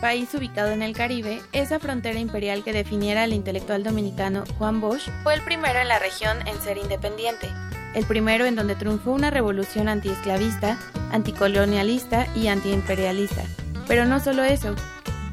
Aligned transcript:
País 0.00 0.32
ubicado 0.34 0.70
en 0.72 0.82
el 0.82 0.94
Caribe, 0.94 1.40
esa 1.52 1.78
frontera 1.78 2.18
imperial 2.18 2.64
que 2.64 2.72
definiera 2.72 3.22
al 3.22 3.32
intelectual 3.32 3.82
dominicano 3.82 4.44
Juan 4.58 4.80
Bosch, 4.80 5.08
fue 5.22 5.34
el 5.34 5.42
primero 5.42 5.78
en 5.78 5.88
la 5.88 5.98
región 5.98 6.38
en 6.46 6.60
ser 6.60 6.78
independiente, 6.78 7.48
el 7.94 8.04
primero 8.06 8.44
en 8.46 8.56
donde 8.56 8.74
triunfó 8.74 9.12
una 9.12 9.30
revolución 9.30 9.88
antiesclavista, 9.88 10.78
anticolonialista 11.10 12.26
y 12.34 12.48
antiimperialista. 12.48 13.42
Pero 13.86 14.04
no 14.04 14.20
solo 14.20 14.42
eso, 14.42 14.74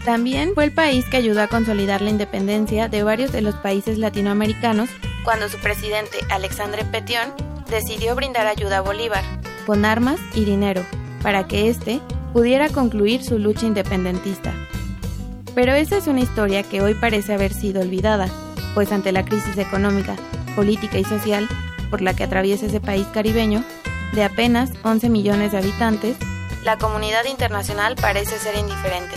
también 0.06 0.54
fue 0.54 0.66
el 0.66 0.74
país 0.74 1.06
que 1.06 1.18
ayudó 1.18 1.42
a 1.42 1.48
consolidar 1.48 2.02
la 2.02 2.10
independencia 2.10 2.88
de 2.88 3.04
varios 3.04 3.32
de 3.32 3.42
los 3.42 3.56
países 3.56 3.98
latinoamericanos 3.98 4.90
cuando 5.24 5.50
su 5.50 5.58
presidente 5.58 6.18
Alexandre 6.30 6.86
Petión 6.86 7.34
decidió 7.70 8.16
brindar 8.16 8.48
ayuda 8.48 8.80
a 8.80 8.82
Bolívar, 8.82 9.24
con 9.66 9.86
armas 9.86 10.20
y 10.34 10.46
dinero, 10.46 10.84
para 11.22 11.48
que 11.48 11.70
éste 11.70 12.02
pudiera 12.34 12.70
concluir 12.70 13.24
su 13.24 13.40
lucha 13.40 13.66
independentista. 13.66 14.54
Pero 15.56 15.74
esa 15.74 15.98
es 15.98 16.08
una 16.08 16.22
historia 16.22 16.64
que 16.64 16.82
hoy 16.82 16.94
parece 16.94 17.34
haber 17.34 17.54
sido 17.54 17.82
olvidada, 17.82 18.28
pues 18.74 18.92
ante 18.92 19.12
la 19.12 19.26
crisis 19.26 19.58
económica, 19.58 20.16
política 20.56 20.98
y 20.98 21.04
social 21.04 21.48
por 21.90 22.02
la 22.02 22.14
que 22.14 22.24
atraviesa 22.24 22.68
ese 22.68 22.80
país 22.80 23.08
caribeño, 23.08 23.64
de 24.14 24.24
apenas 24.24 24.72
11 24.84 25.10
millones 25.10 25.52
de 25.52 25.58
habitantes, 25.58 26.18
la 26.64 26.78
comunidad 26.78 27.26
internacional 27.26 27.96
parece 27.96 28.38
ser 28.38 28.56
indiferente. 28.56 29.16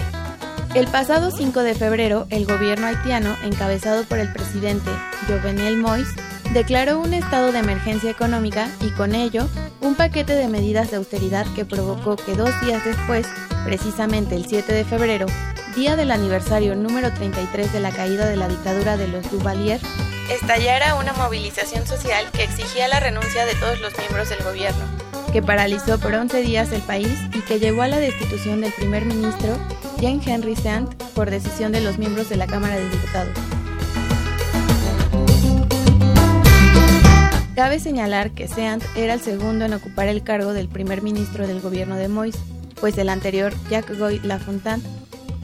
El 0.75 0.87
pasado 0.87 1.31
5 1.31 1.63
de 1.63 1.75
febrero, 1.75 2.27
el 2.31 2.47
gobierno 2.47 2.87
haitiano, 2.87 3.37
encabezado 3.45 4.05
por 4.05 4.19
el 4.19 4.33
presidente 4.33 4.91
Jovenel 5.29 5.83
Moïse, 5.83 6.15
declaró 6.53 7.01
un 7.01 7.15
estado 7.15 7.51
de 7.51 7.61
emergencia 7.61 8.11
económica 8.11 8.69
y 8.81 8.91
con 8.91 9.15
ello 9.15 9.49
un 9.81 9.95
paquete 9.95 10.35
de 10.35 10.49
medidas 10.49 10.91
de 10.91 10.99
austeridad 10.99 11.47
que 11.55 11.65
provocó 11.65 12.17
que 12.17 12.35
dos 12.35 12.51
días 12.63 12.85
después, 12.85 13.27
precisamente 13.65 14.37
el 14.37 14.47
7 14.47 14.73
de 14.73 14.85
febrero, 14.85 15.27
día 15.75 15.97
del 15.97 16.11
aniversario 16.11 16.77
número 16.77 17.11
33 17.13 17.73
de 17.73 17.81
la 17.81 17.91
caída 17.91 18.27
de 18.27 18.37
la 18.37 18.49
dictadura 18.49 18.97
de 18.97 19.09
los 19.09 19.31
Duvalier, 19.31 19.81
estallara 20.31 20.95
una 20.97 21.15
movilización 21.15 21.87
social 21.87 22.27
que 22.33 22.45
exigía 22.45 22.87
la 22.89 23.01
renuncia 23.01 23.47
de 23.47 23.55
todos 23.55 23.81
los 23.81 23.97
miembros 23.97 24.29
del 24.29 24.43
gobierno, 24.43 24.85
que 25.33 25.43
paralizó 25.43 25.99
por 25.99 26.15
11 26.15 26.43
días 26.43 26.71
el 26.73 26.83
país 26.83 27.19
y 27.35 27.41
que 27.41 27.59
llevó 27.59 27.83
a 27.83 27.89
la 27.89 27.99
destitución 27.99 28.61
del 28.61 28.73
primer 28.73 29.07
ministro 29.07 29.57
Jean-Henry 29.99 30.57
Sant 30.57 30.93
por 31.15 31.31
decisión 31.31 31.73
de 31.73 31.81
los 31.81 31.99
miembros 31.99 32.29
de 32.29 32.37
la 32.37 32.47
Cámara 32.47 32.77
de 32.77 32.89
Diputados. 32.91 33.39
Cabe 37.63 37.79
señalar 37.79 38.33
que 38.33 38.49
Seant 38.49 38.83
era 38.97 39.15
el 39.15 39.21
segundo 39.21 39.65
en 39.65 39.73
ocupar 39.73 40.09
el 40.09 40.25
cargo 40.25 40.53
del 40.53 40.67
primer 40.67 41.01
ministro 41.01 41.47
del 41.47 41.61
gobierno 41.61 41.95
de 41.95 42.09
Moïse, 42.09 42.41
pues 42.81 42.99
el 42.99 43.09
anterior, 43.09 43.55
Jacques 43.71 44.01
Goy 44.01 44.19
Lafontaine, 44.25 44.83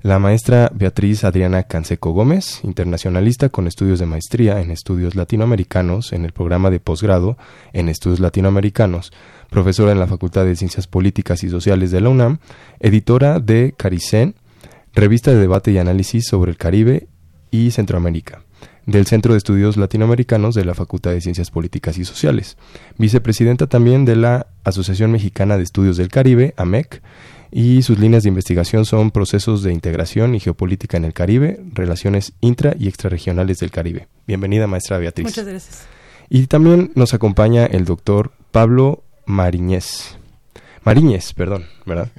la 0.00 0.18
maestra 0.18 0.70
Beatriz 0.74 1.22
Adriana 1.24 1.64
Canseco 1.64 2.12
Gómez, 2.12 2.60
internacionalista 2.64 3.50
con 3.50 3.66
estudios 3.66 3.98
de 3.98 4.06
maestría 4.06 4.62
en 4.62 4.70
estudios 4.70 5.16
latinoamericanos 5.16 6.14
en 6.14 6.24
el 6.24 6.32
programa 6.32 6.70
de 6.70 6.80
posgrado 6.80 7.36
en 7.74 7.90
estudios 7.90 8.20
latinoamericanos, 8.20 9.12
profesora 9.50 9.92
en 9.92 9.98
la 9.98 10.06
Facultad 10.06 10.46
de 10.46 10.56
Ciencias 10.56 10.86
Políticas 10.86 11.44
y 11.44 11.50
Sociales 11.50 11.90
de 11.90 12.00
la 12.00 12.08
UNAM, 12.08 12.38
editora 12.80 13.38
de 13.38 13.74
Caricén, 13.76 14.34
revista 15.00 15.30
de 15.30 15.38
debate 15.38 15.70
y 15.70 15.78
análisis 15.78 16.26
sobre 16.26 16.50
el 16.50 16.56
Caribe 16.56 17.08
y 17.50 17.70
Centroamérica, 17.70 18.42
del 18.86 19.06
Centro 19.06 19.32
de 19.32 19.38
Estudios 19.38 19.76
Latinoamericanos 19.76 20.54
de 20.54 20.64
la 20.64 20.74
Facultad 20.74 21.12
de 21.12 21.20
Ciencias 21.20 21.50
Políticas 21.50 21.98
y 21.98 22.04
Sociales, 22.04 22.56
vicepresidenta 22.96 23.66
también 23.66 24.04
de 24.04 24.16
la 24.16 24.48
Asociación 24.64 25.12
Mexicana 25.12 25.56
de 25.56 25.62
Estudios 25.62 25.96
del 25.96 26.08
Caribe, 26.08 26.54
AMEC, 26.56 27.02
y 27.50 27.82
sus 27.82 27.98
líneas 27.98 28.24
de 28.24 28.28
investigación 28.28 28.84
son 28.84 29.10
procesos 29.10 29.62
de 29.62 29.72
integración 29.72 30.34
y 30.34 30.40
geopolítica 30.40 30.96
en 30.96 31.04
el 31.04 31.14
Caribe, 31.14 31.60
relaciones 31.72 32.32
intra 32.40 32.74
y 32.78 32.88
extrarregionales 32.88 33.58
del 33.58 33.70
Caribe. 33.70 34.08
Bienvenida, 34.26 34.66
maestra 34.66 34.98
Beatriz. 34.98 35.26
Muchas 35.26 35.46
gracias. 35.46 35.86
Y 36.28 36.46
también 36.46 36.92
nos 36.94 37.14
acompaña 37.14 37.64
el 37.64 37.86
doctor 37.86 38.32
Pablo 38.50 39.04
Mariñez. 39.24 40.18
Mariñez, 40.84 41.32
perdón, 41.32 41.64
¿verdad? 41.86 42.10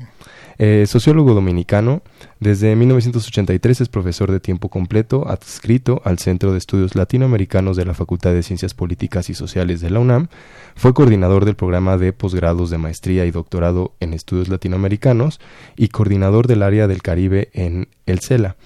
Eh, 0.61 0.85
sociólogo 0.87 1.33
dominicano, 1.33 2.01
desde 2.41 2.75
1983 2.75 3.79
es 3.79 3.87
profesor 3.87 4.29
de 4.29 4.41
tiempo 4.41 4.67
completo 4.67 5.25
adscrito 5.25 6.01
al 6.03 6.19
Centro 6.19 6.51
de 6.51 6.57
Estudios 6.57 6.95
Latinoamericanos 6.95 7.77
de 7.77 7.85
la 7.85 7.93
Facultad 7.93 8.33
de 8.33 8.43
Ciencias 8.43 8.73
Políticas 8.73 9.29
y 9.29 9.35
Sociales 9.35 9.79
de 9.79 9.89
la 9.89 9.99
UNAM. 9.99 10.27
Fue 10.75 10.93
coordinador 10.93 11.45
del 11.45 11.55
programa 11.55 11.95
de 11.95 12.11
posgrados 12.11 12.69
de 12.71 12.77
maestría 12.77 13.25
y 13.25 13.31
doctorado 13.31 13.93
en 14.01 14.13
estudios 14.13 14.49
latinoamericanos 14.49 15.39
y 15.77 15.87
coordinador 15.87 16.47
del 16.47 16.63
área 16.63 16.87
del 16.87 17.01
Caribe 17.01 17.49
en 17.53 17.87
el 18.05 18.19
CELA 18.19 18.57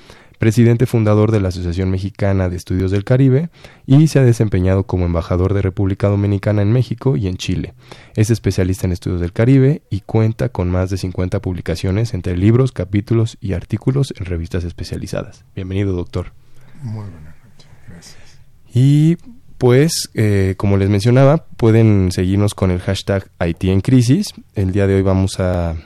presidente 0.43 0.85
fundador 0.85 1.31
de 1.31 1.39
la 1.39 1.47
Asociación 1.47 1.89
Mexicana 1.89 2.49
de 2.49 2.57
Estudios 2.57 2.91
del 2.91 3.05
Caribe 3.05 3.49
y 3.85 4.07
se 4.07 4.19
ha 4.19 4.23
desempeñado 4.23 4.83
como 4.83 5.05
embajador 5.05 5.53
de 5.53 5.61
República 5.61 6.09
Dominicana 6.09 6.61
en 6.61 6.73
México 6.73 7.15
y 7.15 7.27
en 7.27 7.37
Chile. 7.37 7.75
Es 8.17 8.29
especialista 8.29 8.85
en 8.85 8.91
estudios 8.91 9.21
del 9.21 9.31
Caribe 9.31 9.83
y 9.89 10.01
cuenta 10.01 10.49
con 10.49 10.69
más 10.69 10.89
de 10.89 10.97
50 10.97 11.41
publicaciones 11.41 12.13
entre 12.13 12.35
libros, 12.35 12.73
capítulos 12.73 13.37
y 13.39 13.53
artículos 13.53 14.13
en 14.19 14.25
revistas 14.25 14.65
especializadas. 14.65 15.45
Bienvenido, 15.55 15.93
doctor. 15.93 16.33
Muy 16.81 17.05
buenas 17.05 17.35
noches, 17.37 17.69
gracias. 17.87 18.39
Y 18.73 19.15
pues, 19.57 20.09
eh, 20.13 20.55
como 20.57 20.75
les 20.75 20.89
mencionaba, 20.89 21.45
pueden 21.55 22.11
seguirnos 22.11 22.53
con 22.53 22.69
el 22.69 22.81
hashtag 22.81 23.29
Haití 23.39 23.69
en 23.69 23.79
crisis. 23.79 24.33
El 24.55 24.73
día 24.73 24.87
de 24.87 24.95
hoy 24.95 25.03
vamos 25.03 25.39
a 25.39 25.77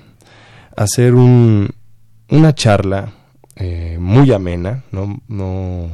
hacer 0.75 1.13
un, 1.13 1.69
una 2.29 2.55
charla 2.55 3.13
eh, 3.59 3.97
muy 3.99 4.31
amena, 4.31 4.83
no, 4.91 5.19
no, 5.27 5.89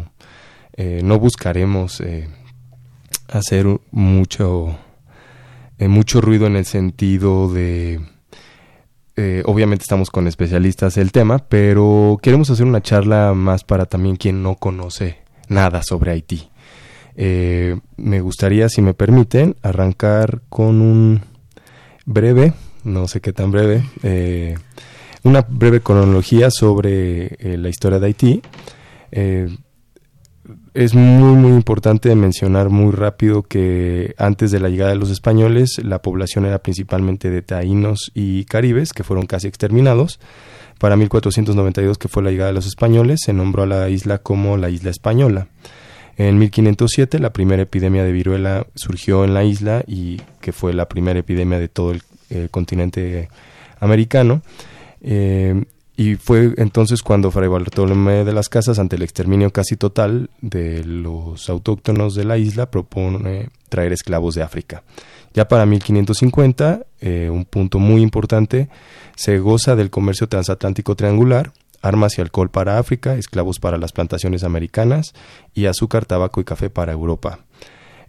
eh, 0.74 1.00
no 1.02 1.18
buscaremos 1.18 2.02
eh, 2.02 2.28
hacer 3.30 3.66
mucho, 3.92 4.78
mucho 5.80 6.20
ruido 6.20 6.46
en 6.48 6.58
el 6.58 6.66
sentido 6.66 7.52
de, 7.54 8.02
obviamente 9.46 9.84
estamos 9.84 10.10
con 10.10 10.28
especialistas 10.28 10.96
del 10.96 11.14
tema, 11.14 11.40
pero 11.40 12.20
queremos 12.22 12.50
hacer 12.50 12.66
una 12.66 12.82
charla 12.82 13.34
más 13.34 13.64
para 13.64 13.86
también 13.86 14.18
quien 14.18 14.44
no 14.44 14.56
conoce 14.56 15.20
nada 15.48 15.84
sobre 15.84 16.12
Haití. 16.12 16.50
me 17.16 18.22
gustaría, 18.22 18.68
si 18.68 18.82
me 18.82 18.94
permiten, 18.94 19.56
arrancar 19.62 20.42
con 20.50 20.82
un 20.82 21.22
breve, 22.06 22.54
no 22.84 23.08
sé 23.08 23.22
qué 23.22 23.32
tan 23.32 23.52
breve, 23.52 23.84
una 25.24 25.42
breve 25.42 25.82
cronología 25.82 26.52
sobre 26.52 27.36
eh, 27.40 27.58
la 27.58 27.70
historia 27.70 28.00
de 28.00 28.08
Haití. 28.08 28.42
Eh, 29.12 29.48
es 30.74 30.94
muy 30.94 31.36
muy 31.36 31.52
importante 31.52 32.14
mencionar 32.16 32.70
muy 32.70 32.92
rápido 32.92 33.44
que 33.44 34.16
antes 34.18 34.52
de 34.52 34.60
la 34.60 34.70
llegada 34.70 34.92
de 34.92 34.98
los 34.98 35.10
españoles 35.10 35.80
la 35.82 36.02
población 36.02 36.46
era 36.46 36.60
principalmente 36.60 37.30
de 37.30 37.42
taínos 37.42 38.12
y 38.14 38.44
caribes 38.46 38.92
que 38.92 39.04
fueron 39.04 39.26
casi 39.26 39.48
exterminados. 39.48 40.20
Para 40.80 40.98
1492 40.98 41.98
que 41.98 42.10
fue 42.10 42.24
la 42.24 42.32
llegada 42.32 42.50
de 42.50 42.56
los 42.56 42.66
españoles 42.66 43.22
se 43.24 43.32
nombró 43.32 43.64
a 43.64 43.68
la 43.68 43.90
isla 43.90 44.18
como 44.18 44.58
la 44.58 44.70
isla 44.70 44.90
española. 44.90 45.48
En 46.18 46.38
1507 46.38 47.20
la 47.20 47.32
primera 47.32 47.62
epidemia 47.62 48.04
de 48.04 48.12
viruela 48.12 48.68
surgió 48.76 49.24
en 49.24 49.34
la 49.34 49.46
isla 49.46 49.84
y 49.88 50.22
que 50.42 50.52
fue 50.52 50.74
la 50.74 50.90
primera 50.90 51.20
epidemia 51.20 51.60
de 51.60 51.70
todo 51.70 51.94
el 51.94 52.50
continente 52.50 53.30
americano. 53.80 54.42
Eh, 55.04 55.66
y 55.96 56.16
fue 56.16 56.54
entonces 56.58 57.04
cuando 57.04 57.30
Fray 57.30 57.48
Bartolomé 57.48 58.24
de 58.24 58.34
las 58.34 58.50
Casas, 58.50 58.80
ante 58.80 58.96
el 58.96 59.04
exterminio 59.04 59.52
casi 59.52 59.76
total 59.76 60.32
de 60.42 60.84
los 60.84 61.50
autóctonos 61.50 62.16
de 62.16 62.24
la 62.24 62.38
isla, 62.38 62.72
propone 62.72 63.50
traer 63.70 63.94
esclavos 63.94 64.34
de 64.34 64.42
África. 64.42 64.84
Ya 65.36 65.48
para 65.48 65.66
1550, 65.66 66.86
eh, 67.02 67.30
un 67.32 67.46
punto 67.46 67.78
muy 67.80 68.02
importante, 68.02 68.70
se 69.16 69.38
goza 69.40 69.76
del 69.76 69.92
comercio 69.92 70.28
transatlántico 70.28 70.96
triangular, 70.96 71.52
armas 71.82 72.18
y 72.18 72.22
alcohol 72.22 72.50
para 72.50 72.80
África, 72.80 73.16
esclavos 73.16 73.60
para 73.60 73.78
las 73.78 73.92
plantaciones 73.92 74.44
americanas 74.44 75.14
y 75.54 75.66
azúcar, 75.66 76.06
tabaco 76.06 76.42
y 76.42 76.44
café 76.44 76.70
para 76.70 76.94
Europa. 76.94 77.40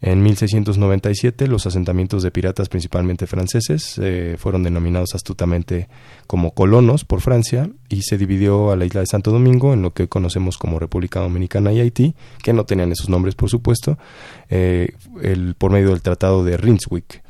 En 0.06 0.22
1697 0.22 1.48
los 1.48 1.66
asentamientos 1.66 2.22
de 2.22 2.30
piratas, 2.30 2.68
principalmente 2.68 3.26
franceses, 3.26 3.98
eh, 4.02 4.36
fueron 4.38 4.62
denominados 4.62 5.14
astutamente 5.14 5.88
como 6.26 6.50
colonos 6.50 7.06
por 7.06 7.22
Francia 7.22 7.70
y 7.88 8.02
se 8.02 8.18
dividió 8.18 8.70
a 8.70 8.76
la 8.76 8.84
isla 8.84 9.00
de 9.00 9.06
Santo 9.06 9.30
Domingo 9.30 9.72
en 9.72 9.80
lo 9.80 9.94
que 9.94 10.06
conocemos 10.06 10.58
como 10.58 10.78
República 10.78 11.20
Dominicana 11.20 11.72
y 11.72 11.80
Haití, 11.80 12.14
que 12.42 12.52
no 12.52 12.66
tenían 12.66 12.92
esos 12.92 13.08
nombres 13.08 13.34
por 13.34 13.48
supuesto, 13.48 13.96
eh, 14.50 14.92
por 15.56 15.70
medio 15.70 15.88
del 15.88 16.02
Tratado 16.02 16.44
de 16.44 16.58
Rinswick. 16.58 17.22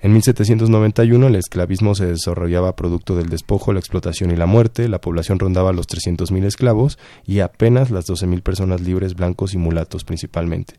En 0.00 0.14
1791 0.14 1.26
el 1.26 1.36
esclavismo 1.36 1.94
se 1.94 2.06
desarrollaba 2.06 2.74
producto 2.74 3.14
del 3.14 3.28
despojo, 3.28 3.74
la 3.74 3.78
explotación 3.78 4.30
y 4.30 4.36
la 4.36 4.46
muerte, 4.46 4.88
la 4.88 5.02
población 5.02 5.38
rondaba 5.38 5.74
los 5.74 5.86
300.000 5.86 6.44
esclavos 6.46 6.98
y 7.26 7.40
apenas 7.40 7.90
las 7.90 8.08
12.000 8.08 8.40
personas 8.42 8.80
libres, 8.80 9.14
blancos 9.14 9.52
y 9.52 9.58
mulatos 9.58 10.02
principalmente. 10.02 10.74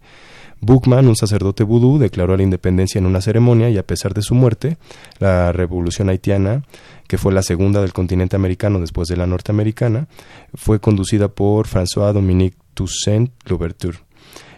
Bookman, 0.65 1.07
un 1.07 1.15
sacerdote 1.15 1.63
vudú, 1.63 1.99
declaró 1.99 2.37
la 2.37 2.43
independencia 2.43 2.97
en 2.99 3.05
una 3.05 3.21
ceremonia 3.21 3.69
y 3.69 3.77
a 3.77 3.85
pesar 3.85 4.13
de 4.13 4.21
su 4.21 4.33
muerte, 4.33 4.77
la 5.19 5.51
revolución 5.51 6.09
haitiana, 6.09 6.63
que 7.07 7.17
fue 7.17 7.33
la 7.33 7.43
segunda 7.43 7.81
del 7.81 7.91
continente 7.91 8.35
americano 8.35 8.79
después 8.79 9.09
de 9.09 9.17
la 9.17 9.27
norteamericana, 9.27 10.07
fue 10.53 10.79
conducida 10.79 11.27
por 11.27 11.67
François 11.67 12.13
Dominique 12.13 12.57
Toussaint 12.73 13.31
Louverture 13.45 13.97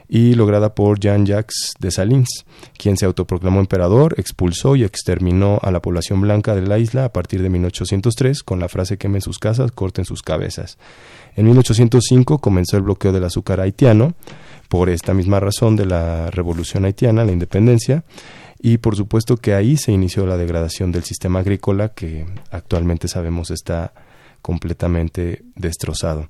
y 0.07 0.36
lograda 0.36 0.75
por 0.75 1.00
Jean-Jacques 1.00 1.74
Dessalines, 1.80 2.46
quien 2.78 2.98
se 2.98 3.06
autoproclamó 3.06 3.60
emperador, 3.60 4.13
expulsó 4.18 4.75
y 4.75 4.84
exterminó 4.84 5.60
a 5.63 5.72
la 5.72 5.81
población 5.81 6.22
blanca 6.22 6.56
de 6.56 6.68
la 6.68 6.78
isla 6.78 7.06
a 7.06 7.10
partir 7.13 7.42
de 7.42 7.50
1803 7.50 8.44
con 8.44 8.60
la 8.60 8.69
frase 8.69 8.98
quemen 8.98 9.22
sus 9.22 9.40
casas, 9.40 9.72
corten 9.72 10.06
sus 10.06 10.22
cabezas. 10.22 10.78
En 11.36 11.46
1805 11.46 12.38
comenzó 12.40 12.78
el 12.78 12.84
bloqueo 12.84 13.12
del 13.12 13.24
azúcar 13.24 13.60
haitiano, 13.60 14.13
por 14.75 14.89
esta 14.89 15.13
misma 15.13 15.39
razón 15.39 15.77
de 15.77 15.86
la 15.86 16.30
revolución 16.31 16.83
haitiana, 16.83 17.24
la 17.24 17.31
independencia, 17.31 18.04
y 18.62 18.80
por 18.80 18.98
supuesto 18.98 19.38
que 19.38 19.54
ahí 19.54 19.77
se 19.77 19.94
inició 19.94 20.25
la 20.25 20.36
degradación 20.36 20.92
del 20.92 21.06
sistema 21.06 21.39
agrícola 21.39 21.94
que 21.94 22.25
actualmente 22.51 23.07
sabemos 23.07 23.51
está 23.51 23.94
completamente 24.42 25.44
destrozado. 25.56 26.27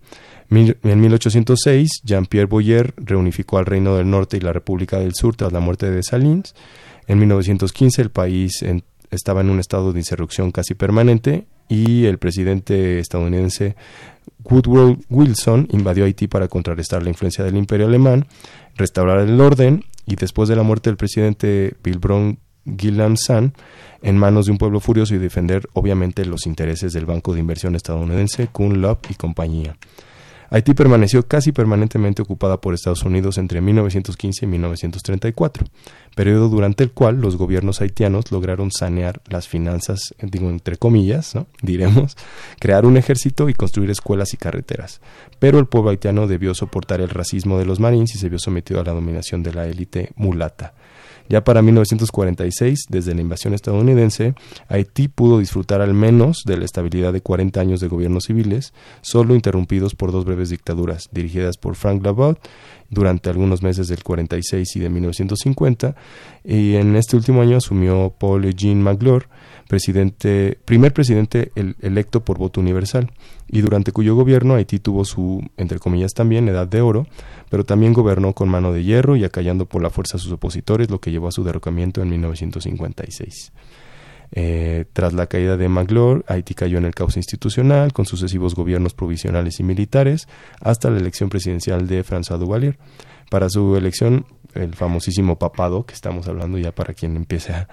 en 0.51 1.01
1806, 1.01 1.89
Jean-Pierre 2.03 2.45
Boyer 2.45 2.93
reunificó 2.97 3.57
al 3.57 3.65
Reino 3.65 3.95
del 3.95 4.11
Norte 4.11 4.37
y 4.37 4.41
la 4.41 4.53
República 4.53 4.99
del 4.99 5.15
Sur 5.15 5.35
tras 5.35 5.51
la 5.51 5.59
muerte 5.59 5.89
de 5.89 6.03
Salins. 6.03 6.53
En 7.07 7.17
1915 7.17 7.99
el 8.03 8.11
país 8.11 8.63
estaba 9.09 9.41
en 9.41 9.49
un 9.49 9.59
estado 9.59 9.91
de 9.91 10.01
insurrección 10.01 10.51
casi 10.51 10.75
permanente 10.75 11.47
y 11.67 12.05
el 12.05 12.19
presidente 12.19 12.99
estadounidense 12.99 13.75
Woodrow 14.49 14.97
Wilson 15.09 15.67
invadió 15.71 16.05
Haití 16.05 16.27
para 16.27 16.47
contrarrestar 16.47 17.03
la 17.03 17.09
influencia 17.09 17.43
del 17.43 17.57
imperio 17.57 17.87
alemán, 17.87 18.27
restaurar 18.75 19.19
el 19.19 19.39
orden 19.41 19.83
y 20.05 20.15
después 20.15 20.47
de 20.49 20.55
la 20.55 20.63
muerte 20.63 20.89
del 20.89 20.97
presidente 20.97 21.75
Bilbron 21.83 22.39
Gillam 22.77 23.15
San 23.17 23.53
en 24.01 24.17
manos 24.17 24.45
de 24.45 24.51
un 24.51 24.57
pueblo 24.57 24.79
furioso 24.79 25.15
y 25.15 25.17
defender 25.17 25.67
obviamente 25.73 26.25
los 26.25 26.45
intereses 26.45 26.93
del 26.93 27.05
banco 27.05 27.33
de 27.33 27.39
inversión 27.39 27.75
estadounidense 27.75 28.47
Kuhn 28.47 28.81
Loeb 28.81 28.99
y 29.09 29.15
compañía. 29.15 29.75
Haití 30.49 30.73
permaneció 30.73 31.27
casi 31.27 31.51
permanentemente 31.51 32.21
ocupada 32.21 32.61
por 32.61 32.73
Estados 32.73 33.03
Unidos 33.03 33.37
entre 33.37 33.61
1915 33.61 34.45
y 34.45 34.47
1934, 34.47 35.65
periodo 36.15 36.49
durante 36.49 36.83
el 36.83 36.91
cual 36.91 37.19
los 37.21 37.35
gobiernos 37.35 37.81
haitianos 37.81 38.31
lograron 38.31 38.71
sanear 38.71 39.21
las 39.27 39.47
finanzas, 39.47 40.13
digo 40.21 40.49
entre 40.49 40.77
comillas, 40.77 41.35
¿no? 41.35 41.47
diremos, 41.61 42.15
crear 42.59 42.85
un 42.85 42.97
ejército 42.97 43.49
y 43.49 43.53
construir 43.53 43.89
escuelas 43.89 44.33
y 44.33 44.37
carreteras. 44.37 45.01
Pero 45.39 45.59
el 45.59 45.65
pueblo 45.65 45.89
haitiano 45.89 46.27
debió 46.27 46.53
soportar 46.53 47.01
el 47.01 47.09
racismo 47.09 47.57
de 47.57 47.65
los 47.65 47.79
marines 47.79 48.15
y 48.15 48.17
se 48.17 48.29
vio 48.29 48.39
sometido 48.39 48.79
a 48.79 48.83
la 48.83 48.93
dominación 48.93 49.43
de 49.43 49.53
la 49.53 49.67
élite 49.67 50.11
mulata. 50.15 50.73
Ya 51.27 51.43
para 51.43 51.61
1946, 51.61 52.85
desde 52.89 53.15
la 53.15 53.21
invasión 53.21 53.53
estadounidense, 53.53 54.35
Haití 54.67 55.07
pudo 55.07 55.39
disfrutar 55.39 55.81
al 55.81 55.93
menos 55.93 56.43
de 56.45 56.57
la 56.57 56.65
estabilidad 56.65 57.13
de 57.13 57.21
40 57.21 57.59
años 57.59 57.79
de 57.79 57.87
gobiernos 57.87 58.25
civiles, 58.25 58.73
solo 59.01 59.33
interrumpidos 59.35 59.95
por 59.95 60.11
dos 60.11 60.25
breves 60.25 60.49
dictaduras, 60.49 61.09
dirigidas 61.11 61.57
por 61.57 61.75
Frank 61.75 62.03
Labaud 62.03 62.37
durante 62.95 63.29
algunos 63.29 63.61
meses 63.61 63.87
del 63.87 64.03
46 64.03 64.75
y 64.75 64.79
de 64.79 64.89
1950, 64.89 65.95
y 66.43 66.75
en 66.75 66.95
este 66.95 67.15
último 67.15 67.41
año 67.41 67.57
asumió 67.57 68.15
Paul 68.17 68.45
Eugene 68.45 68.81
Magloire, 68.81 69.27
presidente, 69.67 70.57
primer 70.65 70.93
presidente 70.93 71.51
electo 71.55 72.23
por 72.23 72.37
voto 72.37 72.61
universal, 72.61 73.11
y 73.47 73.61
durante 73.61 73.91
cuyo 73.91 74.15
gobierno 74.15 74.55
Haití 74.55 74.79
tuvo 74.79 75.05
su, 75.05 75.43
entre 75.57 75.77
comillas 75.77 76.13
también, 76.13 76.47
edad 76.47 76.67
de 76.67 76.81
oro, 76.81 77.05
pero 77.49 77.65
también 77.65 77.93
gobernó 77.93 78.33
con 78.33 78.49
mano 78.49 78.71
de 78.71 78.83
hierro 78.83 79.15
y 79.15 79.23
acallando 79.23 79.65
por 79.65 79.83
la 79.83 79.89
fuerza 79.89 80.17
a 80.17 80.19
sus 80.19 80.31
opositores, 80.31 80.89
lo 80.89 80.99
que 80.99 81.11
llevó 81.11 81.27
a 81.27 81.31
su 81.31 81.43
derrocamiento 81.43 82.01
en 82.01 82.09
1956. 82.09 83.51
Eh, 84.37 84.83
tras 84.91 85.13
la 85.13 85.27
caída 85.27 85.55
de 85.55 85.69
Magloire, 85.69 86.23
Haití 86.27 86.53
cayó 86.53 86.77
en 86.77 86.83
el 86.83 86.93
caos 86.93 87.15
institucional, 87.15 87.93
con 87.93 88.05
sucesivos 88.05 88.53
gobiernos 88.53 88.93
provisionales 88.93 89.61
y 89.61 89.63
militares, 89.63 90.27
hasta 90.59 90.89
la 90.89 90.99
elección 90.99 91.29
presidencial 91.29 91.87
de 91.87 92.03
François 92.03 92.37
Duvalier. 92.37 92.77
Para 93.31 93.49
su 93.49 93.77
elección 93.77 94.25
el 94.53 94.75
famosísimo 94.75 95.39
papado, 95.39 95.85
que 95.85 95.93
estamos 95.93 96.27
hablando 96.27 96.57
ya 96.57 96.73
para 96.73 96.93
quien 96.93 97.15
empiece 97.15 97.53
a, 97.53 97.67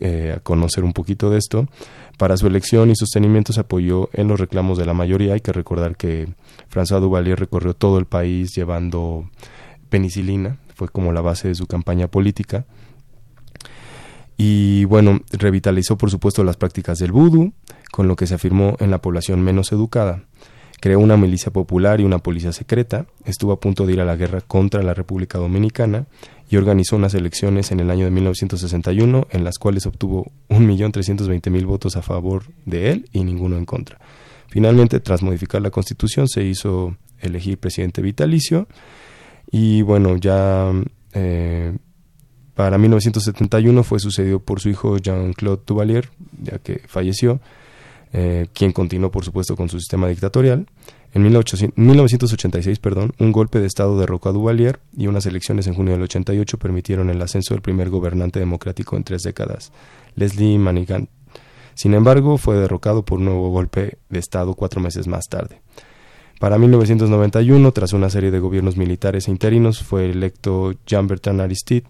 eh, 0.00 0.34
a 0.36 0.40
conocer 0.40 0.84
un 0.84 0.94
poquito 0.94 1.28
de 1.28 1.38
esto. 1.38 1.68
Para 2.16 2.38
su 2.38 2.46
elección 2.46 2.90
y 2.90 2.96
sostenimiento 2.96 3.52
se 3.52 3.60
apoyó 3.60 4.08
en 4.14 4.28
los 4.28 4.40
reclamos 4.40 4.78
de 4.78 4.86
la 4.86 4.94
mayoría. 4.94 5.34
Hay 5.34 5.40
que 5.40 5.52
recordar 5.52 5.96
que 5.96 6.28
François 6.72 7.00
Duvalier 7.00 7.38
recorrió 7.38 7.74
todo 7.74 7.98
el 7.98 8.06
país 8.06 8.54
llevando 8.54 9.28
penicilina, 9.90 10.58
fue 10.74 10.88
como 10.88 11.12
la 11.12 11.20
base 11.20 11.48
de 11.48 11.54
su 11.54 11.66
campaña 11.66 12.08
política. 12.08 12.64
Y 14.36 14.84
bueno, 14.84 15.20
revitalizó 15.32 15.96
por 15.96 16.10
supuesto 16.10 16.42
las 16.44 16.56
prácticas 16.56 16.98
del 16.98 17.12
vudú, 17.12 17.52
con 17.92 18.08
lo 18.08 18.16
que 18.16 18.26
se 18.26 18.34
afirmó 18.34 18.76
en 18.80 18.90
la 18.90 19.00
población 19.00 19.40
menos 19.42 19.72
educada. 19.72 20.24
Creó 20.80 20.98
una 20.98 21.16
milicia 21.16 21.52
popular 21.52 22.00
y 22.00 22.04
una 22.04 22.18
policía 22.18 22.52
secreta, 22.52 23.06
estuvo 23.24 23.52
a 23.52 23.60
punto 23.60 23.86
de 23.86 23.94
ir 23.94 24.00
a 24.00 24.04
la 24.04 24.16
guerra 24.16 24.40
contra 24.40 24.82
la 24.82 24.92
República 24.92 25.38
Dominicana 25.38 26.06
y 26.50 26.56
organizó 26.56 26.96
unas 26.96 27.14
elecciones 27.14 27.70
en 27.70 27.80
el 27.80 27.90
año 27.90 28.04
de 28.04 28.10
1961 28.10 29.28
en 29.30 29.44
las 29.44 29.58
cuales 29.58 29.86
obtuvo 29.86 30.30
1.320.000 30.50 31.64
votos 31.64 31.96
a 31.96 32.02
favor 32.02 32.44
de 32.66 32.90
él 32.90 33.08
y 33.12 33.24
ninguno 33.24 33.56
en 33.56 33.64
contra. 33.64 33.98
Finalmente, 34.48 35.00
tras 35.00 35.22
modificar 35.22 35.62
la 35.62 35.70
constitución, 35.70 36.28
se 36.28 36.44
hizo 36.44 36.96
elegir 37.18 37.58
presidente 37.58 38.02
vitalicio 38.02 38.68
y 39.50 39.82
bueno, 39.82 40.16
ya 40.16 40.70
eh, 41.12 41.76
para 42.54 42.78
1971 42.78 43.82
fue 43.82 43.98
sucedido 43.98 44.38
por 44.38 44.60
su 44.60 44.68
hijo 44.68 44.98
Jean-Claude 44.98 45.62
Duvalier, 45.66 46.10
ya 46.40 46.58
que 46.58 46.82
falleció, 46.86 47.40
eh, 48.12 48.46
quien 48.52 48.72
continuó, 48.72 49.10
por 49.10 49.24
supuesto, 49.24 49.56
con 49.56 49.68
su 49.68 49.80
sistema 49.80 50.08
dictatorial. 50.08 50.66
En 51.12 51.22
1986, 51.22 52.78
perdón, 52.78 53.12
un 53.18 53.32
golpe 53.32 53.60
de 53.60 53.66
Estado 53.66 53.98
derrocó 53.98 54.28
a 54.28 54.32
Duvalier 54.32 54.80
y 54.96 55.06
unas 55.08 55.26
elecciones 55.26 55.66
en 55.66 55.74
junio 55.74 55.92
del 55.94 56.02
88 56.02 56.58
permitieron 56.58 57.10
el 57.10 57.22
ascenso 57.22 57.54
del 57.54 57.62
primer 57.62 57.90
gobernante 57.90 58.40
democrático 58.40 58.96
en 58.96 59.04
tres 59.04 59.22
décadas, 59.22 59.72
Leslie 60.16 60.58
Manigan. 60.58 61.08
Sin 61.74 61.94
embargo, 61.94 62.38
fue 62.38 62.56
derrocado 62.56 63.04
por 63.04 63.18
un 63.18 63.26
nuevo 63.26 63.50
golpe 63.50 63.98
de 64.08 64.18
Estado 64.18 64.54
cuatro 64.54 64.80
meses 64.80 65.08
más 65.08 65.24
tarde. 65.28 65.60
Para 66.40 66.58
1991, 66.58 67.72
tras 67.72 67.92
una 67.92 68.10
serie 68.10 68.30
de 68.30 68.38
gobiernos 68.40 68.76
militares 68.76 69.28
e 69.28 69.30
interinos, 69.30 69.82
fue 69.82 70.10
electo 70.10 70.74
Jean-Bertrand 70.86 71.40
Aristide, 71.40 71.84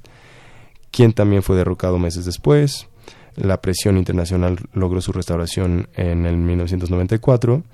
quien 0.95 1.13
también 1.13 1.43
fue 1.43 1.57
derrocado 1.57 1.99
meses 1.99 2.25
después. 2.25 2.87
La 3.35 3.61
presión 3.61 3.99
internacional 3.99 4.59
logró 4.73 5.01
su 5.01 5.11
restauración 5.13 5.89
en 5.95 6.25
el 6.25 6.37
1994 6.37 7.65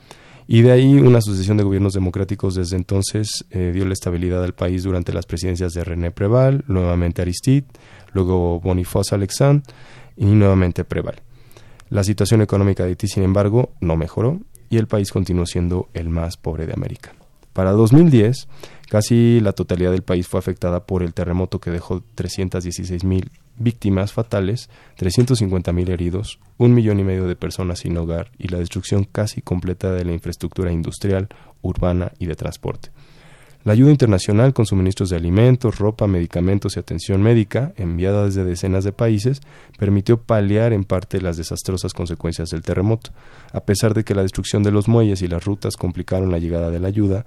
y 0.49 0.63
de 0.63 0.73
ahí 0.73 0.95
una 0.95 1.21
sucesión 1.21 1.59
de 1.59 1.65
gobiernos 1.65 1.93
democráticos 1.93 2.55
desde 2.55 2.77
entonces 2.77 3.45
eh, 3.51 3.73
dio 3.75 3.85
la 3.85 3.93
estabilidad 3.93 4.43
al 4.43 4.55
país 4.55 4.85
durante 4.85 5.13
las 5.13 5.27
presidencias 5.27 5.75
de 5.75 5.85
René 5.85 6.11
Preval, 6.11 6.65
nuevamente 6.67 7.21
Aristide, 7.21 7.67
luego 8.15 8.59
Boniface 8.59 9.15
Alexandre 9.15 9.71
y 10.17 10.25
nuevamente 10.25 10.85
Preval. 10.85 11.21
La 11.91 12.05
situación 12.05 12.41
económica 12.41 12.85
de 12.85 12.91
Haití, 12.91 13.07
sin 13.07 13.23
embargo, 13.23 13.73
no 13.81 13.97
mejoró 13.97 14.41
y 14.71 14.79
el 14.79 14.87
país 14.87 15.13
continuó 15.13 15.45
siendo 15.45 15.91
el 15.93 16.09
más 16.09 16.39
pobre 16.39 16.67
de 16.67 16.73
América. 16.73 17.13
Para 17.61 17.73
2010, 17.73 18.49
casi 18.89 19.39
la 19.41 19.53
totalidad 19.53 19.91
del 19.91 20.01
país 20.01 20.27
fue 20.27 20.41
afectada 20.41 20.87
por 20.87 21.03
el 21.03 21.13
terremoto 21.13 21.61
que 21.61 21.71
dejó 21.71 22.03
316 22.15 23.05
mil 23.05 23.31
víctimas 23.59 24.15
fatales, 24.15 24.71
350 24.97 25.71
mil 25.75 25.91
heridos, 25.91 26.41
un 26.57 26.73
millón 26.73 27.01
y 27.01 27.05
medio 27.05 27.27
de 27.27 27.37
personas 27.37 27.81
sin 27.81 27.99
hogar 27.99 28.31
y 28.39 28.49
la 28.49 28.57
destrucción 28.57 29.05
casi 29.05 29.43
completa 29.43 29.93
de 29.93 30.07
la 30.07 30.13
infraestructura 30.13 30.73
industrial, 30.73 31.29
urbana 31.61 32.13
y 32.19 32.25
de 32.25 32.35
transporte. 32.35 32.93
La 33.63 33.75
ayuda 33.75 33.91
internacional 33.91 34.55
con 34.55 34.65
suministros 34.65 35.11
de 35.11 35.17
alimentos, 35.17 35.79
ropa, 35.79 36.07
medicamentos 36.07 36.77
y 36.77 36.81
atención 36.81 37.21
médica, 37.21 37.75
enviada 37.77 38.25
desde 38.25 38.43
decenas 38.43 38.85
de 38.85 38.93
países, 38.93 39.43
permitió 39.79 40.23
paliar 40.23 40.73
en 40.73 40.85
parte 40.85 41.21
las 41.21 41.37
desastrosas 41.37 41.93
consecuencias 41.93 42.49
del 42.49 42.63
terremoto. 42.63 43.11
A 43.53 43.61
pesar 43.61 43.93
de 43.93 44.03
que 44.03 44.15
la 44.15 44.23
destrucción 44.23 44.63
de 44.63 44.71
los 44.71 44.89
muelles 44.89 45.21
y 45.21 45.29
las 45.29 45.45
rutas 45.45 45.77
complicaron 45.77 46.31
la 46.31 46.39
llegada 46.39 46.71
de 46.71 46.81
la 46.81 46.89
ayuda, 46.89 47.27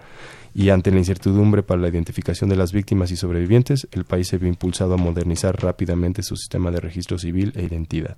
y 0.55 0.69
ante 0.69 0.89
la 0.89 0.97
incertidumbre 0.97 1.61
para 1.61 1.81
la 1.81 1.89
identificación 1.89 2.49
de 2.49 2.55
las 2.55 2.71
víctimas 2.71 3.11
y 3.11 3.15
sobrevivientes, 3.15 3.87
el 3.91 4.03
país 4.03 4.27
se 4.27 4.39
vio 4.39 4.49
impulsado 4.49 4.95
a 4.95 4.97
modernizar 4.97 5.61
rápidamente 5.61 6.23
su 6.23 6.35
sistema 6.35 6.71
de 6.71 6.79
registro 6.79 7.19
civil 7.19 7.53
e 7.55 7.63
identidad. 7.63 8.17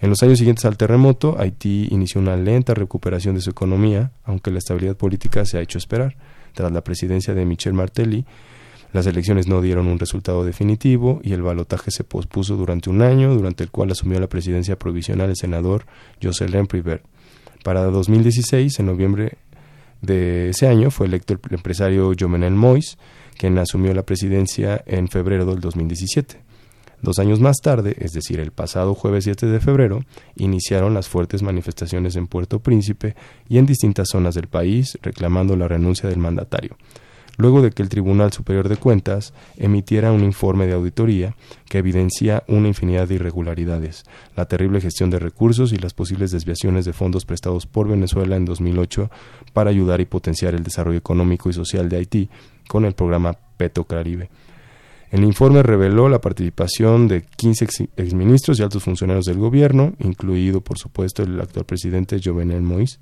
En 0.00 0.10
los 0.10 0.20
años 0.24 0.38
siguientes 0.38 0.64
al 0.64 0.76
terremoto, 0.76 1.36
Haití 1.38 1.86
inició 1.92 2.20
una 2.20 2.36
lenta 2.36 2.74
recuperación 2.74 3.36
de 3.36 3.40
su 3.40 3.50
economía, 3.50 4.10
aunque 4.24 4.50
la 4.50 4.58
estabilidad 4.58 4.96
política 4.96 5.44
se 5.44 5.58
ha 5.58 5.60
hecho 5.60 5.78
esperar. 5.78 6.16
Tras 6.54 6.72
la 6.72 6.82
presidencia 6.82 7.34
de 7.34 7.44
Michel 7.44 7.74
Martelly, 7.74 8.24
las 8.94 9.06
elecciones 9.06 9.48
no 9.48 9.60
dieron 9.60 9.88
un 9.88 9.98
resultado 9.98 10.44
definitivo 10.44 11.20
y 11.24 11.32
el 11.32 11.42
balotaje 11.42 11.90
se 11.90 12.04
pospuso 12.04 12.56
durante 12.56 12.90
un 12.90 13.02
año, 13.02 13.34
durante 13.34 13.64
el 13.64 13.70
cual 13.72 13.90
asumió 13.90 14.20
la 14.20 14.28
presidencia 14.28 14.78
provisional 14.78 15.30
el 15.30 15.36
senador 15.36 15.84
Jocelyn 16.22 16.68
Privert. 16.68 17.04
Para 17.64 17.82
2016, 17.84 18.78
en 18.78 18.86
noviembre 18.86 19.38
de 20.00 20.50
ese 20.50 20.68
año, 20.68 20.92
fue 20.92 21.06
electo 21.06 21.34
el 21.34 21.40
empresario 21.54 22.12
Jovenel 22.18 22.54
Mois, 22.54 22.96
quien 23.36 23.58
asumió 23.58 23.92
la 23.94 24.04
presidencia 24.04 24.84
en 24.86 25.08
febrero 25.08 25.44
del 25.44 25.60
2017. 25.60 26.43
Dos 27.04 27.18
años 27.18 27.38
más 27.38 27.58
tarde, 27.58 27.94
es 27.98 28.12
decir, 28.12 28.40
el 28.40 28.50
pasado 28.50 28.94
jueves 28.94 29.24
7 29.24 29.44
de 29.44 29.60
febrero, 29.60 30.00
iniciaron 30.36 30.94
las 30.94 31.06
fuertes 31.06 31.42
manifestaciones 31.42 32.16
en 32.16 32.26
Puerto 32.26 32.60
Príncipe 32.60 33.14
y 33.46 33.58
en 33.58 33.66
distintas 33.66 34.08
zonas 34.08 34.34
del 34.34 34.46
país 34.46 34.98
reclamando 35.02 35.54
la 35.54 35.68
renuncia 35.68 36.08
del 36.08 36.18
mandatario, 36.18 36.78
luego 37.36 37.60
de 37.60 37.72
que 37.72 37.82
el 37.82 37.90
Tribunal 37.90 38.32
Superior 38.32 38.70
de 38.70 38.78
Cuentas 38.78 39.34
emitiera 39.58 40.12
un 40.12 40.24
informe 40.24 40.66
de 40.66 40.72
auditoría 40.72 41.36
que 41.68 41.76
evidencia 41.76 42.42
una 42.48 42.68
infinidad 42.68 43.06
de 43.06 43.16
irregularidades, 43.16 44.04
la 44.34 44.46
terrible 44.46 44.80
gestión 44.80 45.10
de 45.10 45.18
recursos 45.18 45.74
y 45.74 45.76
las 45.76 45.92
posibles 45.92 46.30
desviaciones 46.30 46.86
de 46.86 46.94
fondos 46.94 47.26
prestados 47.26 47.66
por 47.66 47.86
Venezuela 47.86 48.36
en 48.36 48.46
2008 48.46 49.10
para 49.52 49.68
ayudar 49.68 50.00
y 50.00 50.06
potenciar 50.06 50.54
el 50.54 50.62
desarrollo 50.62 51.00
económico 51.00 51.50
y 51.50 51.52
social 51.52 51.90
de 51.90 51.98
Haití 51.98 52.30
con 52.66 52.86
el 52.86 52.94
programa 52.94 53.36
Peto 53.58 53.84
Caribe. 53.84 54.30
El 55.14 55.22
informe 55.22 55.62
reveló 55.62 56.08
la 56.08 56.20
participación 56.20 57.06
de 57.06 57.22
15 57.22 57.66
exministros 57.96 58.58
y 58.58 58.64
altos 58.64 58.82
funcionarios 58.82 59.26
del 59.26 59.38
gobierno, 59.38 59.92
incluido, 60.00 60.60
por 60.60 60.76
supuesto, 60.76 61.22
el 61.22 61.40
actual 61.40 61.66
presidente 61.66 62.18
Jovenel 62.20 62.62
Moïse, 62.62 62.98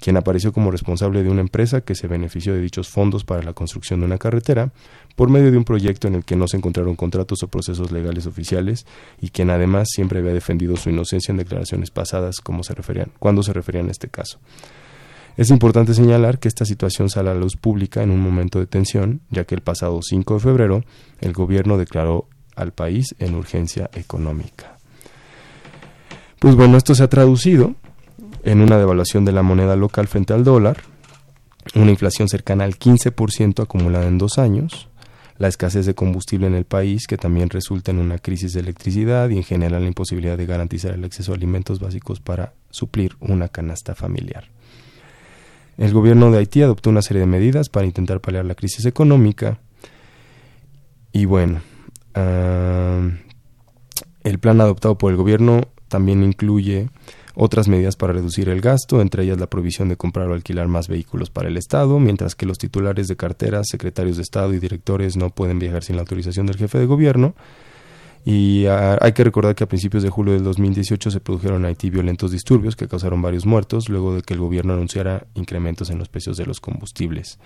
quien 0.00 0.16
apareció 0.16 0.50
como 0.54 0.70
responsable 0.70 1.22
de 1.22 1.28
una 1.28 1.42
empresa 1.42 1.82
que 1.82 1.94
se 1.94 2.06
benefició 2.06 2.54
de 2.54 2.62
dichos 2.62 2.88
fondos 2.88 3.24
para 3.24 3.42
la 3.42 3.52
construcción 3.52 4.00
de 4.00 4.06
una 4.06 4.16
carretera 4.16 4.72
por 5.14 5.28
medio 5.28 5.50
de 5.52 5.58
un 5.58 5.64
proyecto 5.64 6.08
en 6.08 6.14
el 6.14 6.24
que 6.24 6.36
no 6.36 6.48
se 6.48 6.56
encontraron 6.56 6.96
contratos 6.96 7.42
o 7.42 7.48
procesos 7.48 7.92
legales 7.92 8.24
oficiales 8.24 8.86
y 9.20 9.28
quien 9.28 9.50
además 9.50 9.88
siempre 9.92 10.20
había 10.20 10.32
defendido 10.32 10.78
su 10.78 10.88
inocencia 10.88 11.32
en 11.32 11.36
declaraciones 11.36 11.90
pasadas 11.90 12.40
como 12.40 12.62
se 12.62 12.72
referían, 12.72 13.12
cuando 13.18 13.42
se 13.42 13.52
referían 13.52 13.88
a 13.88 13.90
este 13.90 14.08
caso. 14.08 14.38
Es 15.36 15.50
importante 15.50 15.94
señalar 15.94 16.38
que 16.38 16.48
esta 16.48 16.66
situación 16.66 17.08
sale 17.08 17.30
a 17.30 17.34
la 17.34 17.40
luz 17.40 17.56
pública 17.56 18.02
en 18.02 18.10
un 18.10 18.20
momento 18.20 18.58
de 18.58 18.66
tensión, 18.66 19.22
ya 19.30 19.44
que 19.44 19.54
el 19.54 19.62
pasado 19.62 20.00
5 20.02 20.34
de 20.34 20.40
febrero 20.40 20.84
el 21.20 21.32
gobierno 21.32 21.78
declaró 21.78 22.28
al 22.54 22.72
país 22.72 23.14
en 23.18 23.34
urgencia 23.34 23.88
económica. 23.94 24.76
Pues 26.38 26.54
bueno, 26.54 26.76
esto 26.76 26.94
se 26.94 27.02
ha 27.02 27.08
traducido 27.08 27.74
en 28.44 28.60
una 28.60 28.76
devaluación 28.76 29.24
de 29.24 29.32
la 29.32 29.42
moneda 29.42 29.74
local 29.74 30.06
frente 30.06 30.34
al 30.34 30.44
dólar, 30.44 30.82
una 31.74 31.90
inflación 31.90 32.28
cercana 32.28 32.64
al 32.64 32.78
15% 32.78 33.62
acumulada 33.62 34.08
en 34.08 34.18
dos 34.18 34.38
años, 34.38 34.88
la 35.38 35.48
escasez 35.48 35.86
de 35.86 35.94
combustible 35.94 36.46
en 36.46 36.54
el 36.54 36.66
país, 36.66 37.06
que 37.06 37.16
también 37.16 37.48
resulta 37.48 37.90
en 37.90 37.98
una 37.98 38.18
crisis 38.18 38.52
de 38.52 38.60
electricidad 38.60 39.30
y 39.30 39.38
en 39.38 39.44
general 39.44 39.82
la 39.82 39.88
imposibilidad 39.88 40.36
de 40.36 40.46
garantizar 40.46 40.92
el 40.92 41.04
acceso 41.04 41.32
a 41.32 41.36
alimentos 41.36 41.80
básicos 41.80 42.20
para 42.20 42.52
suplir 42.70 43.16
una 43.20 43.48
canasta 43.48 43.94
familiar. 43.94 44.44
El 45.78 45.92
gobierno 45.92 46.30
de 46.30 46.38
Haití 46.38 46.62
adoptó 46.62 46.90
una 46.90 47.02
serie 47.02 47.20
de 47.20 47.26
medidas 47.26 47.68
para 47.68 47.86
intentar 47.86 48.20
paliar 48.20 48.44
la 48.44 48.54
crisis 48.54 48.84
económica. 48.84 49.58
Y 51.12 51.24
bueno, 51.24 51.60
ah, 52.14 53.08
el 54.22 54.38
plan 54.38 54.60
adoptado 54.60 54.98
por 54.98 55.10
el 55.10 55.16
gobierno 55.16 55.62
también 55.88 56.22
incluye 56.22 56.88
otras 57.34 57.68
medidas 57.68 57.96
para 57.96 58.12
reducir 58.12 58.48
el 58.48 58.60
gasto, 58.60 59.00
entre 59.00 59.24
ellas 59.24 59.38
la 59.38 59.48
provisión 59.48 59.88
de 59.88 59.96
comprar 59.96 60.28
o 60.28 60.34
alquilar 60.34 60.68
más 60.68 60.88
vehículos 60.88 61.30
para 61.30 61.48
el 61.48 61.56
Estado, 61.56 61.98
mientras 61.98 62.34
que 62.34 62.46
los 62.46 62.58
titulares 62.58 63.08
de 63.08 63.16
carteras, 63.16 63.66
secretarios 63.70 64.16
de 64.16 64.22
Estado 64.22 64.52
y 64.52 64.58
directores 64.58 65.16
no 65.16 65.30
pueden 65.30 65.58
viajar 65.58 65.82
sin 65.82 65.96
la 65.96 66.02
autorización 66.02 66.46
del 66.46 66.56
jefe 66.56 66.78
de 66.78 66.86
gobierno. 66.86 67.34
Y 68.24 68.66
ah, 68.66 68.98
hay 69.00 69.12
que 69.12 69.24
recordar 69.24 69.54
que 69.54 69.64
a 69.64 69.68
principios 69.68 70.02
de 70.02 70.10
julio 70.10 70.34
del 70.34 70.44
2018 70.44 71.10
se 71.10 71.20
produjeron 71.20 71.62
en 71.62 71.66
Haití 71.66 71.90
violentos 71.90 72.30
disturbios 72.30 72.76
que 72.76 72.86
causaron 72.86 73.20
varios 73.20 73.46
muertos 73.46 73.88
luego 73.88 74.14
de 74.14 74.22
que 74.22 74.34
el 74.34 74.40
gobierno 74.40 74.74
anunciara 74.74 75.26
incrementos 75.34 75.90
en 75.90 75.98
los 75.98 76.08
precios 76.08 76.36
de 76.36 76.46
los 76.46 76.60
combustibles. 76.60 77.38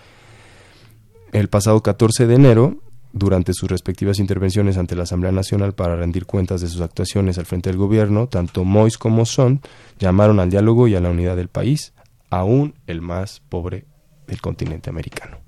El 1.33 1.49
pasado 1.49 1.83
14 1.83 2.27
de 2.27 2.35
enero, 2.35 2.77
durante 3.13 3.55
sus 3.55 3.71
respectivas 3.71 4.19
intervenciones 4.19 4.77
ante 4.77 4.95
la 4.95 5.05
Asamblea 5.05 5.33
Nacional 5.33 5.73
para 5.75 5.97
rendir 5.97 6.27
cuentas 6.27 6.61
de 6.61 6.69
sus 6.69 6.83
actuaciones 6.83 7.39
al 7.39 7.47
frente 7.47 7.71
del 7.71 7.79
gobierno, 7.79 8.29
tanto 8.29 8.65
Mois 8.65 8.99
como 8.99 9.25
Son 9.25 9.63
llamaron 9.99 10.39
al 10.41 10.51
diálogo 10.51 10.89
y 10.89 10.95
a 10.95 11.01
la 11.01 11.09
unidad 11.09 11.37
del 11.37 11.49
país, 11.49 11.95
aún 12.29 12.75
el 12.87 13.01
más 13.01 13.41
pobre 13.49 13.87
del 14.27 14.43
continente 14.43 14.91
americano. 14.91 15.39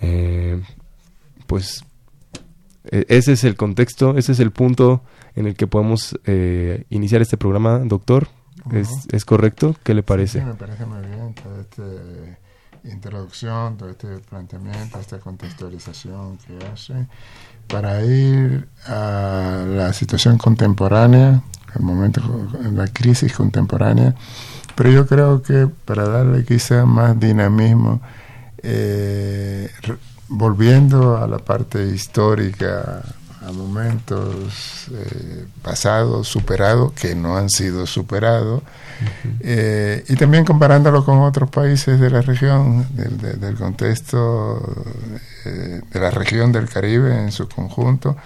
Eh, 0.00 0.60
pues 1.46 1.84
ese 2.84 3.32
es 3.32 3.44
el 3.44 3.56
contexto, 3.56 4.16
ese 4.16 4.32
es 4.32 4.40
el 4.40 4.50
punto 4.50 5.02
en 5.34 5.46
el 5.46 5.54
que 5.54 5.66
podemos 5.66 6.18
eh, 6.24 6.84
iniciar 6.90 7.22
este 7.22 7.36
programa, 7.36 7.78
doctor. 7.80 8.28
¿Es, 8.72 8.90
Ujú. 8.90 9.00
¿Es 9.12 9.24
correcto? 9.24 9.74
¿Qué 9.82 9.94
le 9.94 10.02
parece? 10.02 10.40
Sí, 10.40 10.44
me 10.44 10.54
parece 10.54 10.84
muy 10.84 11.00
bien 11.06 11.34
toda 11.34 11.60
esta 11.62 11.82
introducción, 12.84 13.76
todo 13.76 13.90
este 13.90 14.18
planteamiento, 14.18 14.98
esta 15.00 15.18
contextualización 15.18 16.38
que 16.38 16.58
hace 16.66 17.06
para 17.68 18.04
ir 18.04 18.68
a 18.86 19.64
la 19.66 19.92
situación 19.92 20.38
contemporánea, 20.38 21.42
el 21.74 21.82
momento, 21.82 22.20
la 22.72 22.88
crisis 22.88 23.32
contemporánea, 23.32 24.14
pero 24.74 24.90
yo 24.90 25.06
creo 25.06 25.42
que 25.42 25.68
para 25.84 26.08
darle 26.08 26.44
quizá 26.44 26.84
más 26.84 27.18
dinamismo, 27.18 28.00
eh, 28.62 29.70
volviendo 30.30 31.18
a 31.18 31.26
la 31.26 31.38
parte 31.38 31.86
histórica, 31.88 33.02
a 33.46 33.52
momentos 33.52 34.86
eh, 34.92 35.44
pasados, 35.62 36.28
superados, 36.28 36.92
que 36.92 37.14
no 37.14 37.36
han 37.36 37.48
sido 37.50 37.86
superados, 37.86 38.62
eh, 39.40 40.04
y 40.08 40.16
también 40.16 40.44
comparándolo 40.44 41.04
con 41.04 41.18
otros 41.20 41.50
países 41.50 41.98
de 41.98 42.10
la 42.10 42.20
región, 42.20 42.86
del, 42.94 43.18
de- 43.18 43.32
del 43.34 43.56
contexto 43.56 44.62
eh, 45.46 45.80
de 45.90 46.00
la 46.00 46.10
región 46.10 46.52
del 46.52 46.68
Caribe 46.68 47.18
en 47.18 47.32
su 47.32 47.48
conjunto, 47.48 48.16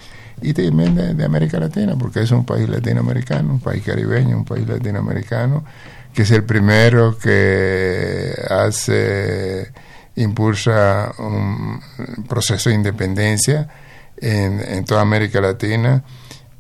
y 0.42 0.52
también 0.52 0.94
de, 0.96 1.14
de 1.14 1.25
América 1.25 1.58
Latina, 1.61 1.94
porque 1.96 2.20
es 2.23 2.30
un 2.32 2.44
país 2.44 2.68
latinoamericano, 2.68 3.50
un 3.52 3.61
país 3.61 3.82
caribeño, 3.84 4.37
un 4.37 4.44
país 4.44 4.66
latinoamericano, 4.68 5.64
que 6.12 6.23
es 6.23 6.30
el 6.32 6.42
primero 6.44 7.16
que 7.18 8.34
hace, 8.50 9.70
impulsa 10.16 11.12
un 11.18 11.80
proceso 12.28 12.71
de 12.71 12.76
independencia 12.76 13.68
en, 14.16 14.85
toda 14.85 15.00
América 15.00 15.40
Latina. 15.40 16.02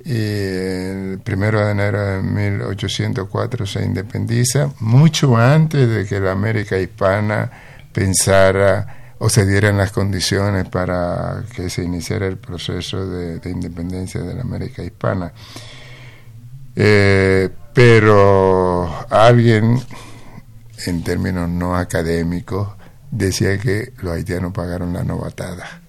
Y 0.04 0.12
el 0.12 1.20
primero 1.24 1.64
de 1.64 1.72
enero 1.72 2.00
de 2.00 2.22
1804 2.22 3.66
se 3.66 3.84
independiza, 3.84 4.70
mucho 4.80 5.36
antes 5.36 5.88
de 5.88 6.04
que 6.04 6.20
la 6.20 6.32
América 6.32 6.78
hispana 6.78 7.50
pensara 7.92 9.14
o 9.18 9.30
se 9.30 9.46
dieran 9.46 9.78
las 9.78 9.92
condiciones 9.92 10.68
para 10.68 11.44
que 11.54 11.70
se 11.70 11.82
iniciara 11.82 12.26
el 12.26 12.36
proceso 12.36 13.06
de, 13.06 13.38
de 13.38 13.50
independencia 13.50 14.20
de 14.20 14.34
la 14.34 14.42
América 14.42 14.82
hispana. 14.82 15.32
Eh, 16.76 17.48
pero 17.72 19.06
alguien, 19.10 19.80
en 20.86 21.04
términos 21.04 21.48
no 21.48 21.76
académicos, 21.76 22.68
decía 23.14 23.58
que 23.58 23.92
los 24.02 24.12
haitianos 24.14 24.52
pagaron 24.52 24.92
la 24.92 25.04
novatada 25.04 25.80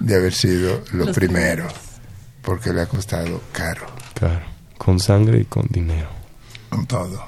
de 0.00 0.14
haber 0.14 0.32
sido 0.34 0.82
los, 0.92 1.06
Los 1.06 1.16
primeros, 1.16 1.72
porque 2.42 2.72
le 2.72 2.82
ha 2.82 2.86
costado 2.86 3.40
caro, 3.52 3.86
Claro, 4.14 4.44
con 4.78 5.00
sangre 5.00 5.40
y 5.40 5.44
con 5.44 5.66
dinero. 5.70 6.08
con 6.68 6.86
todo. 6.86 7.24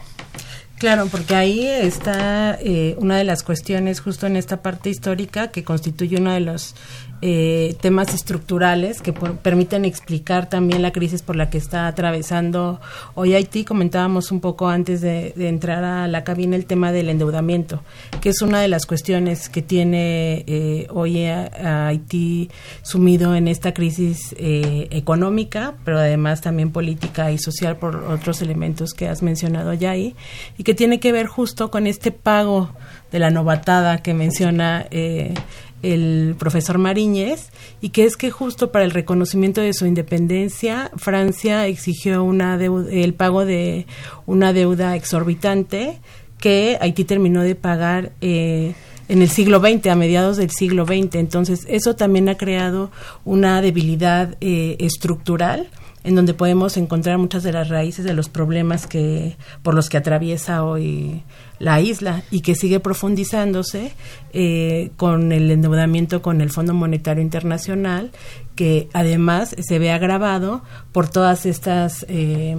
Claro, 0.78 1.08
porque 1.10 1.34
ahí 1.34 1.66
está 1.66 2.56
eh, 2.60 2.94
una 3.00 3.16
de 3.16 3.24
las 3.24 3.42
cuestiones 3.42 3.98
justo 4.00 4.28
en 4.28 4.36
esta 4.36 4.62
parte 4.62 4.90
histórica 4.90 5.48
que 5.48 5.64
constituye 5.64 6.18
uno 6.18 6.30
de 6.32 6.38
los 6.38 6.76
eh, 7.20 7.76
temas 7.80 8.14
estructurales 8.14 9.02
que 9.02 9.12
por- 9.12 9.36
permiten 9.38 9.84
explicar 9.84 10.48
también 10.48 10.82
la 10.82 10.92
crisis 10.92 11.22
por 11.22 11.36
la 11.36 11.50
que 11.50 11.58
está 11.58 11.86
atravesando 11.86 12.80
hoy 13.14 13.34
Haití. 13.34 13.64
Comentábamos 13.64 14.30
un 14.30 14.40
poco 14.40 14.68
antes 14.68 15.00
de, 15.00 15.32
entrar 15.36 15.84
a 15.84 16.08
la 16.08 16.24
cabina 16.24 16.56
el 16.56 16.66
tema 16.66 16.92
del 16.92 17.08
endeudamiento, 17.08 17.82
que 18.20 18.28
es 18.28 18.42
una 18.42 18.60
de 18.60 18.68
las 18.68 18.86
cuestiones 18.86 19.48
que 19.48 19.62
tiene 19.62 20.44
eh, 20.46 20.86
hoy 20.90 21.26
Haití 21.26 22.50
sumido 22.82 23.34
en 23.34 23.48
esta 23.48 23.72
crisis 23.74 24.34
eh, 24.38 24.88
económica, 24.90 25.74
pero 25.84 25.98
además 25.98 26.40
también 26.40 26.70
política 26.70 27.32
y 27.32 27.38
social 27.38 27.76
por 27.76 27.96
otros 27.96 28.42
elementos 28.42 28.92
que 28.92 29.08
has 29.08 29.22
mencionado 29.22 29.72
ya 29.74 29.90
ahí, 29.90 30.14
y 30.56 30.64
que 30.64 30.74
tiene 30.74 31.00
que 31.00 31.12
ver 31.12 31.26
justo 31.26 31.70
con 31.70 31.86
este 31.86 32.12
pago 32.12 32.70
de 33.10 33.18
la 33.18 33.30
novatada 33.30 33.98
que 34.02 34.14
menciona 34.14 34.86
eh, 34.90 35.34
el 35.82 36.34
profesor 36.38 36.78
Mariñez, 36.78 37.50
y 37.80 37.90
que 37.90 38.04
es 38.04 38.16
que 38.16 38.30
justo 38.30 38.72
para 38.72 38.84
el 38.84 38.90
reconocimiento 38.90 39.60
de 39.60 39.72
su 39.72 39.86
independencia, 39.86 40.90
Francia 40.96 41.66
exigió 41.66 42.24
una 42.24 42.58
deu- 42.58 42.88
el 42.90 43.14
pago 43.14 43.44
de 43.44 43.86
una 44.26 44.52
deuda 44.52 44.96
exorbitante 44.96 45.98
que 46.38 46.78
Haití 46.80 47.04
terminó 47.04 47.42
de 47.42 47.54
pagar 47.54 48.12
eh, 48.20 48.74
en 49.08 49.22
el 49.22 49.28
siglo 49.30 49.60
XX, 49.60 49.86
a 49.88 49.94
mediados 49.96 50.36
del 50.36 50.50
siglo 50.50 50.84
XX. 50.86 51.14
Entonces, 51.16 51.64
eso 51.68 51.96
también 51.96 52.28
ha 52.28 52.36
creado 52.36 52.90
una 53.24 53.60
debilidad 53.62 54.36
eh, 54.40 54.76
estructural 54.80 55.68
en 56.08 56.14
donde 56.14 56.32
podemos 56.32 56.78
encontrar 56.78 57.18
muchas 57.18 57.42
de 57.42 57.52
las 57.52 57.68
raíces 57.68 58.02
de 58.02 58.14
los 58.14 58.30
problemas 58.30 58.86
que 58.86 59.36
por 59.62 59.74
los 59.74 59.90
que 59.90 59.98
atraviesa 59.98 60.64
hoy 60.64 61.22
la 61.58 61.82
isla 61.82 62.22
y 62.30 62.40
que 62.40 62.54
sigue 62.54 62.80
profundizándose 62.80 63.92
eh, 64.32 64.90
con 64.96 65.32
el 65.32 65.50
endeudamiento 65.50 66.22
con 66.22 66.40
el 66.40 66.48
Fondo 66.48 66.72
Monetario 66.72 67.22
Internacional 67.22 68.10
que 68.56 68.88
además 68.94 69.54
se 69.58 69.78
ve 69.78 69.92
agravado 69.92 70.62
por 70.92 71.10
todas 71.10 71.44
estas 71.44 72.06
eh, 72.08 72.56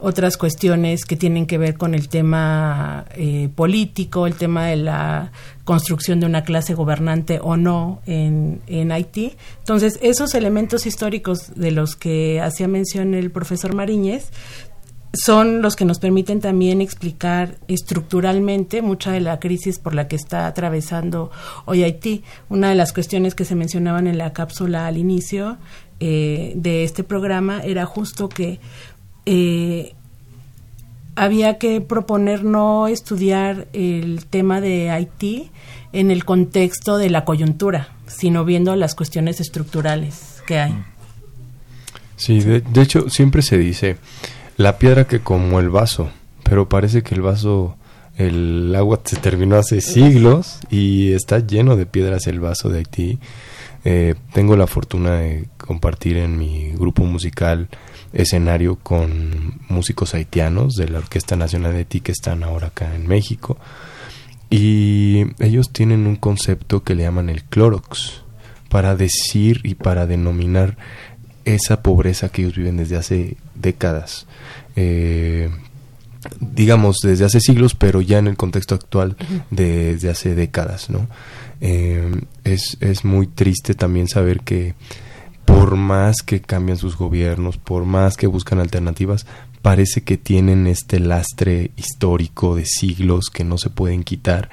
otras 0.00 0.36
cuestiones 0.36 1.04
que 1.04 1.16
tienen 1.16 1.46
que 1.46 1.58
ver 1.58 1.76
con 1.76 1.94
el 1.94 2.08
tema 2.08 3.04
eh, 3.14 3.48
político, 3.54 4.26
el 4.26 4.34
tema 4.34 4.66
de 4.66 4.76
la 4.76 5.32
construcción 5.64 6.20
de 6.20 6.26
una 6.26 6.42
clase 6.42 6.74
gobernante 6.74 7.38
o 7.42 7.56
no 7.56 8.00
en, 8.06 8.60
Haití. 8.92 9.36
Entonces, 9.58 9.98
esos 10.02 10.34
elementos 10.34 10.86
históricos 10.86 11.52
de 11.54 11.70
los 11.70 11.96
que 11.96 12.40
hacía 12.40 12.66
mención 12.66 13.14
el 13.14 13.30
profesor 13.30 13.74
Mariñez 13.74 14.30
son 15.12 15.60
los 15.60 15.74
que 15.74 15.84
nos 15.84 15.98
permiten 15.98 16.40
también 16.40 16.80
explicar 16.80 17.56
estructuralmente 17.66 18.80
mucha 18.80 19.10
de 19.10 19.20
la 19.20 19.40
crisis 19.40 19.78
por 19.78 19.94
la 19.94 20.06
que 20.06 20.16
está 20.16 20.46
atravesando 20.46 21.30
hoy 21.64 21.82
Haití. 21.82 22.22
Una 22.48 22.68
de 22.68 22.76
las 22.76 22.92
cuestiones 22.92 23.34
que 23.34 23.44
se 23.44 23.56
mencionaban 23.56 24.06
en 24.06 24.18
la 24.18 24.32
cápsula 24.32 24.86
al 24.86 24.98
inicio 24.98 25.58
eh, 26.02 26.52
de 26.56 26.82
este 26.84 27.04
programa 27.04 27.60
era 27.62 27.84
justo 27.84 28.30
que 28.30 28.58
eh, 29.32 29.94
había 31.14 31.56
que 31.56 31.80
proponer 31.80 32.42
no 32.42 32.88
estudiar 32.88 33.68
el 33.72 34.26
tema 34.26 34.60
de 34.60 34.90
Haití 34.90 35.52
en 35.92 36.10
el 36.10 36.24
contexto 36.24 36.98
de 36.98 37.10
la 37.10 37.24
coyuntura, 37.24 37.90
sino 38.08 38.44
viendo 38.44 38.74
las 38.74 38.96
cuestiones 38.96 39.38
estructurales 39.38 40.42
que 40.48 40.58
hay. 40.58 40.74
Sí, 42.16 42.40
de, 42.40 42.60
de 42.60 42.82
hecho 42.82 43.08
siempre 43.08 43.42
se 43.42 43.56
dice 43.56 43.98
la 44.56 44.78
piedra 44.78 45.06
que 45.06 45.20
como 45.20 45.60
el 45.60 45.70
vaso, 45.70 46.10
pero 46.42 46.68
parece 46.68 47.04
que 47.04 47.14
el 47.14 47.22
vaso, 47.22 47.76
el 48.16 48.74
agua 48.74 49.00
se 49.04 49.16
terminó 49.16 49.54
hace 49.54 49.80
siglos 49.80 50.58
y 50.70 51.12
está 51.12 51.38
lleno 51.38 51.76
de 51.76 51.86
piedras 51.86 52.26
el 52.26 52.40
vaso 52.40 52.68
de 52.68 52.78
Haití. 52.78 53.20
Eh, 53.84 54.16
tengo 54.32 54.56
la 54.56 54.66
fortuna 54.66 55.12
de 55.12 55.46
compartir 55.56 56.16
en 56.16 56.36
mi 56.36 56.72
grupo 56.72 57.04
musical 57.04 57.68
escenario 58.12 58.76
con 58.76 59.60
músicos 59.68 60.14
haitianos 60.14 60.74
de 60.74 60.88
la 60.88 60.98
Orquesta 60.98 61.36
Nacional 61.36 61.72
de 61.72 61.78
Haití 61.78 62.00
que 62.00 62.12
están 62.12 62.42
ahora 62.42 62.68
acá 62.68 62.94
en 62.94 63.06
México 63.06 63.56
y 64.50 65.26
ellos 65.38 65.70
tienen 65.72 66.06
un 66.06 66.16
concepto 66.16 66.82
que 66.82 66.94
le 66.94 67.04
llaman 67.04 67.28
el 67.30 67.44
Clorox 67.44 68.22
para 68.68 68.96
decir 68.96 69.60
y 69.64 69.74
para 69.74 70.06
denominar 70.06 70.76
esa 71.44 71.82
pobreza 71.82 72.30
que 72.30 72.42
ellos 72.42 72.56
viven 72.56 72.76
desde 72.76 72.96
hace 72.96 73.36
décadas. 73.54 74.26
Eh, 74.76 75.50
digamos 76.40 76.98
desde 77.02 77.24
hace 77.24 77.40
siglos, 77.40 77.74
pero 77.74 78.00
ya 78.02 78.18
en 78.18 78.26
el 78.26 78.36
contexto 78.36 78.74
actual 78.74 79.16
de- 79.50 79.94
desde 79.94 80.10
hace 80.10 80.34
décadas, 80.34 80.90
¿no? 80.90 81.06
Eh, 81.62 82.10
es, 82.44 82.76
es 82.80 83.04
muy 83.04 83.26
triste 83.26 83.74
también 83.74 84.06
saber 84.08 84.40
que 84.40 84.74
por 85.44 85.76
más 85.76 86.16
que 86.24 86.40
cambian 86.40 86.78
sus 86.78 86.96
gobiernos, 86.96 87.56
por 87.56 87.84
más 87.84 88.16
que 88.16 88.26
buscan 88.26 88.60
alternativas, 88.60 89.26
parece 89.62 90.02
que 90.02 90.16
tienen 90.16 90.66
este 90.66 91.00
lastre 91.00 91.70
histórico 91.76 92.56
de 92.56 92.64
siglos 92.66 93.30
que 93.32 93.44
no 93.44 93.58
se 93.58 93.70
pueden 93.70 94.04
quitar. 94.04 94.50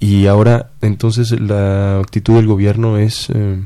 Y 0.00 0.26
ahora, 0.26 0.70
entonces, 0.80 1.38
la 1.40 1.98
actitud 1.98 2.36
del 2.36 2.46
gobierno 2.46 2.98
es 2.98 3.30
eh, 3.30 3.64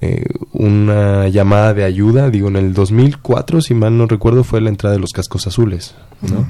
eh, 0.00 0.24
una 0.52 1.28
llamada 1.28 1.72
de 1.72 1.84
ayuda. 1.84 2.30
Digo, 2.30 2.48
en 2.48 2.56
el 2.56 2.74
2004, 2.74 3.62
si 3.62 3.74
mal 3.74 3.96
no 3.96 4.06
recuerdo, 4.06 4.44
fue 4.44 4.60
la 4.60 4.68
entrada 4.68 4.94
de 4.94 5.00
los 5.00 5.12
cascos 5.12 5.46
azules. 5.46 5.94
¿no? 6.20 6.46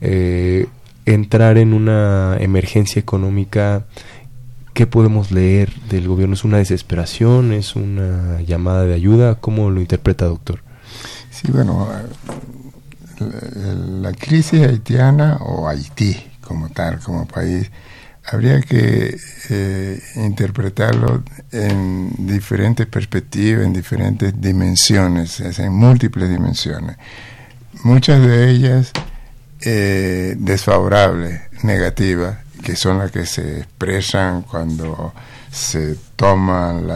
Eh, 0.00 0.66
entrar 1.06 1.56
en 1.56 1.72
una 1.72 2.36
emergencia 2.38 3.00
económica 3.00 3.86
¿Qué 4.74 4.86
podemos 4.86 5.30
leer 5.30 5.72
del 5.88 6.08
gobierno? 6.08 6.34
¿Es 6.34 6.44
una 6.44 6.58
desesperación? 6.58 7.52
¿Es 7.52 7.76
una 7.76 8.40
llamada 8.42 8.84
de 8.84 8.94
ayuda? 8.94 9.36
¿Cómo 9.36 9.70
lo 9.70 9.80
interpreta, 9.80 10.26
doctor? 10.26 10.62
Sí, 11.30 11.50
bueno, 11.50 11.88
la, 13.20 14.10
la 14.10 14.12
crisis 14.12 14.66
haitiana 14.66 15.38
o 15.40 15.68
Haití 15.68 16.16
como 16.40 16.68
tal, 16.68 16.98
como 17.00 17.26
país, 17.26 17.70
habría 18.24 18.60
que 18.60 19.16
eh, 19.50 20.00
interpretarlo 20.16 21.22
en 21.52 22.10
diferentes 22.26 22.86
perspectivas, 22.86 23.64
en 23.64 23.72
diferentes 23.72 24.40
dimensiones, 24.40 25.40
en 25.40 25.72
múltiples 25.72 26.28
dimensiones. 26.28 26.96
Muchas 27.82 28.20
de 28.24 28.50
ellas 28.50 28.92
eh, 29.60 30.36
desfavorables, 30.38 31.40
negativas, 31.62 32.38
que 32.64 32.74
son 32.76 32.98
las 32.98 33.10
que 33.10 33.26
se 33.26 33.60
expresan 33.60 34.42
cuando 34.42 35.12
se 35.50 35.96
toman 36.16 36.88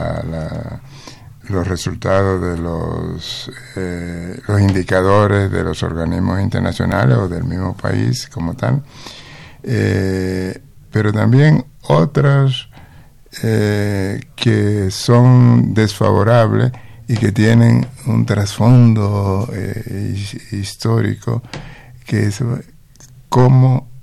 los 1.43 1.69
resultados 1.69 2.41
de 2.41 2.57
los, 2.57 3.51
eh, 3.77 4.41
los 4.49 4.61
indicadores 4.61 5.51
de 5.51 5.63
los 5.63 5.83
organismos 5.83 6.41
internacionales 6.41 7.19
o 7.19 7.29
del 7.29 7.45
mismo 7.45 7.77
país 7.77 8.29
como 8.29 8.55
tal, 8.55 8.83
eh, 9.63 10.59
pero 10.91 11.13
también 11.13 11.67
otras 11.83 12.69
eh, 13.43 14.21
que 14.35 14.91
son 14.91 15.75
desfavorables 15.75 16.73
y 17.07 17.17
que 17.17 17.31
tienen 17.31 17.87
un 18.07 18.25
trasfondo 18.25 19.49
histórico 20.53 21.43
que 22.07 22.27
es 22.27 22.43
cómo, 23.29 23.98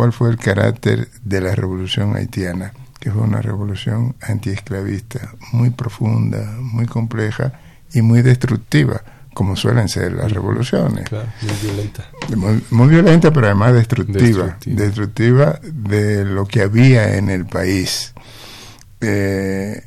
cuál 0.00 0.14
fue 0.14 0.30
el 0.30 0.38
carácter 0.38 1.08
de 1.24 1.42
la 1.42 1.54
revolución 1.54 2.16
haitiana 2.16 2.72
que 2.98 3.10
fue 3.10 3.20
una 3.20 3.42
revolución 3.42 4.16
antiesclavista 4.22 5.34
muy 5.52 5.68
profunda, 5.68 6.56
muy 6.58 6.86
compleja 6.86 7.60
y 7.92 8.00
muy 8.00 8.22
destructiva, 8.22 9.02
como 9.34 9.56
suelen 9.56 9.90
ser 9.90 10.12
las 10.12 10.32
revoluciones. 10.32 11.04
muy 11.12 11.52
violenta. 11.62 12.06
Muy, 12.70 12.88
violenta, 12.88 13.30
pero 13.30 13.48
además 13.48 13.74
destructiva, 13.74 14.56
destructiva. 14.64 15.60
de 15.62 16.24
lo 16.24 16.46
que 16.46 16.62
había 16.62 17.18
en 17.18 17.28
el 17.28 17.44
país, 17.44 18.14
de 19.00 19.82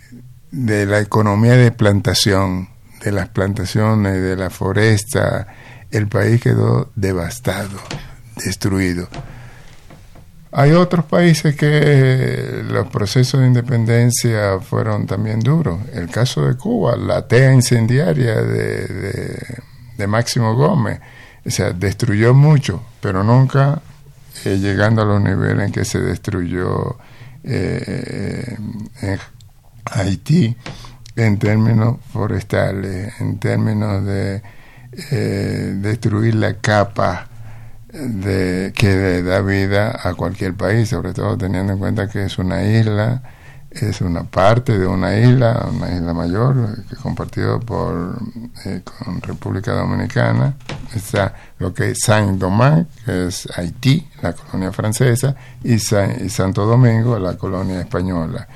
la 0.51 0.99
economía 0.99 1.53
de 1.53 1.71
plantación, 1.71 2.69
de 3.03 3.11
las 3.11 3.29
plantaciones, 3.29 4.21
de 4.21 4.35
la 4.35 4.51
foresta. 4.51 5.47
El 5.89 6.07
país 6.07 6.39
quedó 6.39 6.91
devastado, 6.95 7.79
destruido 8.45 9.09
hay 10.55 10.71
otros 10.71 11.05
países 11.05 11.55
que 11.55 12.61
los 12.67 12.87
procesos 12.87 13.41
de 13.41 13.47
independencia 13.47 14.59
fueron 14.59 15.07
también 15.07 15.39
duros. 15.39 15.79
El 15.93 16.09
caso 16.09 16.47
de 16.47 16.55
Cuba, 16.55 16.95
la 16.95 17.27
tea 17.27 17.51
incendiaria 17.51 18.41
de, 18.41 20.07
Máximo 20.07 20.53
Gómez, 20.53 20.99
o 21.45 21.49
sea, 21.49 21.71
destruyó 21.71 22.33
mucho, 22.33 22.83
pero 22.99 23.23
nunca 23.23 23.81
eh, 24.43 24.57
llegando 24.57 25.01
a 25.01 25.05
los 25.05 25.21
niveles 25.21 25.67
en 25.67 25.71
que 25.71 25.85
se 25.85 25.99
destruyó 25.99 26.97
eh, 27.43 28.57
en 29.01 29.19
Haití 29.85 30.55
en 31.15 31.39
términos 31.39 31.97
forestales, 32.11 33.13
en 33.21 33.39
términos 33.39 34.03
de 34.05 34.41
eh, 35.11 35.73
destruir 35.77 36.35
la 36.35 36.55
capa 36.55 37.29
de, 37.93 38.73
que 38.75 39.21
da 39.21 39.41
vida 39.41 39.99
a 40.03 40.15
cualquier 40.15 40.55
país, 40.55 40.89
sobre 40.89 41.13
todo 41.13 41.37
teniendo 41.37 41.73
en 41.73 41.79
cuenta 41.79 42.09
que 42.09 42.25
es 42.25 42.37
una 42.39 42.63
isla, 42.63 43.21
es 43.69 44.01
una 44.01 44.23
parte 44.23 44.77
de 44.77 44.85
una 44.85 45.17
isla, 45.17 45.67
una 45.71 45.91
isla 45.91 46.13
mayor, 46.13 46.83
que 46.89 46.95
compartido 46.95 47.59
por 47.59 48.19
eh, 48.65 48.81
República 49.21 49.73
Dominicana, 49.73 50.55
está 50.93 51.33
lo 51.59 51.73
que 51.73 51.91
es 51.91 51.99
Saint-Domingue, 52.03 52.85
que 53.05 53.27
es 53.27 53.47
Haití, 53.55 54.07
la 54.21 54.33
colonia 54.33 54.71
francesa, 54.71 55.35
y, 55.63 55.73
y 55.73 56.29
Santo 56.29 56.65
Domingo, 56.65 57.17
la 57.17 57.37
colonia 57.37 57.79
española. 57.79 58.47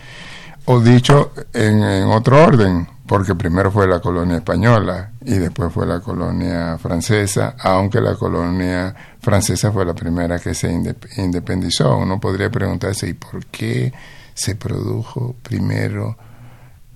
O 0.66 0.82
dicho 0.82 1.32
en 1.54 1.82
otro 2.08 2.44
orden, 2.44 2.88
porque 3.08 3.36
primero 3.36 3.72
fue 3.72 3.88
la 3.88 4.02
colonia 4.02 4.38
española 4.38 5.12
y 5.22 5.36
después 5.36 5.72
fue 5.72 5.88
la 5.88 6.02
colonia 6.02 6.78
francesa, 6.78 7.56
aunque 7.58 8.02
la 8.02 8.16
colonia 8.16 8.94
francesa 9.22 9.72
fue 9.72 9.86
la 9.86 9.94
primera 9.94 10.40
que 10.40 10.54
se 10.54 10.70
independizó. 11.16 11.98
Uno 11.98 12.20
podría 12.20 12.50
preguntarse, 12.50 13.08
¿y 13.08 13.14
por 13.14 13.46
qué 13.46 13.94
se 14.34 14.56
produjo 14.56 15.36
primero 15.42 16.18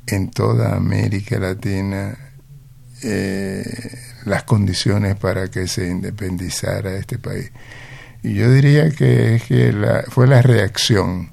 en 0.05 0.31
toda 0.31 0.75
América 0.75 1.39
Latina 1.39 2.17
eh, 3.03 3.63
las 4.25 4.43
condiciones 4.43 5.15
para 5.15 5.47
que 5.47 5.65
se 5.65 5.87
independizara 5.87 6.91
este 6.95 7.19
país? 7.19 7.51
Y 8.21 8.35
yo 8.35 8.51
diría 8.51 8.91
que, 8.91 9.41
que 9.47 9.71
la, 9.71 10.03
fue 10.09 10.27
la 10.27 10.41
reacción 10.41 11.31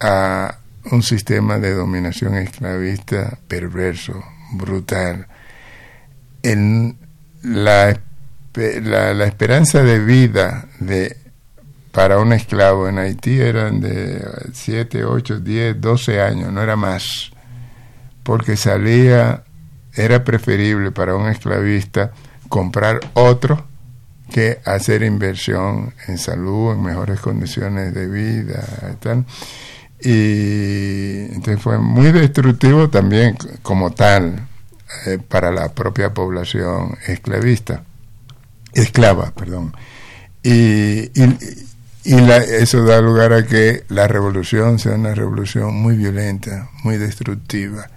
a 0.00 0.58
un 0.90 1.02
sistema 1.02 1.58
de 1.58 1.74
dominación 1.74 2.34
esclavista 2.34 3.38
perverso, 3.48 4.22
brutal. 4.52 5.26
La, 7.42 7.98
la, 8.54 9.24
esperanza 9.26 9.82
de 9.82 9.98
vida 9.98 10.68
de 10.78 11.16
para 11.92 12.18
un 12.18 12.32
esclavo 12.32 12.88
en 12.88 12.98
Haití 12.98 13.40
eran 13.40 13.80
de 13.80 14.22
7, 14.52 15.04
8, 15.04 15.40
10, 15.40 15.80
12 15.80 16.20
años, 16.20 16.52
no 16.52 16.62
era 16.62 16.76
más, 16.76 17.30
porque 18.22 18.56
salía, 18.56 19.44
era 19.94 20.22
preferible 20.22 20.92
para 20.92 21.16
un 21.16 21.28
esclavista 21.28 22.12
comprar 22.48 23.00
otro 23.14 23.66
que 24.30 24.60
hacer 24.64 25.02
inversión 25.02 25.94
en 26.06 26.18
salud, 26.18 26.72
en 26.72 26.82
mejores 26.82 27.20
condiciones 27.20 27.94
de 27.94 28.06
vida, 28.06 28.64
tal 29.00 29.24
y 30.00 31.26
entonces 31.32 31.62
fue 31.62 31.78
muy 31.78 32.12
destructivo 32.12 32.90
también 32.90 33.36
como 33.62 33.92
tal 33.92 34.46
eh, 35.06 35.18
para 35.18 35.50
la 35.50 35.72
propia 35.72 36.12
población 36.12 36.96
esclavista, 37.06 37.82
esclava, 38.72 39.32
perdón. 39.32 39.74
Y, 40.42 41.10
y, 42.04 42.20
la, 42.20 42.36
eso 42.36 42.84
da 42.84 43.00
lugar 43.00 43.32
a 43.32 43.44
que 43.46 43.84
la 43.88 44.06
revolución 44.06 44.78
sea 44.78 44.92
una 44.94 45.14
revolución 45.14 45.74
muy 45.74 45.96
violenta, 45.96 46.70
muy 46.84 46.98
destructiva, 46.98 47.88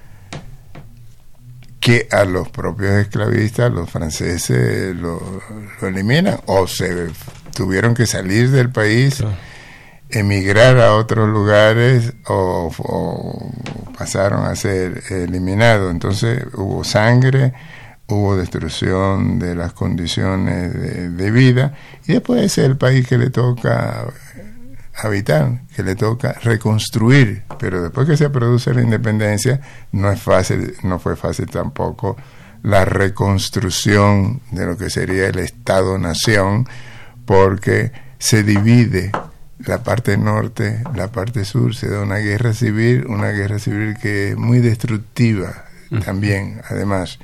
que 1.79 2.07
a 2.11 2.23
los 2.25 2.49
propios 2.49 2.93
esclavistas, 2.93 3.71
los 3.71 3.89
franceses, 3.89 4.95
lo, 4.95 5.41
lo 5.79 5.87
eliminan 5.87 6.39
o 6.47 6.65
se 6.65 7.09
tuvieron 7.53 7.93
que 7.93 8.07
salir 8.07 8.49
del 8.49 8.71
país 8.71 9.23
emigrar 10.09 10.79
a 10.79 10.95
otros 10.95 11.29
lugares 11.29 12.13
o, 12.27 13.51
pasaron 13.97 14.45
a 14.45 14.55
ser 14.55 15.03
eliminados. 15.09 15.91
Entonces 15.91 16.43
hubo 16.53 16.83
sangre, 16.83 17.53
hubo 18.07 18.35
destrucción 18.35 19.39
de 19.39 19.55
las 19.55 19.73
condiciones 19.73 20.73
de, 21.17 21.31
vida 21.31 21.73
y 22.07 22.13
después 22.13 22.43
es 22.43 22.57
el 22.59 22.77
país 22.77 23.07
que 23.07 23.17
le 23.17 23.29
toca 23.29 24.05
habitar, 24.95 25.61
que 25.75 25.83
le 25.83 25.95
toca 25.95 26.33
reconstruir, 26.43 27.43
pero 27.59 27.81
después 27.81 28.07
que 28.07 28.17
se 28.17 28.29
produce 28.29 28.73
la 28.73 28.81
independencia 28.81 29.61
no 29.91 30.11
es 30.11 30.21
fácil, 30.21 30.75
no 30.83 30.99
fue 30.99 31.15
fácil 31.15 31.45
tampoco 31.47 32.17
la 32.63 32.83
reconstrucción 32.83 34.41
de 34.51 34.65
lo 34.65 34.77
que 34.77 34.89
sería 34.89 35.27
el 35.27 35.39
Estado 35.39 35.97
Nación 35.97 36.67
porque 37.25 37.91
se 38.17 38.43
divide 38.43 39.11
la 39.65 39.83
parte 39.83 40.17
norte, 40.17 40.83
la 40.95 41.09
parte 41.09 41.45
sur, 41.45 41.75
se 41.75 41.89
da 41.89 42.01
una 42.01 42.17
guerra 42.17 42.53
civil, 42.53 43.05
una 43.07 43.29
guerra 43.29 43.59
civil 43.59 43.97
que 44.01 44.29
es 44.29 44.37
muy 44.37 44.59
destructiva 44.59 45.65
también, 46.05 46.61
además. 46.69 47.19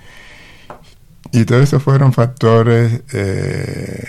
Y 1.32 1.46
todo 1.46 1.62
eso 1.62 1.80
fueron 1.80 2.14
factores 2.14 3.02
eh, 3.14 4.04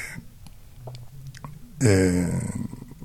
eh, 1.80 2.40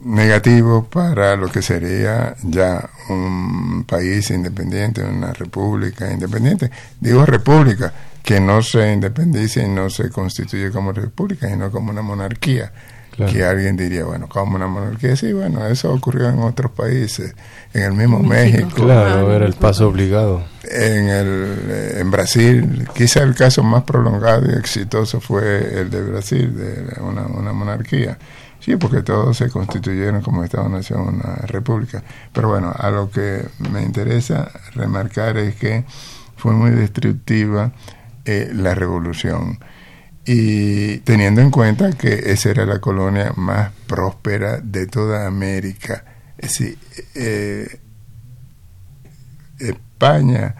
negativos 0.03 0.87
para 0.87 1.35
lo 1.35 1.49
que 1.49 1.61
sería 1.61 2.35
ya 2.43 2.89
un 3.09 3.83
país 3.87 4.29
independiente, 4.31 5.03
una 5.03 5.33
república 5.33 6.11
independiente. 6.11 6.71
Digo 6.99 7.25
república, 7.25 7.93
que 8.23 8.39
no 8.39 8.61
se 8.61 8.91
independice 8.91 9.63
y 9.63 9.67
no 9.67 9.89
se 9.89 10.09
constituye 10.09 10.71
como 10.71 10.91
república, 10.91 11.47
sino 11.47 11.71
como 11.71 11.91
una 11.91 12.01
monarquía 12.01 12.71
que 13.15 13.43
alguien 13.43 13.75
diría, 13.75 14.05
bueno, 14.05 14.27
como 14.27 14.55
una 14.55 14.67
monarquía, 14.67 15.15
sí, 15.15 15.33
bueno, 15.33 15.65
eso 15.67 15.93
ocurrió 15.93 16.29
en 16.29 16.39
otros 16.39 16.71
países, 16.71 17.35
en 17.73 17.83
el 17.83 17.93
mismo 17.93 18.19
México. 18.19 18.69
claro, 18.75 19.31
era 19.33 19.45
el 19.45 19.53
paso 19.53 19.87
obligado. 19.87 20.43
En, 20.63 21.09
el, 21.09 21.95
en 21.97 22.11
Brasil, 22.11 22.87
quizá 22.93 23.23
el 23.23 23.35
caso 23.35 23.63
más 23.63 23.83
prolongado 23.83 24.49
y 24.49 24.57
exitoso 24.57 25.19
fue 25.19 25.81
el 25.81 25.89
de 25.89 26.01
Brasil, 26.03 26.55
de 26.55 27.01
una, 27.01 27.23
una 27.27 27.53
monarquía. 27.53 28.17
Sí, 28.61 28.75
porque 28.75 29.01
todos 29.01 29.37
se 29.37 29.49
constituyeron 29.49 30.21
como 30.21 30.43
Estado-Nación, 30.43 31.15
una 31.15 31.35
república. 31.47 32.03
Pero 32.31 32.49
bueno, 32.49 32.71
a 32.77 32.91
lo 32.91 33.09
que 33.09 33.43
me 33.71 33.81
interesa 33.81 34.51
remarcar 34.75 35.37
es 35.37 35.55
que 35.55 35.83
fue 36.37 36.53
muy 36.53 36.69
destructiva 36.69 37.71
eh, 38.23 38.51
la 38.53 38.75
revolución 38.75 39.57
y 40.25 40.97
teniendo 40.99 41.41
en 41.41 41.49
cuenta 41.49 41.91
que 41.93 42.31
esa 42.31 42.51
era 42.51 42.65
la 42.65 42.79
colonia 42.79 43.33
más 43.35 43.71
próspera 43.87 44.59
de 44.61 44.87
toda 44.87 45.25
América, 45.25 46.03
Es 46.37 46.49
decir, 46.49 46.77
eh, 47.15 47.79
España 49.59 50.55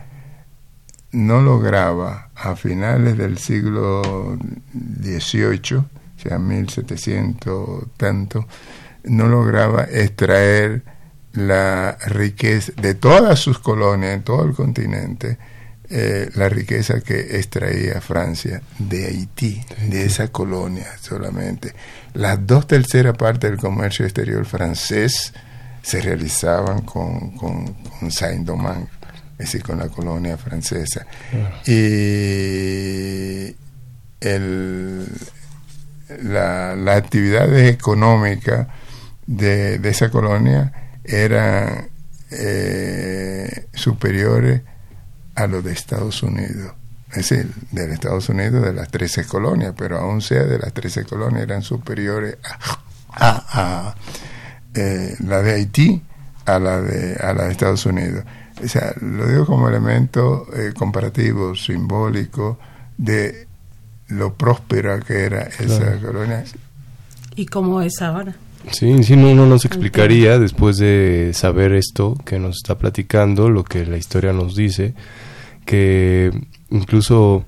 no 1.12 1.42
lograba 1.42 2.30
a 2.36 2.56
finales 2.56 3.18
del 3.18 3.38
siglo 3.38 4.38
XVIII, 4.74 5.78
o 5.78 5.86
sea, 6.18 6.40
1700 6.40 7.88
tanto, 7.98 8.48
no 9.04 9.28
lograba 9.28 9.84
extraer 9.84 10.84
la 11.34 11.98
riqueza 12.08 12.72
de 12.80 12.94
todas 12.94 13.40
sus 13.40 13.60
colonias 13.60 14.14
en 14.14 14.24
todo 14.24 14.44
el 14.46 14.54
continente, 14.54 15.38
eh, 15.94 16.30
la 16.36 16.48
riqueza 16.48 17.02
que 17.02 17.38
extraía 17.38 18.00
Francia 18.00 18.62
de 18.80 19.08
Haití, 19.08 19.62
de 19.90 20.06
esa 20.06 20.30
colonia 20.30 20.88
solamente. 21.02 21.74
Las 22.14 22.48
dos 22.48 22.66
terceras 22.66 23.18
partes 23.18 23.52
del 23.52 23.60
comercio 23.60 24.06
exterior 24.06 24.46
francés 24.46 25.34
se 25.82 26.00
realizaban 26.00 26.84
con, 26.84 27.32
con, 27.32 27.76
Saint-Domingue, 28.10 28.88
es 29.34 29.38
decir, 29.38 29.64
con 29.64 29.80
la 29.80 29.90
colonia 29.90 30.38
francesa. 30.38 31.06
Y 31.66 33.54
el, 34.22 35.08
la, 36.24 36.74
las 36.78 36.98
actividades 36.98 37.70
económicas 37.70 38.68
de, 39.28 39.78
de 39.78 39.90
esa 39.90 40.10
colonia 40.10 40.72
eran 41.04 41.90
eh, 42.32 43.66
superiores 43.74 44.62
a 45.44 45.48
los 45.48 45.64
de 45.64 45.74
Estados 45.74 46.24
Unidos. 46.24 46.74
Es 47.10 47.30
decir, 47.30 47.52
de 47.72 47.94
Estados 47.94 48.30
Unidos 48.30 48.64
de 48.64 48.74
las 48.74 48.90
13 48.90 49.26
colonias, 49.26 49.74
pero 49.78 50.00
aún 50.00 50.22
sea 50.22 50.44
de 50.44 50.58
las 50.58 50.74
13 50.74 51.04
colonias 51.04 51.44
eran 51.44 51.62
superiores 51.62 52.38
a, 53.14 53.96
eh, 54.74 55.16
la 55.20 55.42
de 55.42 55.54
Haití 55.54 56.02
a 56.46 56.60
la 56.60 56.82
de, 56.82 57.16
a 57.16 57.34
la 57.34 57.46
de 57.46 57.52
Estados 57.52 57.86
Unidos. 57.86 58.24
O 58.64 58.68
sea, 58.68 58.94
lo 59.02 59.28
digo 59.28 59.46
como 59.46 59.68
elemento 59.68 60.48
eh, 60.54 60.74
comparativo, 60.74 61.56
simbólico, 61.56 62.58
de 62.98 63.48
lo 64.08 64.34
próspera 64.36 65.00
que 65.00 65.24
era 65.24 65.44
esa 65.44 65.98
colonia. 66.00 66.44
¿Y 67.36 67.46
cómo 67.46 67.82
es 67.82 68.02
ahora? 68.02 68.36
Sí, 68.72 69.04
sí, 69.04 69.16
no, 69.16 69.34
no 69.34 69.48
nos 69.48 69.66
explicaría 69.66 70.38
después 70.38 70.78
de 70.78 71.32
saber 71.34 71.74
esto 71.74 72.16
que 72.26 72.38
nos 72.38 72.58
está 72.58 72.78
platicando, 72.78 73.50
lo 73.50 73.64
que 73.64 73.86
la 73.86 73.98
historia 73.98 74.34
nos 74.34 74.56
dice, 74.56 74.94
que 75.72 76.32
incluso 76.70 77.46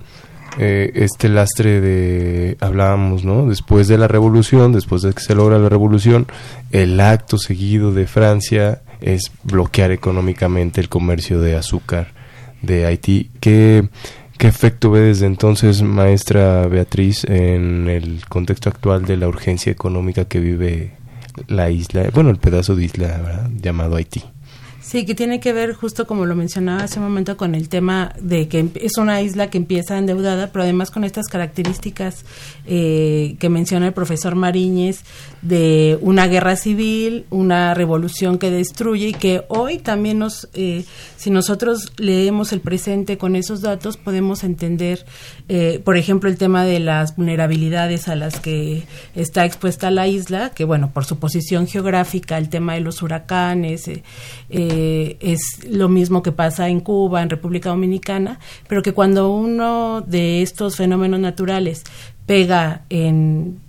eh, 0.58 0.94
este 0.96 1.28
lastre 1.28 1.82
de, 1.82 2.56
hablábamos, 2.62 3.26
¿no? 3.26 3.48
Después 3.48 3.90
de 3.90 3.98
la 3.98 4.08
revolución, 4.08 4.72
después 4.72 5.02
de 5.02 5.12
que 5.12 5.20
se 5.20 5.36
logra 5.36 5.60
la 5.60 5.68
revolución, 5.68 6.26
el 6.72 7.02
acto 7.02 7.38
seguido 7.38 7.92
de 7.92 8.08
Francia 8.08 8.82
es 9.02 9.30
bloquear 9.44 9.92
económicamente 9.92 10.80
el 10.80 10.88
comercio 10.88 11.42
de 11.42 11.58
azúcar 11.58 12.14
de 12.62 12.86
Haití. 12.86 13.30
¿Qué, 13.42 13.90
qué 14.38 14.48
efecto 14.48 14.90
ve 14.90 15.02
desde 15.02 15.26
entonces, 15.26 15.82
maestra 15.82 16.66
Beatriz, 16.68 17.26
en 17.26 17.90
el 17.90 18.26
contexto 18.30 18.70
actual 18.70 19.04
de 19.04 19.18
la 19.18 19.28
urgencia 19.28 19.70
económica 19.70 20.24
que 20.24 20.40
vive 20.40 20.94
la 21.48 21.70
isla, 21.70 22.10
bueno, 22.14 22.30
el 22.30 22.38
pedazo 22.38 22.74
de 22.74 22.86
isla 22.86 23.50
llamado 23.62 23.98
Haití. 23.98 24.24
Sí, 24.84 25.06
que 25.06 25.15
tiene 25.15 25.39
que 25.39 25.54
ver 25.54 25.74
justo 25.74 26.06
como 26.06 26.26
lo 26.26 26.36
mencionaba 26.36 26.84
hace 26.84 27.00
un 27.00 27.06
momento 27.06 27.38
con 27.38 27.56
el 27.56 27.69
tema 27.69 28.13
de 28.19 28.50
que 28.50 28.69
es 28.76 28.98
una 28.98 29.22
isla 29.22 29.50
que 29.50 29.58
empieza 29.58 29.98
endeudada, 29.98 30.52
pero 30.52 30.63
además 30.63 30.91
con 30.91 31.06
estas 31.06 31.28
características 31.28 32.26
eh, 32.65 33.38
que 33.39 33.50
menciona 33.50 33.88
el 33.88 33.93
profesor 33.93 34.36
Mariñez 34.36 35.04
de 35.41 35.98
una 36.02 36.28
guerra 36.28 36.58
civil, 36.58 37.26
una 37.30 37.74
revolución 37.74 38.38
que 38.38 38.52
destruye 38.52 39.08
y 39.08 39.13
que 39.13 39.46
hoy 39.48 39.78
también 39.78 40.19
nos, 40.19 40.50
eh, 40.54 40.84
si 41.15 41.30
nosotros 41.30 41.93
leemos 41.98 42.52
el 42.52 42.60
presente 42.60 43.17
con 43.17 43.38
esos 43.38 43.62
datos, 43.62 43.96
podemos 43.96 44.43
entender, 44.43 45.06
eh, 45.48 45.82
por 45.84 45.96
ejemplo, 45.96 46.30
el 46.30 46.38
tema 46.38 46.65
de 46.65 46.82
las 46.82 47.15
vulnerabilidades 47.15 48.10
a 48.10 48.15
las 48.15 48.41
que 48.41 48.84
está 49.15 49.46
expuesta 49.46 49.91
la 49.91 50.08
isla, 50.08 50.50
que 50.50 50.65
bueno, 50.65 50.91
por 50.93 51.06
su 51.06 51.19
posición 51.19 51.67
geográfica, 51.67 52.38
el 52.38 52.50
tema 52.50 52.74
de 52.74 52.82
los 52.82 53.02
huracanes, 53.02 53.88
eh, 53.88 54.04
es 55.20 55.40
lo 55.70 55.90
mismo 55.90 56.24
que 56.24 56.32
pasa 56.32 56.70
en 56.70 56.80
Cuba, 56.80 57.22
en 57.22 57.30
República 57.30 57.70
Dominicana, 57.70 58.40
pero 58.68 58.82
que 58.82 58.94
cuando 58.94 59.32
uno 59.32 60.02
de 60.02 60.42
estos 60.42 60.76
fenómenos 60.76 61.20
naturales 61.20 61.84
pega 62.26 62.84
en 62.90 63.60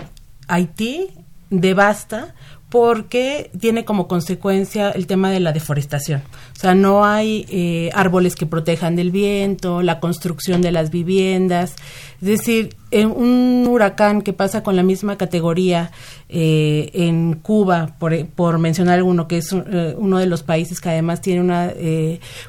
Haití, 0.49 1.09
devasta, 1.51 2.35
porque 2.75 3.53
tiene 3.61 3.85
como 3.85 4.09
consecuencia 4.09 4.91
el 4.91 5.07
tema 5.07 5.31
de 5.31 5.39
la 5.39 5.53
deforestación. 5.53 6.23
O 6.57 6.59
sea, 6.59 6.75
no 6.75 7.05
hay 7.05 7.47
eh, 7.49 7.91
árboles 7.95 8.35
que 8.35 8.47
protejan 8.47 8.97
del 8.97 9.13
viento, 9.13 9.81
la 9.81 10.01
construcción 10.01 10.61
de 10.61 10.73
las 10.73 10.91
viviendas. 10.91 11.77
Es 12.21 12.27
decir, 12.27 12.75
en 12.91 13.13
un 13.13 13.65
huracán 13.69 14.23
que 14.23 14.33
pasa 14.33 14.65
con 14.65 14.75
la 14.75 14.83
misma 14.83 15.17
categoría 15.17 15.93
eh, 16.37 16.91
en 16.95 17.35
Cuba, 17.35 17.95
por, 17.99 18.27
por, 18.27 18.59
mencionar 18.59 18.99
alguno, 18.99 19.29
que 19.29 19.39
es 19.39 19.53
eh, 19.53 19.95
uno 19.97 20.19
de 20.19 20.27
los 20.27 20.43
países 20.43 20.81
que 20.81 20.89
además 20.89 21.21
tiene 21.21 21.41
una 21.41 21.73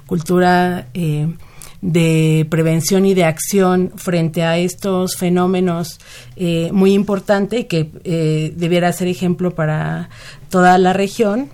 cultura 0.08 0.88
de 1.86 2.48
prevención 2.50 3.06
y 3.06 3.14
de 3.14 3.26
acción 3.26 3.92
frente 3.96 4.42
a 4.42 4.58
estos 4.58 5.18
fenómenos 5.18 6.00
eh, 6.36 6.72
muy 6.74 6.94
importante 6.94 7.60
y 7.60 7.64
que 7.66 7.92
eh, 8.04 8.54
debiera 8.56 8.92
ser 8.92 9.08
ejemplo 9.08 9.54
para 9.54 10.10
toda 10.50 10.80
la 10.80 10.94
región. 10.94 11.50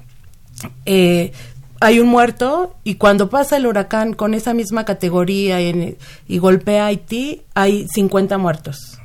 Eh, 0.86 1.34
hay 1.82 2.00
un 2.00 2.08
muerto 2.08 2.76
y 2.86 2.96
cuando 2.96 3.30
pasa 3.30 3.58
el 3.58 3.66
huracán 3.66 4.14
con 4.14 4.34
esa 4.34 4.54
misma 4.54 4.86
categoría 4.86 5.60
y 5.60 6.38
golpea 6.38 6.86
Haití, 6.86 7.42
hay 7.54 7.88
50 7.90 8.38
muertos. 8.38 9.01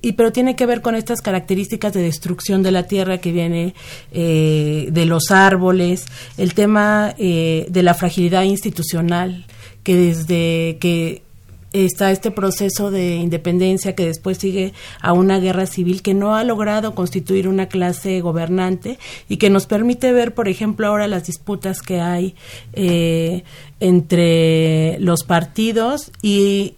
Y 0.00 0.12
pero 0.12 0.32
tiene 0.32 0.56
que 0.56 0.66
ver 0.66 0.80
con 0.80 0.94
estas 0.94 1.20
características 1.20 1.92
de 1.92 2.02
destrucción 2.02 2.62
de 2.62 2.70
la 2.70 2.84
tierra 2.84 3.18
que 3.18 3.32
viene 3.32 3.74
de 4.12 5.04
los 5.06 5.30
árboles, 5.30 6.06
el 6.38 6.54
tema 6.54 7.14
de 7.16 7.82
la 7.82 7.94
fragilidad 7.94 8.42
institucional 8.42 9.46
que 9.82 9.94
desde 9.94 10.78
que 10.80 11.22
está 11.84 12.10
este 12.10 12.30
proceso 12.30 12.90
de 12.90 13.16
independencia 13.16 13.94
que 13.94 14.06
después 14.06 14.38
sigue 14.38 14.72
a 15.00 15.12
una 15.12 15.38
guerra 15.38 15.66
civil 15.66 16.02
que 16.02 16.14
no 16.14 16.34
ha 16.34 16.44
logrado 16.44 16.94
constituir 16.94 17.48
una 17.48 17.66
clase 17.66 18.20
gobernante 18.20 18.98
y 19.28 19.36
que 19.36 19.50
nos 19.50 19.66
permite 19.66 20.12
ver, 20.12 20.34
por 20.34 20.48
ejemplo, 20.48 20.86
ahora 20.86 21.06
las 21.06 21.26
disputas 21.26 21.82
que 21.82 22.00
hay 22.00 22.34
eh, 22.72 23.44
entre 23.80 24.98
los 25.00 25.24
partidos 25.24 26.10
y, 26.22 26.74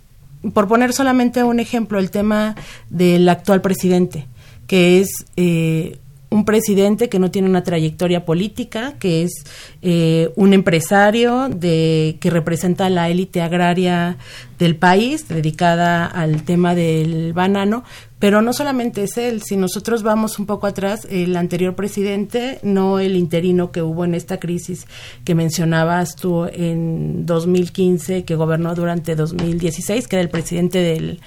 por 0.53 0.69
poner 0.69 0.93
solamente 0.93 1.45
un 1.45 1.61
ejemplo, 1.61 1.99
el 1.99 2.11
tema 2.11 2.55
del 2.91 3.29
actual 3.29 3.61
presidente, 3.61 4.27
que 4.67 5.01
es 5.01 5.27
eh, 5.37 5.99
un 6.31 6.45
presidente 6.45 7.09
que 7.09 7.19
no 7.19 7.31
tiene 7.31 7.49
una 7.49 7.63
trayectoria 7.63 8.25
política, 8.25 8.95
que 8.99 9.23
es 9.23 9.45
eh, 9.83 10.31
un 10.37 10.53
empresario 10.53 11.49
de, 11.49 12.19
que 12.21 12.31
representa 12.31 12.91
la 12.91 13.09
élite 13.09 13.41
agraria 13.41 14.19
del 14.59 14.77
país, 14.77 15.29
dedicada 15.29 16.05
al 16.05 16.43
tema 16.43 16.75
del 16.75 17.33
banano, 17.33 17.85
pero 18.19 18.43
no 18.43 18.53
solamente 18.53 19.05
es 19.05 19.17
él, 19.17 19.43
si 19.43 19.57
nosotros 19.57 20.03
vamos 20.03 20.41
un 20.41 20.47
poco 20.47 20.67
atrás, 20.67 21.07
el 21.09 21.37
anterior 21.37 21.77
presidente, 21.77 22.59
no 22.63 22.99
el 22.99 23.17
interino 23.17 23.71
que 23.71 23.81
hubo 23.81 24.05
en 24.05 24.15
esta 24.15 24.41
crisis 24.41 24.87
que 25.25 25.37
mencionabas 25.37 26.17
tú 26.17 26.45
en 26.53 27.25
2015, 27.27 28.25
que 28.25 28.35
gobernó 28.35 28.75
durante 28.75 29.15
2016, 29.15 30.09
que 30.09 30.17
era 30.17 30.23
el 30.23 30.31
presidente 30.31 30.81
del, 30.81 31.21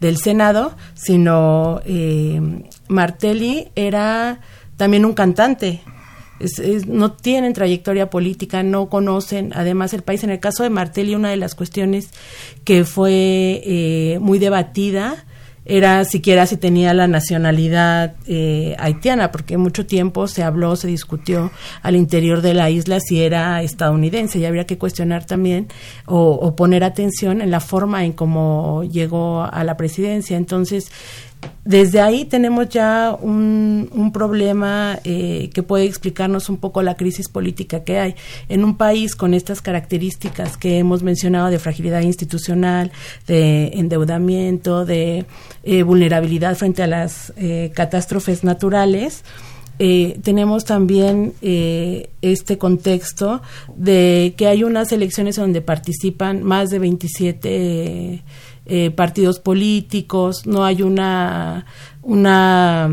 del 0.00 0.18
Senado, 0.18 0.76
sino 0.94 1.80
eh, 1.84 2.40
Martelli 2.88 3.68
era 3.74 4.40
también 4.76 5.04
un 5.04 5.14
cantante. 5.14 5.80
no 6.86 7.12
tienen 7.12 7.52
trayectoria 7.52 8.10
política, 8.10 8.62
no 8.62 8.88
conocen 8.88 9.52
además 9.54 9.94
el 9.94 10.02
país. 10.02 10.22
En 10.24 10.30
el 10.30 10.40
caso 10.40 10.62
de 10.62 10.70
Martelli, 10.70 11.14
una 11.14 11.30
de 11.30 11.36
las 11.36 11.54
cuestiones 11.54 12.10
que 12.64 12.84
fue 12.84 13.62
eh, 13.64 14.18
muy 14.20 14.38
debatida 14.38 15.24
era 15.68 16.04
siquiera 16.04 16.46
si 16.46 16.56
tenía 16.56 16.94
la 16.94 17.08
nacionalidad 17.08 18.14
eh, 18.28 18.76
haitiana, 18.78 19.32
porque 19.32 19.56
mucho 19.56 19.84
tiempo 19.84 20.28
se 20.28 20.44
habló, 20.44 20.76
se 20.76 20.86
discutió 20.86 21.50
al 21.82 21.96
interior 21.96 22.40
de 22.40 22.54
la 22.54 22.70
isla 22.70 23.00
si 23.00 23.20
era 23.20 23.60
estadounidense 23.62 24.38
y 24.38 24.44
habría 24.44 24.64
que 24.64 24.78
cuestionar 24.78 25.24
también 25.26 25.66
o 26.06 26.54
poner 26.54 26.84
atención 26.84 27.40
en 27.40 27.50
la 27.50 27.58
forma 27.58 28.04
en 28.04 28.12
cómo 28.12 28.84
llegó 28.84 29.42
a 29.42 29.64
la 29.64 29.76
presidencia. 29.76 30.36
Entonces, 30.36 30.92
desde 31.64 32.00
ahí 32.00 32.24
tenemos 32.24 32.68
ya 32.68 33.16
un, 33.20 34.10
problema 34.12 34.98
eh, 35.04 35.50
que 35.52 35.62
puede 35.62 35.84
explicarnos 35.84 36.48
un 36.48 36.58
poco 36.58 36.82
la 36.82 36.94
crisis 36.94 37.28
política 37.28 37.84
que 37.84 37.98
hay. 37.98 38.14
En 38.48 38.64
un 38.64 38.76
país 38.76 39.16
con 39.16 39.34
estas 39.34 39.60
características 39.60 40.56
que 40.56 40.78
hemos 40.78 41.02
mencionado 41.02 41.48
de 41.48 41.58
fragilidad 41.58 42.02
institucional, 42.02 42.92
de 43.26 43.68
endeudamiento, 43.74 44.84
de 44.84 45.26
eh, 45.64 45.82
vulnerabilidad 45.82 46.56
frente 46.56 46.82
a 46.82 46.86
las 46.86 47.32
eh, 47.36 47.72
catástrofes 47.74 48.44
naturales 48.44 49.24
eh, 49.78 50.18
tenemos 50.22 50.64
también 50.64 51.34
eh, 51.42 52.08
este 52.22 52.56
contexto 52.56 53.42
de 53.76 54.34
que 54.36 54.46
hay 54.46 54.64
unas 54.64 54.90
elecciones 54.90 55.36
donde 55.36 55.60
participan 55.60 56.42
más 56.42 56.70
de 56.70 56.78
27 56.78 58.22
eh, 58.66 58.90
partidos 58.90 59.40
políticos, 59.40 60.46
no 60.46 60.64
hay 60.64 60.82
una, 60.82 61.66
una 62.02 62.90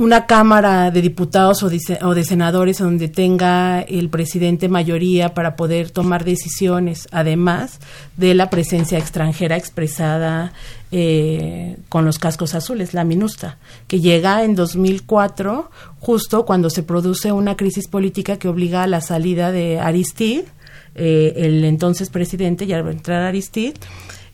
una 0.00 0.24
Cámara 0.24 0.90
de 0.90 1.02
Diputados 1.02 1.62
o 1.62 1.68
de, 1.68 2.24
Senadores 2.24 2.78
donde 2.78 3.08
tenga 3.08 3.82
el 3.82 4.08
presidente 4.08 4.70
mayoría 4.70 5.34
para 5.34 5.56
poder 5.56 5.90
tomar 5.90 6.24
decisiones, 6.24 7.06
además 7.12 7.80
de 8.16 8.32
la 8.32 8.48
presencia 8.48 8.96
extranjera 8.96 9.58
expresada 9.58 10.54
eh, 10.90 11.76
con 11.90 12.06
los 12.06 12.18
cascos 12.18 12.54
azules, 12.54 12.94
la 12.94 13.04
MINUSTA, 13.04 13.58
que 13.88 14.00
llega 14.00 14.42
en 14.42 14.54
2004, 14.54 15.70
justo 15.98 16.46
cuando 16.46 16.70
se 16.70 16.82
produce 16.82 17.30
una 17.30 17.58
crisis 17.58 17.86
política 17.86 18.38
que 18.38 18.48
obliga 18.48 18.82
a 18.82 18.86
la 18.86 19.02
salida 19.02 19.52
de 19.52 19.80
Aristide, 19.80 20.46
eh, 20.94 21.34
el 21.36 21.62
entonces 21.62 22.08
presidente, 22.08 22.66
ya 22.66 22.80
va 22.80 22.88
a 22.88 22.92
entrar 22.92 23.20
Aristide, 23.20 23.74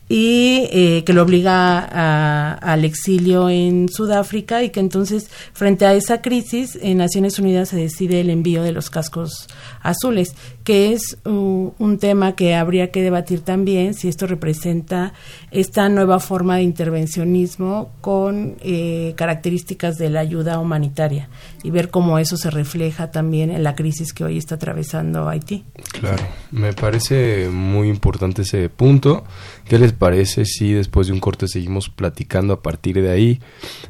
y 0.09 0.67
eh, 0.71 1.03
que 1.05 1.13
lo 1.13 1.23
obliga 1.23 2.55
al 2.55 2.85
exilio 2.85 3.49
en 3.49 3.89
Sudáfrica 3.89 4.63
y 4.63 4.69
que 4.69 4.79
entonces 4.79 5.29
frente 5.53 5.85
a 5.85 5.93
esa 5.93 6.21
crisis 6.21 6.77
en 6.81 6.97
Naciones 6.97 7.39
Unidas 7.39 7.69
se 7.69 7.77
decide 7.77 8.21
el 8.21 8.29
envío 8.29 8.63
de 8.63 8.71
los 8.71 8.89
cascos 8.89 9.47
azules, 9.81 10.35
que 10.67 10.91
es 10.91 11.17
un 11.23 11.97
tema 11.97 12.35
que 12.35 12.53
habría 12.53 12.91
que 12.91 13.01
debatir 13.01 13.39
también 13.39 13.93
si 13.93 14.09
esto 14.09 14.27
representa 14.27 15.13
esta 15.49 15.87
nueva 15.87 16.19
forma 16.19 16.57
de 16.57 16.63
intervencionismo 16.63 17.89
con 18.01 18.57
eh, 18.59 19.13
características 19.15 19.97
de 19.97 20.09
la 20.09 20.19
ayuda 20.19 20.59
humanitaria 20.59 21.29
y 21.63 21.71
ver 21.71 21.89
cómo 21.89 22.19
eso 22.19 22.35
se 22.35 22.49
refleja 22.49 23.11
también 23.11 23.49
en 23.49 23.63
la 23.63 23.75
crisis 23.75 24.11
que 24.11 24.25
hoy 24.25 24.37
está 24.37 24.55
atravesando 24.55 25.29
Haití. 25.29 25.63
Claro, 26.01 26.27
me 26.51 26.73
parece 26.73 27.47
muy 27.49 27.87
importante 27.87 28.41
ese 28.41 28.67
punto. 28.67 29.23
¿Qué 29.69 29.79
les 29.79 29.93
parece 29.93 30.43
si 30.43 30.73
después 30.73 31.07
de 31.07 31.13
un 31.13 31.21
corte 31.21 31.47
seguimos 31.47 31.87
platicando 31.87 32.51
a 32.51 32.61
partir 32.61 33.01
de 33.01 33.09
ahí? 33.09 33.39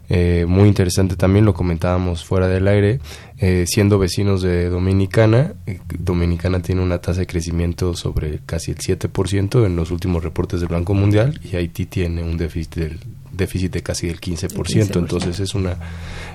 Eh, 0.10 0.46
muy 0.48 0.68
interesante 0.68 1.16
también, 1.16 1.44
lo 1.44 1.56
comentábamos 1.56 2.24
fuera 2.24 2.48
del 2.48 2.68
aire, 2.68 3.00
eh, 3.39 3.65
siendo 3.67 4.00
vecinos 4.00 4.41
de 4.41 4.69
Dominicana, 4.69 5.54
eh, 5.67 5.80
Dominicana 6.00 6.62
tiene 6.62 6.82
una 6.82 7.00
tasa 7.00 7.19
de 7.19 7.28
crecimiento 7.28 7.95
sobre 7.95 8.39
casi 8.45 8.71
el 8.71 8.78
7% 8.78 9.65
en 9.65 9.76
los 9.76 9.91
últimos 9.91 10.23
reportes 10.23 10.60
del 10.60 10.69
Banco 10.69 10.95
Mundial 10.95 11.39
y 11.43 11.56
Haití 11.56 11.86
tiene 11.86 12.23
un 12.23 12.38
déficit 12.38 12.76
del 12.76 13.00
déficit 13.38 13.71
de 13.71 13.84
casi 13.84 14.10
el 14.10 14.19
15%, 14.19 14.97
entonces 14.97 15.39
es 15.39 15.56
una 15.56 15.78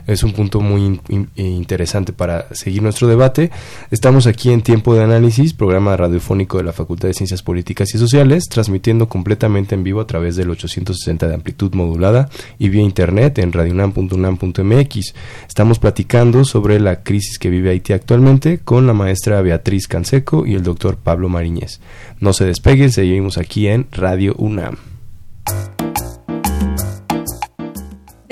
es 0.07 0.23
un 0.23 0.33
punto 0.33 0.61
muy 0.61 1.01
interesante 1.37 2.13
para 2.13 2.53
seguir 2.55 2.83
nuestro 2.83 3.07
debate. 3.07 3.51
Estamos 3.91 4.27
aquí 4.27 4.51
en 4.51 4.63
Tiempo 4.63 4.95
de 4.95 5.05
Análisis, 5.05 5.55
programa 5.55 5.97
radiofónico 5.97 6.59
de 6.59 6.65
la 6.65 6.73
Facultad 6.73 7.09
de 7.09 7.15
Ciencias 7.15 7.43
Políticas 7.43 7.95
y 7.95 7.99
Sociales, 7.99 8.49
transmitiendo 8.49 9.09
completamente 9.09 9.75
en 9.75 9.85
vivo 9.85 10.01
a 10.01 10.07
través 10.07 10.37
del 10.37 10.51
860 10.51 11.29
de 11.29 11.35
amplitud 11.35 11.75
modulada 11.75 12.29
y 12.59 12.69
vía 12.69 12.83
internet 12.83 13.39
en 13.39 13.53
radionam.unam.mx. 13.53 15.15
Estamos 15.47 15.79
platicando 15.79 16.45
sobre 16.45 16.81
la 16.81 17.03
crisis 17.03 17.39
que 17.39 17.51
vive 17.51 17.71
Haití 17.71 17.93
actualmente 17.93 18.59
con 18.59 18.87
la 18.87 18.95
maestra 18.95 19.41
Beatriz 19.43 19.87
Canseco 19.87 20.47
y 20.47 20.55
el 20.55 20.63
doctor 20.63 20.97
Pablo 20.97 21.29
Mariñez. 21.29 21.81
No 22.21 22.33
se 22.33 22.45
despeguen, 22.45 22.91
seguimos 22.91 23.39
aquí 23.39 23.69
en 23.69 23.87
Radio 23.93 24.35
UNAM. 24.37 24.77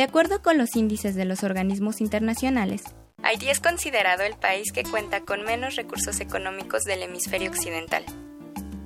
De 0.00 0.04
acuerdo 0.04 0.40
con 0.40 0.56
los 0.56 0.76
índices 0.76 1.14
de 1.14 1.26
los 1.26 1.44
organismos 1.44 2.00
internacionales, 2.00 2.84
Haití 3.22 3.50
es 3.50 3.60
considerado 3.60 4.22
el 4.22 4.32
país 4.32 4.72
que 4.72 4.82
cuenta 4.82 5.20
con 5.20 5.44
menos 5.44 5.76
recursos 5.76 6.20
económicos 6.20 6.84
del 6.84 7.02
hemisferio 7.02 7.50
occidental, 7.50 8.02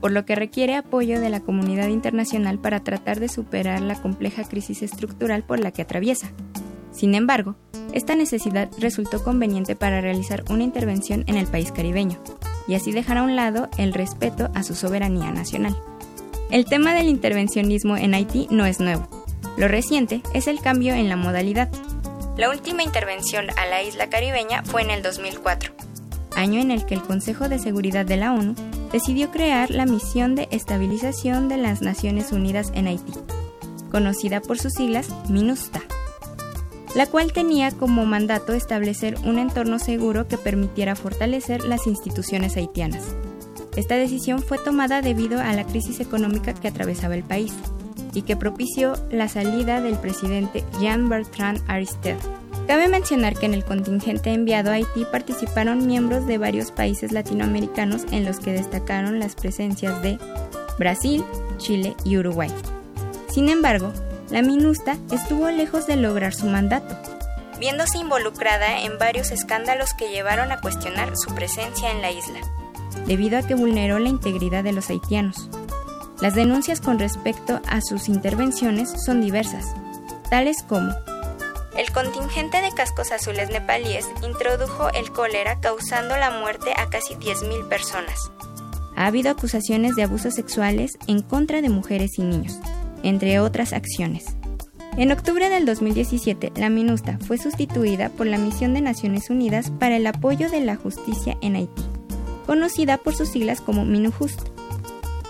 por 0.01 0.11
lo 0.11 0.25
que 0.25 0.35
requiere 0.35 0.75
apoyo 0.75 1.21
de 1.21 1.31
la 1.31 1.39
comunidad 1.39 1.87
internacional 1.87 2.59
para 2.59 2.83
tratar 2.83 3.21
de 3.21 3.29
superar 3.29 3.81
la 3.81 3.95
compleja 3.95 4.43
crisis 4.43 4.83
estructural 4.83 5.45
por 5.45 5.61
la 5.61 5.71
que 5.71 5.83
atraviesa. 5.83 6.33
Sin 6.91 7.15
embargo, 7.15 7.55
esta 7.93 8.17
necesidad 8.17 8.69
resultó 8.81 9.23
conveniente 9.23 9.77
para 9.77 10.01
realizar 10.01 10.43
una 10.51 10.65
intervención 10.65 11.23
en 11.29 11.37
el 11.37 11.47
país 11.47 11.71
caribeño, 11.71 12.21
y 12.67 12.75
así 12.75 12.91
dejar 12.91 13.19
a 13.19 13.23
un 13.23 13.37
lado 13.37 13.69
el 13.79 13.95
respeto 13.95 14.51
a 14.57 14.65
su 14.65 14.75
soberanía 14.75 15.31
nacional. 15.31 15.81
El 16.51 16.65
tema 16.65 16.93
del 16.93 17.07
intervencionismo 17.07 17.97
en 17.97 18.15
Haití 18.15 18.49
no 18.51 18.67
es 18.67 18.81
nuevo 18.81 19.09
lo 19.57 19.69
reciente 19.69 20.23
es 20.33 20.47
el 20.47 20.61
cambio 20.61 20.95
en 20.95 21.09
la 21.09 21.17
modalidad. 21.17 21.71
La 22.37 22.51
última 22.51 22.83
intervención 22.83 23.47
a 23.57 23.67
la 23.67 23.83
isla 23.83 24.09
caribeña 24.09 24.63
fue 24.65 24.83
en 24.83 24.91
el 24.91 25.03
2004, 25.03 25.73
año 26.35 26.61
en 26.61 26.71
el 26.71 26.85
que 26.85 26.95
el 26.95 27.03
Consejo 27.03 27.49
de 27.49 27.59
Seguridad 27.59 28.05
de 28.05 28.17
la 28.17 28.33
ONU 28.33 28.55
decidió 28.91 29.31
crear 29.31 29.71
la 29.71 29.87
Misión 29.87 30.35
de 30.35 30.49
Estabilización 30.51 31.49
de 31.49 31.59
las 31.59 31.81
Naciones 31.81 32.33
Unidas 32.33 32.73
en 32.75 32.89
Haití, 32.89 33.13
conocida 33.91 34.41
por 34.41 34.59
sus 34.59 34.73
siglas 34.73 35.09
MINUSTA, 35.29 35.83
la 36.97 37.07
cual 37.07 37.33
tenía 37.33 37.71
como 37.71 38.05
mandato 38.05 38.53
establecer 38.53 39.17
un 39.25 39.39
entorno 39.39 39.79
seguro 39.79 40.27
que 40.27 40.39
permitiera 40.39 40.97
fortalecer 40.97 41.65
las 41.65 41.87
instituciones 41.87 42.57
haitianas. 42.57 43.15
Esta 43.77 43.97
decisión 43.97 44.43
fue 44.43 44.59
tomada 44.59 45.03
debido 45.03 45.41
a 45.41 45.53
la 45.53 45.65
crisis 45.65 46.01
económica 46.01 46.55
que 46.55 46.69
atravesaba 46.69 47.15
el 47.15 47.25
país 47.25 47.53
y 48.15 48.23
que 48.23 48.37
propició 48.37 48.95
la 49.11 49.29
salida 49.29 49.81
del 49.81 49.97
presidente 49.97 50.65
Jean-Bertrand 50.81 51.61
Aristide. 51.69 52.17
Cabe 52.67 52.89
mencionar 52.89 53.35
que 53.35 53.47
en 53.47 53.55
el 53.55 53.65
contingente 53.65 54.33
enviado 54.33 54.71
a 54.71 54.75
Haití 54.75 55.05
participaron 55.11 55.87
miembros 55.87 56.27
de 56.27 56.39
varios 56.39 56.71
países 56.71 57.13
latinoamericanos 57.13 58.07
en 58.11 58.25
los 58.25 58.39
que 58.39 58.53
destacaron 58.53 59.19
las 59.19 59.35
presencias 59.35 60.01
de 60.03 60.19
Brasil, 60.79 61.23
Chile 61.59 61.95
y 62.05 62.17
Uruguay. 62.17 62.51
Sin 63.29 63.49
embargo, 63.49 63.93
la 64.31 64.43
MINUSTA 64.43 64.97
estuvo 65.13 65.51
lejos 65.51 65.87
de 65.87 65.97
lograr 65.97 66.35
su 66.35 66.47
mandato, 66.47 66.97
viéndose 67.61 67.99
involucrada 67.99 68.81
en 68.81 68.99
varios 68.99 69.31
escándalos 69.31 69.91
que 69.99 70.11
llevaron 70.11 70.51
a 70.51 70.61
cuestionar 70.61 71.17
su 71.17 71.35
presencia 71.35 71.91
en 71.91 72.01
la 72.01 72.11
isla, 72.11 72.41
debido 73.07 73.39
a 73.39 73.43
que 73.43 73.55
vulneró 73.55 73.99
la 73.99 74.09
integridad 74.09 74.65
de 74.65 74.73
los 74.73 74.89
haitianos. 74.89 75.51
Las 76.21 76.35
denuncias 76.35 76.81
con 76.81 76.99
respecto 76.99 77.61
a 77.67 77.81
sus 77.81 78.09
intervenciones 78.09 78.91
son 79.05 79.21
diversas, 79.21 79.75
tales 80.31 80.63
como 80.63 80.93
el 81.77 81.91
contingente 81.91 82.63
de 82.63 82.71
cascos 82.71 83.11
azules 83.11 83.51
nepalíes 83.51 84.09
introdujo 84.25 84.91
el 84.91 85.11
cólera 85.11 85.59
causando 85.59 86.17
la 86.17 86.31
muerte 86.31 86.73
a 86.77 86.89
casi 86.89 87.15
10.000 87.15 87.69
personas. 87.69 88.31
Ha 88.97 89.07
habido 89.07 89.31
acusaciones 89.31 89.97
de 89.97 90.05
abusos 90.05 90.35
sexuales 90.35 90.97
en 91.09 91.21
contra 91.23 91.63
de 91.63 91.69
mujeres 91.71 92.17
y 92.19 92.23
niños, 92.23 92.61
entre 93.03 93.41
otras 93.41 93.73
acciones. 93.73 94.37
En 94.97 95.11
octubre 95.11 95.49
del 95.49 95.67
2017, 95.67 96.53
la 96.55 96.71
MINUSTA 96.71 97.19
fue 97.27 97.39
sustituida 97.39 98.09
por 98.11 98.29
la 98.29 98.39
Misión 98.39 98.73
de 98.75 98.81
Naciones 98.81 99.29
Unidas 99.29 99.73
para 99.81 99.97
el 99.97 100.07
apoyo 100.07 100.49
de 100.49 100.61
la 100.61 100.77
justicia 100.77 101.37
en 101.41 101.57
Haití, 101.57 101.83
conocida 102.47 102.99
por 102.99 103.17
sus 103.17 103.31
siglas 103.31 103.61
como 103.61 103.85
MINUJUST 103.85 104.54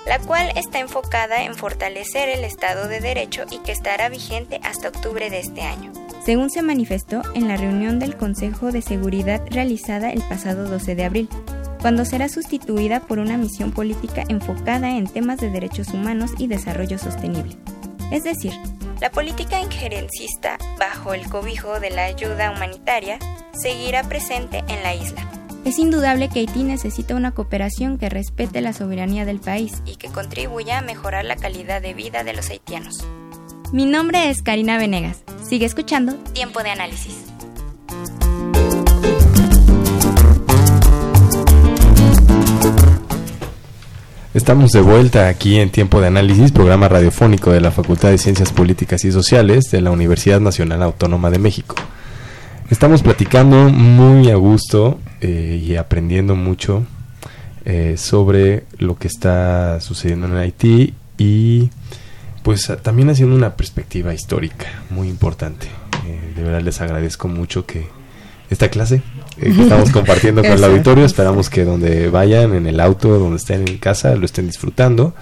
la 0.07 0.19
cual 0.19 0.53
está 0.57 0.81
enfocada 0.81 1.45
en 1.45 1.55
fortalecer 1.55 2.29
el 2.29 2.45
Estado 2.45 2.89
de 2.89 3.01
Derecho 3.01 3.45
y 3.51 3.59
que 3.59 3.73
estará 3.73 4.09
vigente 4.09 4.61
hasta 4.63 4.89
octubre 4.89 5.31
de 5.31 5.41
este 5.41 5.63
año. 5.63 5.93
Según 6.25 6.51
se 6.51 6.63
manifestó 6.63 7.23
en 7.35 7.49
la 7.49 7.57
reunión 7.57 7.99
del 7.99 8.17
Consejo 8.17 8.73
de 8.73 8.83
Seguridad 8.83 9.43
realizada 9.51 10.11
el 10.11 10.23
pasado 10.23 10.69
12 10.69 10.95
de 10.95 11.05
abril, 11.05 11.29
cuando 11.81 12.07
será 12.07 12.31
sustituida 12.31 13.01
por 13.01 13.19
una 13.19 13.37
misión 13.37 13.73
política 13.73 14.25
enfocada 14.29 14.97
en 14.97 15.07
temas 15.07 15.39
de 15.39 15.51
derechos 15.51 15.89
humanos 15.89 16.31
y 16.39 16.47
desarrollo 16.47 16.99
sostenible. 16.99 17.57
Es 18.11 18.25
decir, 18.25 18.53
la 19.01 19.11
política 19.11 19.61
injerencista, 19.61 20.57
bajo 20.79 21.13
el 21.13 21.29
cobijo 21.29 21.81
de 21.81 21.91
la 21.91 22.05
ayuda 22.05 22.53
humanitaria, 22.53 23.19
seguirá 23.53 24.03
presente 24.05 24.65
en 24.69 24.83
la 24.83 24.95
isla. 24.95 25.44
Es 25.65 25.79
indudable 25.79 26.29
que 26.29 26.41
Haití 26.41 26.63
necesita 26.63 27.15
una 27.15 27.31
cooperación 27.31 27.97
que 27.97 28.11
respete 28.11 28.61
la 28.61 28.75
soberanía 28.75 29.25
del 29.25 29.41
país 29.41 29.83
y 29.87 29.97
que 29.97 30.09
contribuya 30.09 30.79
a 30.79 30.83
mejorar 30.83 31.25
la 31.25 31.37
calidad 31.37 31.81
de 31.81 31.95
vida 31.95 32.23
de 32.23 32.35
los 32.35 32.51
haitianos. 32.51 32.99
Mi 33.73 33.87
nombre 33.87 34.29
es 34.29 34.43
Karina 34.43 34.77
Venegas. 34.77 35.23
Sigue 35.49 35.65
escuchando 35.65 36.17
Tiempo 36.35 36.63
de 36.63 36.69
Análisis. 36.69 37.17
Estamos 44.35 44.71
de 44.73 44.83
vuelta 44.83 45.29
aquí 45.29 45.59
en 45.61 45.71
Tiempo 45.71 46.03
de 46.03 46.09
Análisis, 46.09 46.53
programa 46.53 46.89
radiofónico 46.89 47.53
de 47.53 47.63
la 47.63 47.71
Facultad 47.71 48.11
de 48.11 48.19
Ciencias 48.19 48.53
Políticas 48.53 49.03
y 49.07 49.13
Sociales 49.13 49.71
de 49.71 49.81
la 49.81 49.93
Universidad 49.93 50.41
Nacional 50.41 50.83
Autónoma 50.83 51.31
de 51.31 51.39
México. 51.39 51.75
Estamos 52.69 53.03
platicando 53.03 53.71
muy 53.71 54.31
a 54.31 54.37
gusto 54.37 54.99
eh, 55.25 55.63
y 55.63 55.77
aprendiendo 55.77 56.37
mucho 56.37 56.85
eh, 57.65 57.97
sobre 57.97 58.65
lo 58.79 58.99
que 58.99 59.09
está 59.09 59.81
sucediendo 59.81 60.27
en 60.27 60.37
Haití 60.37 60.95
y 61.19 61.71
pues 62.45 62.71
también 62.83 63.09
haciendo 63.09 63.35
una 63.35 63.57
perspectiva 63.57 64.13
histórica 64.13 64.67
muy 64.91 65.09
importante. 65.09 65.67
Eh, 66.07 66.35
de 66.37 66.43
verdad 66.43 66.61
les 66.61 66.79
agradezco 66.83 67.27
mucho 67.27 67.65
que 67.65 67.87
esta 68.51 68.69
clase 68.69 69.01
eh, 69.39 69.53
que 69.53 69.63
estamos 69.63 69.91
compartiendo 69.93 70.43
con 70.43 70.53
el 70.53 70.63
auditorio, 70.63 71.07
esperamos 71.07 71.49
que 71.49 71.65
donde 71.65 72.11
vayan, 72.11 72.55
en 72.55 72.67
el 72.67 72.81
auto, 72.81 73.19
donde 73.19 73.39
estén 73.39 73.67
en 73.67 73.79
casa, 73.79 74.15
lo 74.15 74.27
estén 74.27 74.47
disfrutando. 74.47 75.15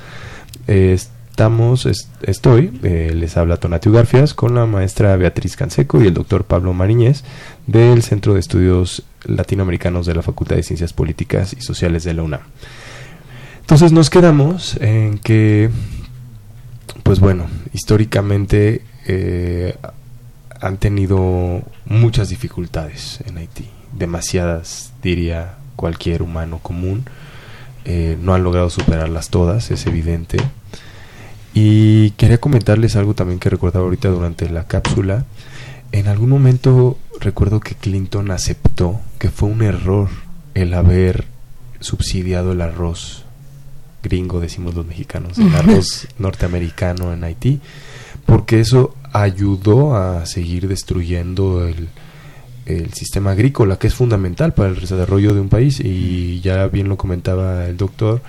Eh, 0.67 0.99
estamos, 1.31 1.87
estoy, 2.23 2.71
les 2.83 3.37
habla 3.37 3.57
Tonatiu 3.57 3.93
Garfias 3.93 4.35
con 4.35 4.57
la 4.57 4.67
maestra 4.67 5.17
Beatriz 5.17 5.57
Canseco 5.57 6.03
y 6.03 6.09
el 6.09 6.15
doctor 6.15 6.45
Pablo 6.45 6.75
Mariñez 6.75 7.23
del 7.69 8.03
Centro 8.03 8.35
de 8.35 8.41
Estudios 8.41 9.05
Latinoamericanos 9.25 10.07
de 10.07 10.15
la 10.15 10.23
Facultad 10.23 10.57
de 10.57 10.63
Ciencias 10.63 10.93
Políticas 10.93 11.55
y 11.59 11.63
Sociales 11.63 12.05
de 12.05 12.15
la 12.15 12.23
UNAM. 12.23 12.43
Entonces 13.61 13.93
nos 13.93 14.11
quedamos 14.11 14.77
en 14.81 15.19
que, 15.19 15.71
pues 17.03 17.21
bueno, 17.21 17.47
históricamente 17.73 18.83
eh, 19.07 19.77
han 20.61 20.77
tenido 20.77 21.63
muchas 21.87 22.29
dificultades 22.29 23.21
en 23.27 23.39
Haití, 23.39 23.69
demasiadas, 23.93 24.93
diría 25.03 25.57
cualquier 25.77 26.23
humano 26.23 26.59
común. 26.63 27.05
Eh, 27.85 28.17
no 28.21 28.35
han 28.35 28.45
logrado 28.45 28.71
superarlas 28.71 29.31
todas, 29.31 29.71
es 29.71 29.87
evidente. 29.87 30.39
Y 31.55 32.11
quería 32.13 32.39
comentarles 32.39 32.97
algo 32.97 33.15
también 33.15 33.39
que 33.39 33.51
recordaba 33.51 33.85
ahorita 33.85 34.09
durante 34.09 34.49
la 34.49 34.65
cápsula. 34.67 35.25
En 35.91 36.09
algún 36.09 36.31
momento 36.31 36.97
recuerdo 37.23 37.61
que 37.61 37.75
Clinton 37.75 38.31
aceptó 38.31 39.01
que 39.19 39.31
fue 39.31 39.49
un 39.49 39.63
error 39.63 40.09
el 40.55 40.75
haber 40.75 41.25
subsidiado 41.81 42.53
el 42.53 42.61
arroz 42.61 43.25
gringo, 44.03 44.41
decimos 44.41 44.75
los 44.75 44.85
mexicanos, 44.85 45.39
el 45.39 45.55
arroz 45.55 46.09
norteamericano 46.19 47.13
en 47.13 47.25
Haití, 47.25 47.61
porque 48.27 48.61
eso 48.61 48.95
ayudó 49.13 49.97
a 49.97 50.27
seguir 50.27 50.69
destruyendo 50.69 51.67
el, 51.67 51.89
el 52.67 52.93
sistema 52.93 53.33
agrícola, 53.33 53.79
que 53.79 53.87
es 53.87 53.95
fundamental 53.95 54.55
para 54.55 54.71
el 54.71 54.81
desarrollo 54.81 55.35
de 55.35 55.41
un 55.41 55.49
país, 55.49 55.81
y 55.81 56.41
ya 56.41 56.67
bien 56.67 56.89
lo 56.89 56.97
comentaba 56.97 57.67
el 57.67 57.77
doctor, 57.77 58.23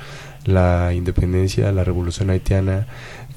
la 0.46 0.94
independencia, 0.94 1.72
la 1.72 1.84
revolución 1.84 2.30
haitiana 2.30 2.88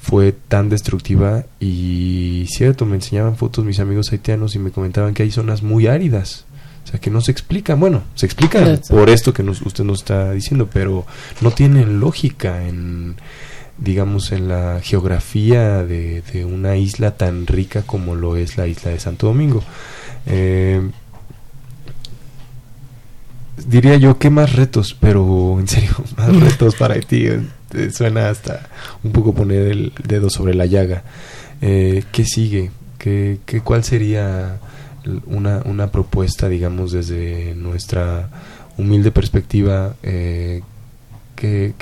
fue 0.07 0.31
tan 0.31 0.69
destructiva 0.69 1.43
y 1.59 2.45
cierto, 2.47 2.85
me 2.85 2.95
enseñaban 2.95 3.35
fotos 3.35 3.65
mis 3.65 3.81
amigos 3.81 4.09
haitianos 4.13 4.55
y 4.55 4.59
me 4.59 4.71
comentaban 4.71 5.13
que 5.13 5.23
hay 5.23 5.31
zonas 5.31 5.63
muy 5.63 5.87
áridas, 5.87 6.45
o 6.85 6.87
sea, 6.87 7.01
que 7.01 7.09
no 7.09 7.19
se 7.19 7.31
explican, 7.31 7.77
bueno, 7.77 8.03
se 8.15 8.25
explican 8.25 8.79
por 8.87 9.09
esto 9.09 9.33
que 9.33 9.43
usted 9.43 9.83
nos 9.83 9.99
está 9.99 10.31
diciendo, 10.31 10.69
pero 10.71 11.05
no 11.41 11.51
tienen 11.51 11.99
lógica 11.99 12.65
en, 12.65 13.17
digamos, 13.77 14.31
en 14.31 14.47
la 14.47 14.79
geografía 14.81 15.83
de, 15.83 16.23
una 16.45 16.77
isla 16.77 17.17
tan 17.17 17.45
rica 17.45 17.81
como 17.81 18.15
lo 18.15 18.37
es 18.37 18.55
la 18.55 18.65
isla 18.65 18.91
de 18.91 19.01
Santo 19.01 19.27
Domingo. 19.27 19.61
Eh, 20.25 20.89
diría 23.67 23.97
yo 23.97 24.17
que 24.17 24.29
más 24.29 24.53
retos, 24.53 24.95
pero 24.97 25.59
en 25.59 25.67
serio, 25.67 25.91
más 26.17 26.33
retos 26.33 26.75
para 26.75 26.93
Haití. 26.93 27.27
Eh, 27.73 27.91
suena 27.91 28.29
hasta 28.29 28.67
un 29.03 29.11
poco 29.11 29.33
poner 29.33 29.67
el 29.67 29.93
dedo 30.03 30.29
sobre 30.29 30.53
la 30.53 30.65
llaga. 30.65 31.03
Eh, 31.61 32.03
¿Qué 32.11 32.25
sigue? 32.25 32.71
¿Qué, 32.97 33.39
qué, 33.45 33.61
cuál 33.61 33.83
sería 33.83 34.59
una, 35.25 35.61
una 35.65 35.91
propuesta, 35.91 36.49
digamos, 36.49 36.91
desde 36.91 37.55
nuestra 37.55 38.29
humilde 38.77 39.11
perspectiva, 39.11 39.95
eh, 40.03 40.61
¿qué, 41.35 41.73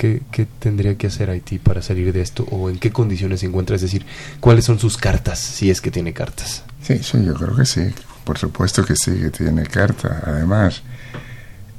tendría 0.58 0.96
que 0.96 1.06
hacer 1.06 1.30
Haití 1.30 1.58
para 1.58 1.82
salir 1.82 2.12
de 2.12 2.22
esto? 2.22 2.46
¿O 2.50 2.70
en 2.70 2.78
qué 2.78 2.90
condiciones 2.90 3.40
se 3.40 3.46
encuentra? 3.46 3.76
Es 3.76 3.82
decir, 3.82 4.04
¿cuáles 4.40 4.64
son 4.64 4.78
sus 4.78 4.96
cartas, 4.96 5.38
si 5.38 5.70
es 5.70 5.80
que 5.80 5.90
tiene 5.90 6.12
cartas? 6.12 6.64
Sí, 6.82 6.98
sí, 7.02 7.24
yo 7.24 7.34
creo 7.34 7.54
que 7.54 7.64
sí. 7.64 7.82
Por 8.24 8.38
supuesto 8.38 8.84
que 8.84 8.96
sí, 8.96 9.12
que 9.12 9.30
tiene 9.30 9.64
cartas. 9.64 10.22
Además, 10.24 10.82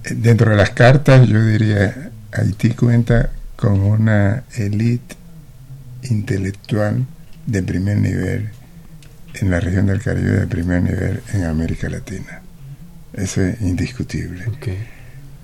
dentro 0.09 0.51
de 0.51 0.57
las 0.57 0.69
cartas, 0.71 1.27
yo 1.27 1.43
diría, 1.43 2.11
Haití 2.31 2.69
cuenta 2.71 3.31
con 3.57 3.81
una 3.81 4.43
élite 4.55 5.15
intelectual 6.03 7.05
de 7.45 7.63
primer 7.63 7.97
nivel 7.97 8.49
en 9.33 9.51
la 9.51 9.59
región 9.59 9.87
del 9.87 10.01
Caribe 10.01 10.31
de 10.31 10.47
primer 10.47 10.81
nivel 10.81 11.21
en 11.33 11.43
América 11.43 11.89
Latina. 11.89 12.41
Eso 13.13 13.41
es 13.41 13.59
indiscutible. 13.61 14.45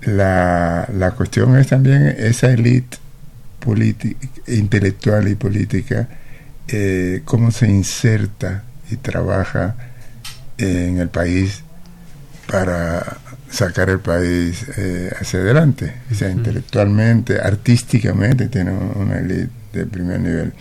La, 0.02 0.88
la, 0.92 1.10
cuestión 1.12 1.56
es 1.58 1.68
también 1.68 2.14
esa 2.18 2.50
élite 2.50 2.98
intelectual 4.46 5.28
y 5.28 5.34
política, 5.34 6.08
eh, 6.68 7.22
cómo 7.24 7.50
se 7.50 7.66
inserta 7.66 8.64
y 8.90 8.96
trabaja 8.96 9.76
en 10.58 10.98
el 10.98 11.08
país 11.08 11.62
para 12.46 13.18
sacar 13.54 13.88
el 13.88 14.00
país 14.00 14.66
eh, 14.76 15.10
hacia 15.18 15.40
adelante. 15.40 15.94
O 16.10 16.14
sea, 16.14 16.28
intelectualmente, 16.28 17.40
artísticamente 17.40 18.48
tiene 18.48 18.72
una 18.72 19.18
élite 19.18 19.50
de 19.72 19.86
primer 19.86 20.20
nivel. 20.20 20.52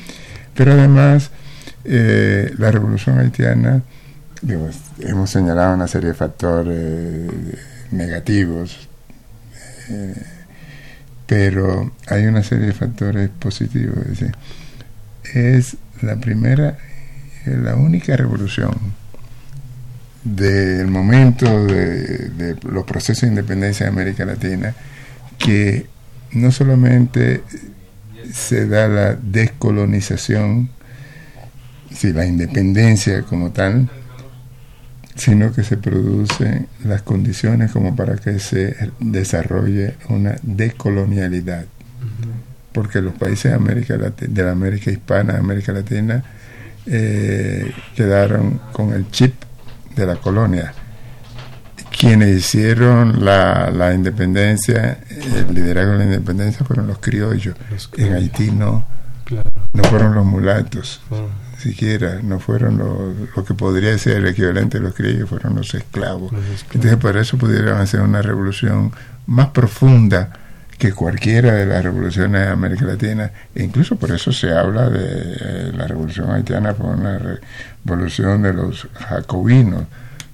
Pero 0.53 0.73
además 0.73 1.31
eh, 1.85 2.53
la 2.57 2.71
revolución 2.71 3.19
haitiana, 3.19 3.81
hemos 4.99 5.29
señalado 5.29 5.73
una 5.73 5.87
serie 5.87 6.09
de 6.09 6.15
factores 6.15 7.31
negativos, 7.91 8.87
eh, 9.89 10.15
pero 11.25 11.91
hay 12.07 12.25
una 12.25 12.43
serie 12.43 12.67
de 12.67 12.73
factores 12.73 13.29
positivos. 13.29 14.05
Es, 15.33 15.77
la 16.01 16.17
primera, 16.17 16.77
la 17.45 17.75
única 17.75 18.15
revolución 18.15 19.02
del 20.23 20.87
momento 20.87 21.65
de, 21.65 22.55
los 22.63 22.85
procesos 22.85 23.21
de 23.21 23.27
independencia 23.27 23.85
de 23.85 23.91
América 23.91 24.25
Latina 24.25 24.73
que 25.37 25.87
no 26.31 26.51
solamente 26.51 27.43
se 28.31 28.67
da 28.67 28.87
la 28.87 29.15
descolonización 29.15 30.69
sí, 31.93 32.13
la 32.13 32.25
independencia 32.25 33.23
como 33.23 33.51
tal, 33.51 33.89
sino 35.15 35.53
que 35.53 35.63
se 35.63 35.77
producen 35.77 36.67
las 36.83 37.01
condiciones 37.01 37.71
como 37.71 37.95
para 37.95 38.15
que 38.15 38.39
se 38.39 38.75
desarrolle 38.99 39.95
una 40.09 40.35
decolonialidad. 40.41 41.65
Porque 42.71 43.01
los 43.01 43.13
países 43.13 43.51
de, 43.51 43.53
América 43.53 43.97
de 43.97 44.43
la 44.43 44.51
América 44.51 44.89
hispana, 44.89 45.37
América 45.37 45.71
Latina, 45.71 46.23
eh, 46.87 47.71
quedaron 47.95 48.59
con 48.71 48.93
el 48.93 49.09
chip 49.11 49.33
de 49.95 50.05
la 50.05 50.15
colonia. 50.15 50.73
Quienes 51.97 52.37
hicieron 52.37 53.23
la, 53.23 53.71
la 53.71 53.93
independencia, 53.93 54.99
el 55.09 55.53
liderazgo 55.53 55.93
de 55.93 55.97
la 55.99 56.03
independencia 56.05 56.65
fueron 56.65 56.87
los 56.87 56.97
criollos. 56.99 57.55
En 57.97 58.13
Haití 58.13 58.51
no, 58.51 58.85
no 59.73 59.83
fueron 59.83 60.15
los 60.15 60.25
mulatos 60.25 61.01
siquiera, 61.63 62.19
no 62.21 62.39
fueron 62.39 62.77
lo, 62.77 63.45
que 63.45 63.53
podría 63.53 63.97
ser 63.97 64.17
el 64.17 64.27
equivalente 64.27 64.79
de 64.79 64.83
los 64.83 64.93
criollos, 64.93 65.29
fueron 65.29 65.55
los 65.55 65.73
esclavos. 65.73 66.31
Entonces, 66.73 66.97
por 66.97 67.15
eso 67.17 67.37
pudieron 67.37 67.79
hacer 67.79 68.01
una 68.01 68.21
revolución 68.21 68.91
más 69.25 69.47
profunda 69.47 70.33
que 70.77 70.91
cualquiera 70.91 71.53
de 71.53 71.65
las 71.65 71.83
revoluciones 71.83 72.41
de 72.41 72.47
América 72.49 72.85
Latina, 72.85 73.31
e 73.55 73.63
incluso 73.63 73.95
por 73.95 74.11
eso 74.11 74.33
se 74.33 74.51
habla 74.51 74.89
de 74.89 75.37
eh, 75.39 75.71
la 75.73 75.87
revolución 75.87 76.29
haitiana 76.31 76.73
por 76.73 76.87
una 76.87 77.39
revolución 77.85 78.41
de 78.43 78.53
los 78.53 78.87
jacobinos. 78.93 79.83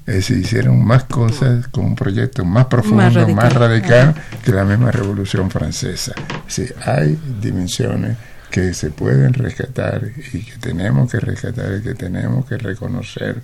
Decir, 0.06 0.38
hicieron 0.38 0.84
más 0.84 1.04
cosas 1.04 1.68
con 1.68 1.86
un 1.86 1.96
proyecto 1.96 2.44
más 2.44 2.66
profundo, 2.66 3.28
más 3.28 3.54
radical, 3.54 4.16
que 4.44 4.52
la 4.52 4.64
misma 4.64 4.90
revolución 4.90 5.52
francesa. 5.52 6.14
Sí, 6.48 6.66
hay 6.84 7.16
dimensiones 7.40 8.18
que 8.50 8.74
se 8.74 8.90
pueden 8.90 9.34
rescatar 9.36 10.02
y 10.34 10.42
que 10.42 10.58
tenemos 10.60 11.12
que 11.12 11.20
rescatar 11.20 11.76
y 11.80 11.84
que 11.84 11.94
tenemos 11.94 12.48
que 12.48 12.58
reconocer 12.58 13.42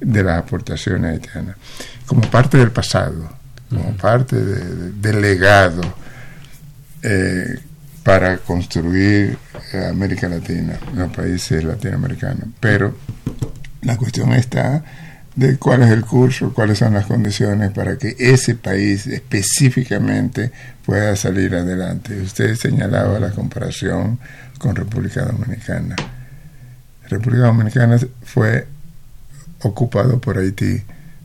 de 0.00 0.22
las 0.22 0.40
aportaciones 0.40 1.12
haitianas 1.12 1.56
como 2.06 2.20
parte 2.30 2.58
del 2.58 2.72
pasado, 2.72 3.30
como 3.70 3.96
parte 3.96 4.36
del 4.36 5.20
legado 5.22 5.80
eh, 7.02 7.58
para 8.02 8.38
construir 8.38 9.38
América 9.88 10.28
Latina, 10.28 10.78
los 10.94 11.12
países 11.12 11.62
latinoamericanos. 11.62 12.48
Pero 12.60 12.96
la 13.82 13.96
cuestión 13.96 14.32
está 14.32 14.82
de 15.34 15.56
cuál 15.56 15.82
es 15.82 15.90
el 15.90 16.04
curso, 16.04 16.52
cuáles 16.52 16.78
son 16.78 16.94
las 16.94 17.06
condiciones 17.06 17.70
para 17.70 17.96
que 17.96 18.16
ese 18.18 18.54
país 18.54 19.06
específicamente 19.06 20.52
pueda 20.84 21.16
salir 21.16 21.54
adelante. 21.54 22.20
Usted 22.20 22.54
señalaba 22.56 23.18
la 23.18 23.30
comparación 23.30 24.18
con 24.58 24.76
República 24.76 25.22
Dominicana. 25.24 25.96
República 27.08 27.46
Dominicana 27.46 27.98
fue 28.24 28.66
ocupado 29.60 30.20
por 30.20 30.38
Haití 30.38 30.82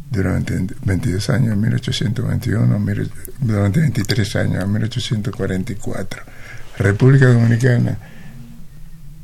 durante 0.09 0.57
22 0.85 1.29
años, 1.29 1.53
en 1.53 1.61
1821, 1.61 2.85
durante 3.39 3.79
23 3.81 4.35
años, 4.37 4.63
en 4.63 4.71
1844. 4.71 6.23
República 6.77 7.27
Dominicana 7.27 7.97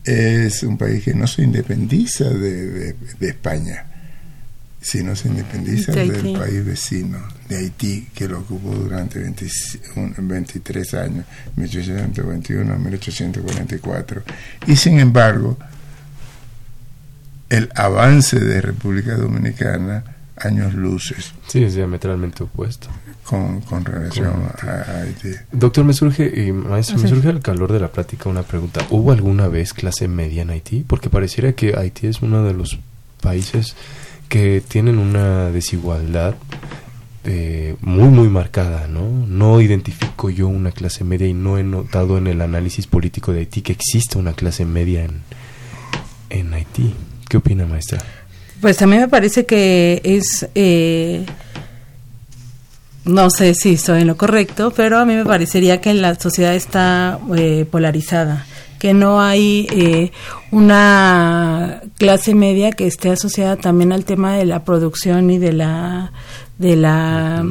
es 0.03 0.63
un 0.63 0.77
país 0.77 1.03
que 1.03 1.13
no 1.13 1.27
se 1.27 1.43
independiza 1.43 2.25
de, 2.25 2.95
España. 3.21 3.85
si 4.81 5.01
no 5.03 5.15
se 5.15 5.29
independiza 5.29 5.93
del 5.93 6.37
país 6.37 6.65
vecino 6.65 7.19
de 7.47 7.57
Haití, 7.57 8.09
que 8.13 8.27
lo 8.27 8.39
ocupó 8.39 8.75
durante 8.75 9.19
23 9.19 10.93
años, 10.95 11.25
1821 11.55 12.77
1844. 12.77 14.23
Y 14.67 14.75
sin 14.75 14.99
embargo, 14.99 15.57
el 17.49 17.69
avance 17.75 18.39
de 18.39 18.61
República 18.61 19.15
Dominicana, 19.15 20.03
años 20.45 20.73
luces. 20.73 21.33
Sí, 21.47 21.63
es 21.63 21.75
diametralmente 21.75 22.43
opuesto. 22.43 22.87
Con, 23.23 23.61
con 23.61 23.85
relación 23.85 24.33
a 24.61 25.01
Haití. 25.01 25.29
Doctor, 25.51 25.85
me 25.85 25.93
surge, 25.93 26.45
y 26.45 26.51
maestro, 26.51 26.97
me 26.97 27.07
surge 27.07 27.29
al 27.29 27.41
calor 27.41 27.71
de 27.71 27.79
la 27.79 27.91
plática 27.91 28.29
una 28.29 28.43
pregunta. 28.43 28.85
¿Hubo 28.89 29.11
alguna 29.11 29.47
vez 29.47 29.73
clase 29.73 30.07
media 30.07 30.41
en 30.41 30.49
Haití? 30.49 30.83
Porque 30.85 31.09
pareciera 31.09 31.53
que 31.53 31.75
Haití 31.77 32.07
es 32.07 32.21
uno 32.21 32.43
de 32.43 32.53
los 32.53 32.79
países 33.21 33.75
que 34.27 34.61
tienen 34.67 34.97
una 34.97 35.51
desigualdad 35.51 36.35
eh, 37.23 37.77
muy 37.79 38.09
muy 38.09 38.27
marcada, 38.27 38.87
¿no? 38.87 39.07
No 39.27 39.61
identifico 39.61 40.29
yo 40.29 40.49
una 40.49 40.71
clase 40.71 41.05
media 41.05 41.27
y 41.27 41.33
no 41.33 41.57
he 41.57 41.63
notado 41.63 42.17
en 42.17 42.27
el 42.27 42.41
análisis 42.41 42.87
político 42.87 43.31
de 43.31 43.39
Haití 43.39 43.61
que 43.61 43.71
existe 43.71 44.17
una 44.17 44.33
clase 44.33 44.65
media 44.65 45.05
en, 45.05 45.21
en 46.29 46.53
Haití. 46.53 46.93
¿Qué 47.29 47.37
opina, 47.37 47.65
maestra? 47.65 47.99
Pues 48.63 48.81
a 48.81 48.87
mí 48.87 48.95
me 48.95 49.09
parece 49.09 49.45
que 49.45 49.99
es, 50.05 50.47
eh, 50.55 51.25
no 53.03 53.29
sé 53.29 53.55
si 53.55 53.73
estoy 53.73 54.03
en 54.03 54.07
lo 54.07 54.15
correcto, 54.15 54.71
pero 54.73 54.99
a 54.99 55.05
mí 55.05 55.15
me 55.15 55.25
parecería 55.25 55.81
que 55.81 55.93
la 55.93 56.15
sociedad 56.15 56.55
está 56.55 57.19
eh, 57.35 57.65
polarizada 57.69 58.45
que 58.79 58.93
no 58.93 59.21
hay 59.21 59.67
eh, 59.69 60.13
una 60.51 61.81
clase 61.97 62.35
media 62.35 62.71
que 62.71 62.87
esté 62.87 63.09
asociada 63.09 63.57
también 63.57 63.91
al 63.91 64.05
tema 64.05 64.37
de 64.37 64.45
la 64.45 64.63
producción 64.63 65.29
y 65.29 65.39
de 65.39 65.51
la 65.51 66.13
de 66.57 66.77
la 66.77 67.45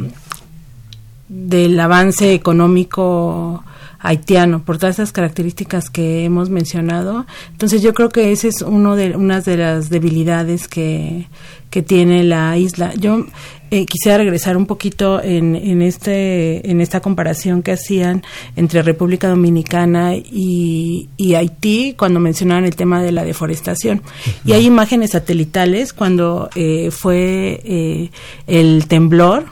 del 1.28 1.78
avance 1.78 2.32
económico 2.32 3.62
haitiano 4.02 4.64
por 4.64 4.78
todas 4.78 4.96
esas 4.96 5.12
características 5.12 5.88
que 5.88 6.24
hemos 6.24 6.50
mencionado. 6.50 7.26
Entonces 7.52 7.82
yo 7.82 7.94
creo 7.94 8.08
que 8.08 8.32
ese 8.32 8.48
es 8.48 8.62
uno 8.62 8.96
de 8.96 9.16
unas 9.16 9.44
de 9.44 9.56
las 9.56 9.88
debilidades 9.90 10.68
que, 10.68 11.26
que 11.70 11.82
tiene 11.82 12.24
la 12.24 12.58
isla. 12.58 12.92
Yo 12.94 13.24
eh, 13.70 13.86
quisiera 13.86 14.18
regresar 14.18 14.58
un 14.58 14.66
poquito 14.66 15.22
en, 15.22 15.56
en, 15.56 15.80
este, 15.80 16.70
en 16.70 16.82
esta 16.82 17.00
comparación 17.00 17.62
que 17.62 17.72
hacían 17.72 18.22
entre 18.54 18.82
República 18.82 19.28
Dominicana 19.28 20.14
y, 20.14 21.08
Haití 21.34 21.94
cuando 21.96 22.20
mencionaban 22.20 22.66
el 22.66 22.76
tema 22.76 23.02
de 23.02 23.12
la 23.12 23.24
deforestación. 23.24 24.02
Y 24.44 24.52
hay 24.52 24.66
imágenes 24.66 25.12
satelitales 25.12 25.94
cuando 25.94 26.50
eh, 26.54 26.90
fue 26.90 27.62
eh, 27.64 28.10
el 28.46 28.86
temblor 28.88 29.46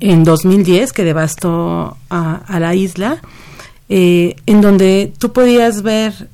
en 0.00 0.24
2010 0.24 0.94
que 0.94 1.04
devastó 1.04 1.98
a, 2.08 2.36
a 2.36 2.60
la 2.60 2.74
isla, 2.74 3.20
en 3.88 4.60
donde 4.60 5.12
tú 5.18 5.32
podías 5.32 5.82
ver 5.82 6.28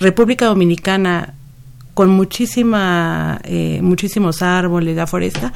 República 0.00 0.46
Dominicana 0.46 1.34
con 1.94 2.10
muchísima, 2.10 3.40
eh, 3.42 3.80
muchísimos 3.82 4.42
árboles, 4.42 4.94
la 4.96 5.08
foresta, 5.08 5.52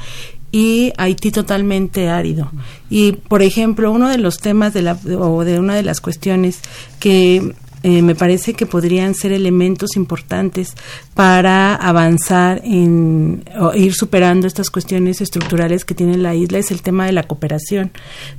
y 0.51 0.91
Haití 0.97 1.31
totalmente 1.31 2.09
árido. 2.09 2.51
Y, 2.89 3.13
por 3.13 3.41
ejemplo, 3.41 3.91
uno 3.91 4.09
de 4.09 4.17
los 4.17 4.39
temas 4.39 4.73
de 4.73 4.81
la, 4.81 4.97
o 5.17 5.45
de 5.45 5.59
una 5.59 5.75
de 5.75 5.83
las 5.83 6.01
cuestiones 6.01 6.59
que 6.99 7.55
eh, 7.83 8.01
me 8.01 8.15
parece 8.15 8.53
que 8.53 8.65
podrían 8.65 9.13
ser 9.13 9.33
elementos 9.33 9.97
importantes 9.97 10.73
para 11.13 11.75
avanzar 11.75 12.61
en 12.63 13.43
o 13.59 13.73
ir 13.73 13.93
superando 13.93 14.47
estas 14.47 14.69
cuestiones 14.69 15.19
estructurales 15.19 15.83
que 15.83 15.93
tiene 15.93 16.17
la 16.17 16.33
isla 16.33 16.59
es 16.59 16.71
el 16.71 16.81
tema 16.81 17.05
de 17.05 17.11
la 17.11 17.23
cooperación. 17.23 17.91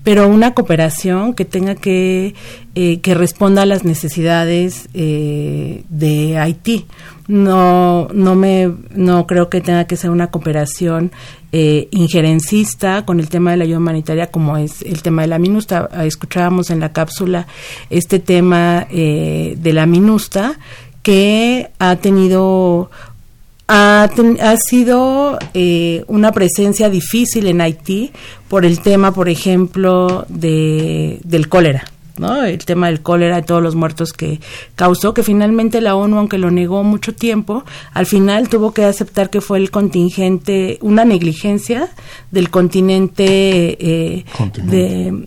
Pero 0.03 0.29
una 0.29 0.55
cooperación 0.55 1.35
que 1.35 1.45
tenga 1.45 1.75
que 1.75 2.35
eh, 2.75 3.01
que 3.01 3.15
responda 3.15 3.63
a 3.63 3.67
las 3.67 3.85
necesidades 3.85 4.89
eh, 4.95 5.85
de 5.89 6.39
Haití 6.39 6.87
no 7.27 8.09
no 8.13 8.35
me 8.35 8.71
no 8.91 9.27
creo 9.27 9.49
que 9.49 9.61
tenga 9.61 9.87
que 9.87 9.97
ser 9.97 10.11
una 10.11 10.27
cooperación 10.29 11.11
eh, 11.53 11.89
injerencista 11.91 13.05
con 13.07 13.19
el 13.19 13.29
tema 13.29 13.53
de 13.53 13.57
la 13.59 13.65
ayuda 13.65 13.79
humanitaria 13.79 14.31
como 14.31 14.57
es 14.57 14.83
el 14.83 15.03
tema 15.03 15.23
de 15.23 15.29
la 15.29 15.39
MINUSTA 15.39 15.89
escuchábamos 16.05 16.71
en 16.71 16.81
la 16.81 16.93
cápsula 16.93 17.47
este 17.89 18.19
tema 18.19 18.87
eh, 18.91 19.57
de 19.59 19.73
la 19.73 19.87
MINUSTA 19.87 20.59
que 21.03 21.71
ha 21.79 21.97
tenido 21.97 22.91
ha, 23.69 24.11
ha 24.43 24.57
sido 24.57 25.39
eh, 25.55 26.05
una 26.09 26.33
presencia 26.33 26.91
difícil 26.91 27.47
en 27.47 27.63
Haití 27.63 28.13
por 28.49 28.67
el 28.67 28.81
tema, 28.81 29.15
por 29.15 29.31
ejemplo, 29.31 30.27
de, 30.29 31.19
del 31.25 31.49
cólera. 31.49 31.85
¿No? 32.19 32.45
El 32.45 32.65
tema 32.65 32.87
del 32.87 33.03
cólera 33.03 33.39
y 33.39 33.43
todos 33.43 33.63
los 33.63 33.75
muertos 33.75 34.13
que 34.13 34.41
causó, 34.77 35.15
que 35.15 35.23
finalmente 35.23 35.81
la 35.81 35.97
ONU, 35.97 36.19
aunque 36.19 36.39
lo 36.39 36.51
negó 36.51 36.83
mucho 36.85 37.15
tiempo, 37.15 37.65
al 37.93 38.07
final 38.07 38.49
tuvo 38.49 38.73
que 38.73 38.85
aceptar 38.85 39.31
que 39.31 39.41
fue 39.41 39.59
el 39.59 39.71
contingente, 39.71 40.79
una 40.81 41.05
negligencia 41.05 41.89
del 42.31 42.51
continente, 42.51 43.25
eh, 43.27 44.25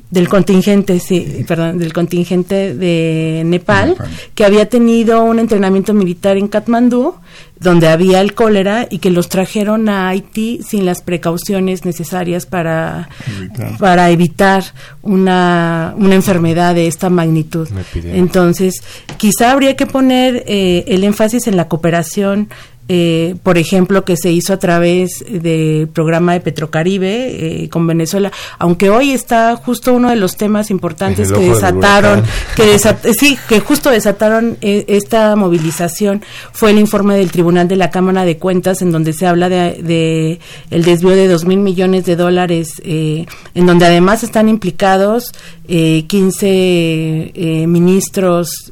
del 0.09 0.29
contingente, 0.29 0.99
sí, 0.99 1.45
perdón, 1.47 1.77
del 1.77 1.93
contingente 1.93 2.75
de 2.75 3.43
Nepal, 3.45 3.95
que 4.35 4.45
había 4.45 4.67
tenido 4.67 5.23
un 5.23 5.39
entrenamiento 5.39 5.93
militar 5.93 6.37
en 6.37 6.47
Katmandú 6.47 7.15
donde 7.59 7.87
había 7.87 8.21
el 8.21 8.33
cólera 8.33 8.87
y 8.89 8.99
que 8.99 9.09
los 9.09 9.29
trajeron 9.29 9.89
a 9.89 10.09
Haití 10.09 10.61
sin 10.67 10.85
las 10.85 11.01
precauciones 11.01 11.85
necesarias 11.85 12.45
para 12.45 13.09
evitar, 13.37 13.77
para 13.77 14.09
evitar 14.09 14.63
una, 15.01 15.93
una 15.97 16.15
enfermedad 16.15 16.75
de 16.75 16.87
esta 16.87 17.09
magnitud. 17.09 17.67
Entonces, 17.95 18.83
quizá 19.17 19.51
habría 19.51 19.75
que 19.75 19.85
poner 19.85 20.43
eh, 20.47 20.85
el 20.87 21.03
énfasis 21.03 21.47
en 21.47 21.57
la 21.57 21.67
cooperación 21.67 22.49
eh, 22.89 23.35
por 23.43 23.57
ejemplo, 23.57 24.05
que 24.05 24.15
se 24.15 24.31
hizo 24.31 24.53
a 24.53 24.59
través 24.59 25.25
del 25.29 25.89
programa 25.89 26.31
de 26.31 26.39
Petrocaribe 26.39 27.63
eh, 27.63 27.69
con 27.69 27.85
Venezuela, 27.85 28.31
aunque 28.59 28.89
hoy 28.89 29.11
está 29.11 29.57
justo 29.57 29.93
uno 29.93 30.09
de 30.09 30.15
los 30.15 30.37
temas 30.37 30.71
importantes 30.71 31.29
que 31.33 31.49
desataron, 31.49 32.23
que 32.55 32.79
sí, 33.19 33.37
que 33.49 33.59
justo 33.59 33.89
desataron 33.89 34.57
eh, 34.61 34.85
esta 34.87 35.35
movilización 35.35 36.23
fue 36.53 36.71
el 36.71 36.79
informe 36.79 37.17
del 37.17 37.29
Tribunal 37.29 37.67
de 37.67 37.75
la 37.75 37.91
Cámara 37.91 38.23
de 38.23 38.37
Cuentas 38.37 38.81
en 38.81 38.93
donde 38.93 39.11
se 39.11 39.27
habla 39.27 39.49
de, 39.49 40.39
el 40.71 40.83
desvío 40.85 41.09
de 41.09 41.27
dos 41.27 41.43
mil 41.43 41.59
millones 41.59 42.05
de 42.05 42.15
dólares, 42.15 42.81
en 42.85 43.65
donde 43.65 43.85
además 43.85 44.23
están 44.23 44.47
implicados 44.47 45.33
15 45.67 47.33
ministros 47.67 48.71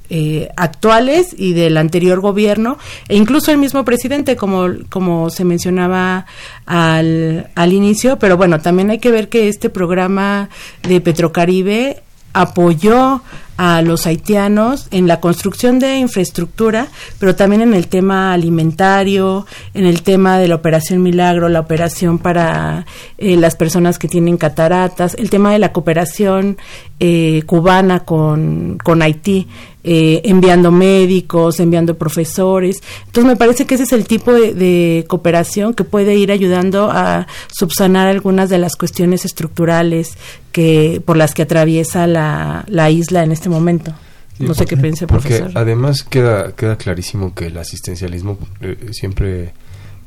actuales 0.55 1.35
y 1.37 1.51
del 1.51 1.75
anterior 1.75 2.21
gobierno 2.21 2.77
e 3.09 3.17
incluso 3.17 3.51
el 3.51 3.57
mismo 3.57 3.83
presidente 3.83 4.04
como, 4.35 4.67
como 4.89 5.29
se 5.29 5.43
mencionaba 5.43 6.25
al, 6.65 7.49
al 7.55 7.73
inicio, 7.73 8.17
pero 8.19 8.37
bueno, 8.37 8.59
también 8.59 8.89
hay 8.89 8.99
que 8.99 9.11
ver 9.11 9.29
que 9.29 9.47
este 9.47 9.69
programa 9.69 10.49
de 10.83 11.01
Petrocaribe 11.01 12.01
apoyó 12.33 13.21
a 13.57 13.81
los 13.81 14.05
haitianos 14.05 14.87
en 14.91 15.07
la 15.07 15.19
construcción 15.19 15.79
de 15.79 15.97
infraestructura, 15.97 16.87
pero 17.19 17.35
también 17.35 17.61
en 17.61 17.73
el 17.73 17.87
tema 17.87 18.33
alimentario, 18.33 19.45
en 19.73 19.85
el 19.85 20.01
tema 20.03 20.39
de 20.39 20.47
la 20.47 20.55
operación 20.55 21.01
Milagro, 21.01 21.47
la 21.49 21.61
operación 21.61 22.19
para 22.19 22.85
eh, 23.17 23.37
las 23.37 23.55
personas 23.55 23.97
que 23.97 24.07
tienen 24.07 24.37
cataratas, 24.37 25.15
el 25.15 25.29
tema 25.29 25.51
de 25.51 25.59
la 25.59 25.71
cooperación 25.71 26.57
eh, 26.99 27.43
cubana 27.45 28.01
con, 28.01 28.77
con 28.83 29.01
Haití. 29.01 29.47
Eh, 29.87 30.27
enviando 30.27 30.71
médicos, 30.71 31.59
enviando 31.59 31.95
profesores. 31.95 32.81
Entonces 33.05 33.25
me 33.25 33.35
parece 33.35 33.67
que 33.67 33.75
ese 33.75 33.83
es 33.83 33.93
el 33.93 34.07
tipo 34.07 34.33
de, 34.33 35.05
cooperación 35.07 35.75
que 35.75 35.83
puede 35.83 36.15
ir 36.15 36.31
ayudando 36.31 36.89
a 36.89 37.27
subsanar 37.51 38.07
algunas 38.07 38.49
de 38.49 38.57
las 38.57 38.77
cuestiones 38.77 39.25
estructurales 39.25 40.17
que 40.51 41.03
por 41.05 41.17
las 41.17 41.35
que 41.35 41.43
atraviesa 41.43 42.07
la, 42.07 42.65
la 42.67 42.89
isla 42.89 43.21
en 43.21 43.31
este 43.31 43.44
momento. 43.49 43.93
no 44.39 44.53
sé 44.53 44.65
qué 44.65 44.77
piense, 44.77 45.07
profesor. 45.07 45.45
Porque 45.45 45.59
además 45.59 46.03
queda, 46.03 46.53
queda 46.53 46.77
clarísimo 46.77 47.33
que 47.33 47.47
el 47.47 47.57
asistencialismo 47.57 48.37
eh, 48.61 48.89
siempre 48.91 49.53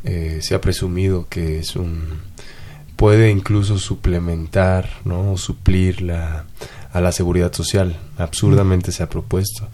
eh, 0.05 0.39
se 0.43 0.55
ha 0.55 0.61
presumido 0.61 1.27
que 1.29 1.59
es 1.59 1.77
un 1.77 2.29
puede 2.97 3.31
incluso 3.31 3.79
suplementar, 3.79 4.91
¿no? 5.05 5.33
o 5.33 5.37
suplir 5.37 6.03
la 6.03 6.47
a 6.93 7.01
la 7.01 7.13
seguridad 7.13 7.53
social. 7.53 7.97
Absurdamente 8.17 8.93
se 8.93 9.03
ha 9.03 9.09
propuesto. 9.09 9.69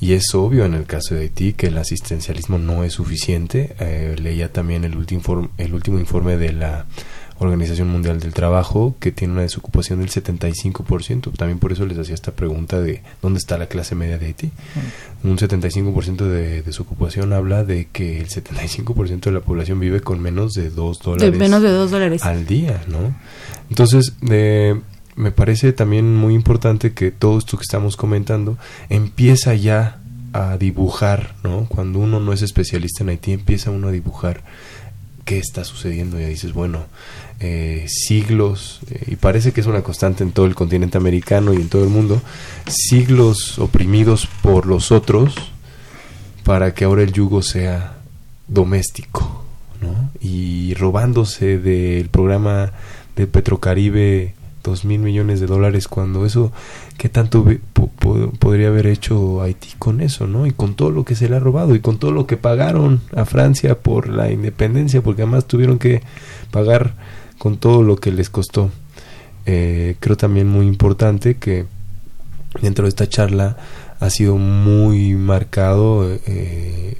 Y 0.00 0.12
es 0.12 0.34
obvio 0.34 0.64
en 0.64 0.74
el 0.74 0.86
caso 0.86 1.14
de 1.14 1.22
Haití 1.22 1.52
que 1.52 1.68
el 1.68 1.78
asistencialismo 1.78 2.58
no 2.58 2.84
es 2.84 2.94
suficiente. 2.94 3.74
Eh, 3.78 4.16
leía 4.20 4.52
también 4.52 4.84
el 4.84 4.96
último, 4.96 5.50
el 5.58 5.74
último 5.74 5.98
informe 5.98 6.36
de 6.36 6.52
la 6.52 6.86
Organización 7.38 7.88
Mundial 7.88 8.20
del 8.20 8.32
Trabajo, 8.32 8.94
que 9.00 9.12
tiene 9.12 9.32
una 9.32 9.42
desocupación 9.42 10.00
del 10.00 10.10
75%. 10.10 11.32
También 11.36 11.58
por 11.58 11.72
eso 11.72 11.84
les 11.86 11.98
hacía 11.98 12.14
esta 12.14 12.32
pregunta 12.32 12.80
de 12.80 13.02
dónde 13.22 13.38
está 13.38 13.58
la 13.58 13.66
clase 13.66 13.94
media 13.94 14.18
de 14.18 14.26
Haití. 14.26 14.50
Un 15.24 15.36
75% 15.36 16.16
de 16.26 16.62
desocupación 16.62 17.32
habla 17.32 17.64
de 17.64 17.88
que 17.92 18.20
el 18.20 18.28
75% 18.28 19.20
de 19.20 19.32
la 19.32 19.40
población 19.40 19.80
vive 19.80 20.00
con 20.00 20.20
menos 20.20 20.52
de 20.52 20.70
2 20.70 21.00
dólares, 21.00 21.38
menos 21.38 21.62
de 21.62 21.70
dos 21.70 21.90
dólares. 21.90 22.24
al 22.24 22.46
día, 22.46 22.82
¿no? 22.86 23.14
Entonces, 23.68 24.14
eh, 24.30 24.80
me 25.16 25.30
parece 25.30 25.72
también 25.72 26.14
muy 26.14 26.34
importante 26.34 26.92
que 26.92 27.10
todo 27.10 27.38
esto 27.38 27.56
que 27.56 27.62
estamos 27.62 27.96
comentando 27.96 28.58
empieza 28.88 29.54
ya 29.54 30.00
a 30.32 30.56
dibujar, 30.56 31.34
¿no? 31.44 31.66
Cuando 31.68 32.00
uno 32.00 32.18
no 32.20 32.32
es 32.32 32.42
especialista 32.42 33.04
en 33.04 33.10
Haití, 33.10 33.32
empieza 33.32 33.70
uno 33.70 33.88
a 33.88 33.92
dibujar 33.92 34.42
qué 35.24 35.38
está 35.38 35.64
sucediendo. 35.64 36.20
Y 36.20 36.24
dices, 36.24 36.52
bueno, 36.52 36.86
eh, 37.46 37.84
siglos, 37.88 38.80
eh, 38.90 39.04
y 39.08 39.16
parece 39.16 39.52
que 39.52 39.60
es 39.60 39.66
una 39.66 39.82
constante 39.82 40.24
en 40.24 40.32
todo 40.32 40.46
el 40.46 40.54
continente 40.54 40.96
americano 40.96 41.52
y 41.52 41.56
en 41.56 41.68
todo 41.68 41.84
el 41.84 41.90
mundo, 41.90 42.22
siglos 42.66 43.58
oprimidos 43.58 44.26
por 44.40 44.64
los 44.64 44.90
otros 44.90 45.34
para 46.42 46.72
que 46.72 46.86
ahora 46.86 47.02
el 47.02 47.12
yugo 47.12 47.42
sea 47.42 47.98
doméstico, 48.48 49.44
¿no? 49.82 50.10
Y 50.20 50.72
robándose 50.72 51.58
del 51.58 52.08
programa 52.08 52.72
de 53.14 53.26
Petrocaribe 53.26 54.34
dos 54.62 54.86
mil 54.86 55.00
millones 55.00 55.40
de 55.40 55.46
dólares 55.46 55.86
cuando 55.86 56.24
eso 56.24 56.50
qué 56.96 57.10
tanto 57.10 57.44
podría 58.38 58.68
haber 58.68 58.86
hecho 58.86 59.42
Haití 59.42 59.68
con 59.78 60.00
eso 60.00 60.26
no 60.26 60.46
y 60.46 60.52
con 60.52 60.74
todo 60.74 60.90
lo 60.90 61.04
que 61.04 61.14
se 61.14 61.28
le 61.28 61.36
ha 61.36 61.40
robado 61.40 61.74
y 61.74 61.80
con 61.80 61.98
todo 61.98 62.12
lo 62.12 62.26
que 62.26 62.38
pagaron 62.38 63.02
a 63.14 63.26
Francia 63.26 63.78
por 63.78 64.08
la 64.08 64.32
independencia 64.32 65.02
porque 65.02 65.20
además 65.20 65.44
tuvieron 65.44 65.78
que 65.78 66.00
pagar 66.50 66.94
con 67.38 67.58
todo 67.58 67.82
lo 67.82 67.96
que 67.96 68.12
les 68.12 68.30
costó 68.30 68.70
eh, 69.46 69.96
creo 70.00 70.16
también 70.16 70.48
muy 70.48 70.66
importante 70.66 71.36
que 71.36 71.66
dentro 72.60 72.84
de 72.84 72.88
esta 72.88 73.08
charla 73.08 73.56
ha 74.00 74.10
sido 74.10 74.36
muy 74.36 75.14
marcado 75.14 76.10
eh, 76.26 76.96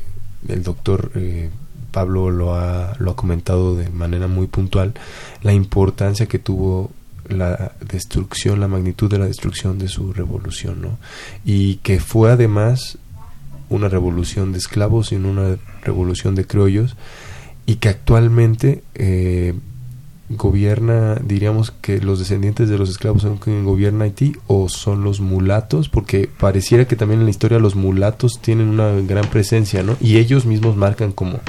el 0.48 0.62
doctor 0.62 1.10
eh, 1.14 1.50
Pablo 1.90 2.30
lo 2.30 2.54
ha, 2.54 2.94
lo 2.98 3.12
ha 3.12 3.16
comentado 3.16 3.76
de 3.76 3.88
manera 3.88 4.26
muy 4.26 4.46
puntual 4.46 4.94
la 5.42 5.52
importancia 5.52 6.26
que 6.26 6.38
tuvo 6.38 6.90
la 7.28 7.72
destrucción, 7.80 8.60
la 8.60 8.68
magnitud 8.68 9.10
de 9.10 9.18
la 9.18 9.26
destrucción 9.26 9.78
de 9.78 9.88
su 9.88 10.12
revolución, 10.12 10.82
¿no? 10.82 10.98
Y 11.44 11.76
que 11.76 12.00
fue 12.00 12.30
además 12.30 12.98
una 13.70 13.88
revolución 13.88 14.52
de 14.52 14.58
esclavos 14.58 15.12
y 15.12 15.16
una 15.16 15.56
revolución 15.82 16.34
de 16.34 16.46
criollos 16.46 16.96
y 17.66 17.76
que 17.76 17.88
actualmente 17.88 18.82
eh, 18.94 19.54
gobierna, 20.28 21.16
diríamos 21.16 21.70
que 21.70 22.00
los 22.00 22.18
descendientes 22.18 22.68
de 22.68 22.78
los 22.78 22.90
esclavos 22.90 23.22
son 23.22 23.36
quien 23.36 23.64
gobierna 23.64 24.04
Haití 24.04 24.36
o 24.46 24.68
son 24.68 25.04
los 25.04 25.20
mulatos, 25.20 25.88
porque 25.88 26.28
pareciera 26.38 26.86
que 26.86 26.96
también 26.96 27.20
en 27.20 27.26
la 27.26 27.30
historia 27.30 27.58
los 27.58 27.76
mulatos 27.76 28.40
tienen 28.40 28.68
una 28.68 28.90
gran 29.06 29.26
presencia, 29.26 29.82
¿no? 29.82 29.96
Y 30.00 30.16
ellos 30.16 30.46
mismos 30.46 30.76
marcan 30.76 31.12
como 31.12 31.40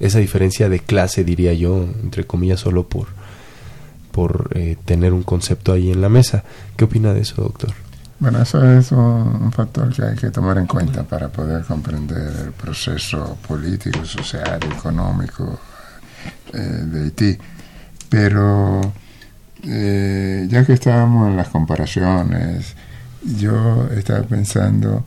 esa 0.00 0.18
diferencia 0.18 0.68
de 0.68 0.80
clase, 0.80 1.24
diría 1.24 1.52
yo, 1.52 1.86
entre 2.02 2.24
comillas, 2.24 2.60
solo 2.60 2.88
por 2.88 3.08
por 4.12 4.50
eh, 4.54 4.76
tener 4.84 5.12
un 5.12 5.22
concepto 5.22 5.72
ahí 5.72 5.90
en 5.90 6.00
la 6.00 6.08
mesa. 6.08 6.44
¿Qué 6.76 6.84
opina 6.84 7.12
de 7.12 7.22
eso, 7.22 7.42
doctor? 7.42 7.72
Bueno, 8.20 8.40
eso 8.40 8.64
es 8.64 8.92
un, 8.92 9.50
factor 9.50 9.92
que 9.92 10.04
hay 10.04 10.14
que 10.14 10.30
tomar 10.30 10.56
en 10.58 10.66
cuenta 10.66 11.02
para 11.02 11.28
poder 11.28 11.64
comprender 11.64 12.32
el 12.44 12.52
proceso 12.52 13.36
político, 13.48 14.04
social, 14.04 14.60
económico 14.78 15.58
eh, 16.52 16.58
de 16.58 17.04
Haití. 17.04 17.38
Pero 18.12 18.92
eh, 19.64 20.46
ya 20.50 20.66
que 20.66 20.74
estábamos 20.74 21.30
en 21.30 21.36
las 21.38 21.48
comparaciones, 21.48 22.74
yo 23.38 23.88
estaba 23.96 24.22
pensando 24.24 25.02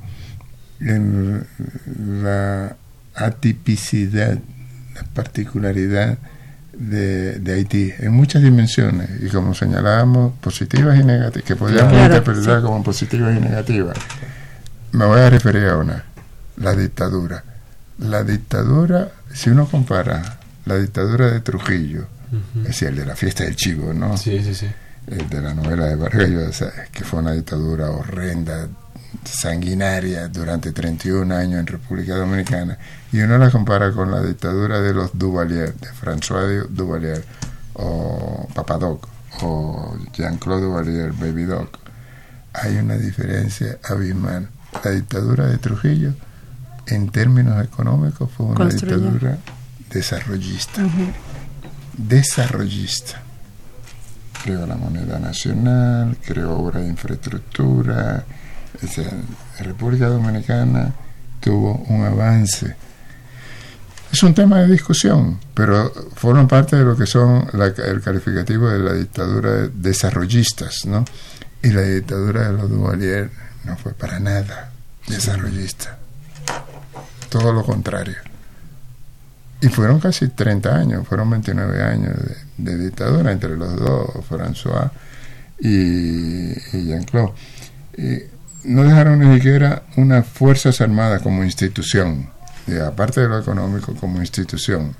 en 0.79 1.45
la 2.23 2.75
atipicidad, 3.13 4.39
la 4.95 5.03
particularidad 5.13 6.17
de, 6.73 7.39
Haití 7.53 7.93
en 7.99 8.11
muchas 8.11 8.41
dimensiones 8.41 9.07
y 9.21 9.29
como 9.29 9.53
señalábamos 9.53 10.33
positivas 10.39 10.99
y 10.99 11.03
negativas 11.03 11.47
que 11.47 11.55
podríamos 11.55 11.93
interpretar 11.93 12.63
como 12.63 12.81
positivas 12.81 13.37
y 13.37 13.39
negativas. 13.39 13.99
Me 14.93 15.05
voy 15.05 15.19
a 15.19 15.29
referir 15.29 15.67
a 15.67 15.77
una 15.77 16.05
la 16.57 16.73
dictadura. 16.73 17.43
La 17.99 18.23
dictadura 18.23 19.11
si 19.31 19.51
uno 19.51 19.67
compara 19.67 20.39
la 20.65 20.77
dictadura 20.77 21.29
de 21.29 21.39
Trujillo 21.41 22.14
es 22.57 22.63
decir 22.63 22.89
el 22.89 22.95
de 22.95 23.05
la 23.05 23.15
fiesta 23.15 23.43
del 23.43 23.55
chivo 23.55 23.93
no 23.93 24.17
sí 24.17 24.41
sí 24.43 24.53
sí. 24.55 24.67
El 25.07 25.29
de 25.29 25.41
la 25.41 25.53
novela 25.53 25.85
de 25.85 25.95
Vargas 25.95 26.63
que 26.91 27.03
fue 27.03 27.19
una 27.19 27.33
dictadura 27.33 27.91
horrenda 27.91 28.67
sanguinaria 29.23 30.27
durante 30.27 30.71
31 30.71 31.33
años 31.35 31.59
en 31.59 31.67
República 31.67 32.15
Dominicana 32.15 32.77
y 33.11 33.19
uno 33.19 33.37
la 33.37 33.51
compara 33.51 33.91
con 33.91 34.11
la 34.11 34.21
dictadura 34.21 34.81
de 34.81 34.93
los 34.93 35.17
Duvalier, 35.17 35.73
de 35.75 35.87
François 35.89 36.67
Duvalier 36.67 37.23
o 37.73 38.47
Papadoc 38.53 39.07
o 39.41 39.97
Jean-Claude 40.13 40.63
Duvalier, 40.63 41.11
Baby 41.13 41.43
Doc, 41.43 41.77
hay 42.53 42.77
una 42.77 42.95
diferencia 42.95 43.77
abismal. 43.83 44.49
La 44.83 44.91
dictadura 44.91 45.47
de 45.47 45.57
Trujillo, 45.57 46.13
en 46.87 47.09
términos 47.09 47.63
económicos, 47.63 48.29
fue 48.31 48.47
una 48.47 48.65
dictadura 48.65 49.37
desarrollista. 49.89 50.81
Desarrollista. 51.97 53.21
Creó 54.43 54.67
la 54.67 54.75
moneda 54.75 55.17
nacional, 55.17 56.17
creó 56.23 56.57
obra 56.57 56.81
de 56.81 56.87
infraestructura, 56.87 58.25
la 58.81 59.63
República 59.63 60.07
Dominicana 60.07 60.93
tuvo 61.39 61.85
un 61.87 62.03
avance. 62.05 62.75
Es 64.11 64.23
un 64.23 64.33
tema 64.33 64.59
de 64.59 64.67
discusión, 64.67 65.39
pero 65.53 65.91
forma 66.15 66.47
parte 66.47 66.75
de 66.75 66.83
lo 66.83 66.95
que 66.95 67.05
son 67.05 67.49
el 67.53 68.01
calificativo 68.01 68.69
de 68.69 68.79
la 68.79 68.93
dictadura 68.93 69.51
de 69.51 69.69
desarrollistas, 69.69 70.85
¿no? 70.85 71.03
Y 71.63 71.69
la 71.69 71.81
dictadura 71.81 72.47
de 72.49 72.53
los 72.53 72.69
Duvalier 72.69 73.31
no 73.63 73.75
fue 73.77 73.93
para 73.93 74.19
nada 74.19 74.71
desarrollista. 75.07 75.97
Todo 77.29 77.51
lo 77.51 77.63
contrario. 77.63 78.15
Y 79.65 79.69
fueron 79.69 79.99
casi 79.99 80.27
30 80.27 80.75
años, 80.75 81.07
fueron 81.07 81.27
29 81.31 81.81
años 81.81 82.13
de, 82.57 82.77
dictadura 82.77 83.31
entre 83.31 83.57
los 83.57 83.75
dos, 83.79 84.09
François 84.29 84.91
y, 85.59 86.51
y 86.51 86.85
Jean-Claude. 86.85 87.33
No 88.65 88.83
dejaron 88.83 89.19
ni 89.19 89.35
siquiera 89.35 89.83
unas 89.97 90.27
Fuerzas 90.27 90.81
Armadas 90.81 91.23
como 91.23 91.43
institución, 91.43 92.29
aparte 92.85 93.21
de 93.21 93.27
lo 93.27 93.39
económico, 93.39 93.95
como 93.95 94.19
institución. 94.19 94.95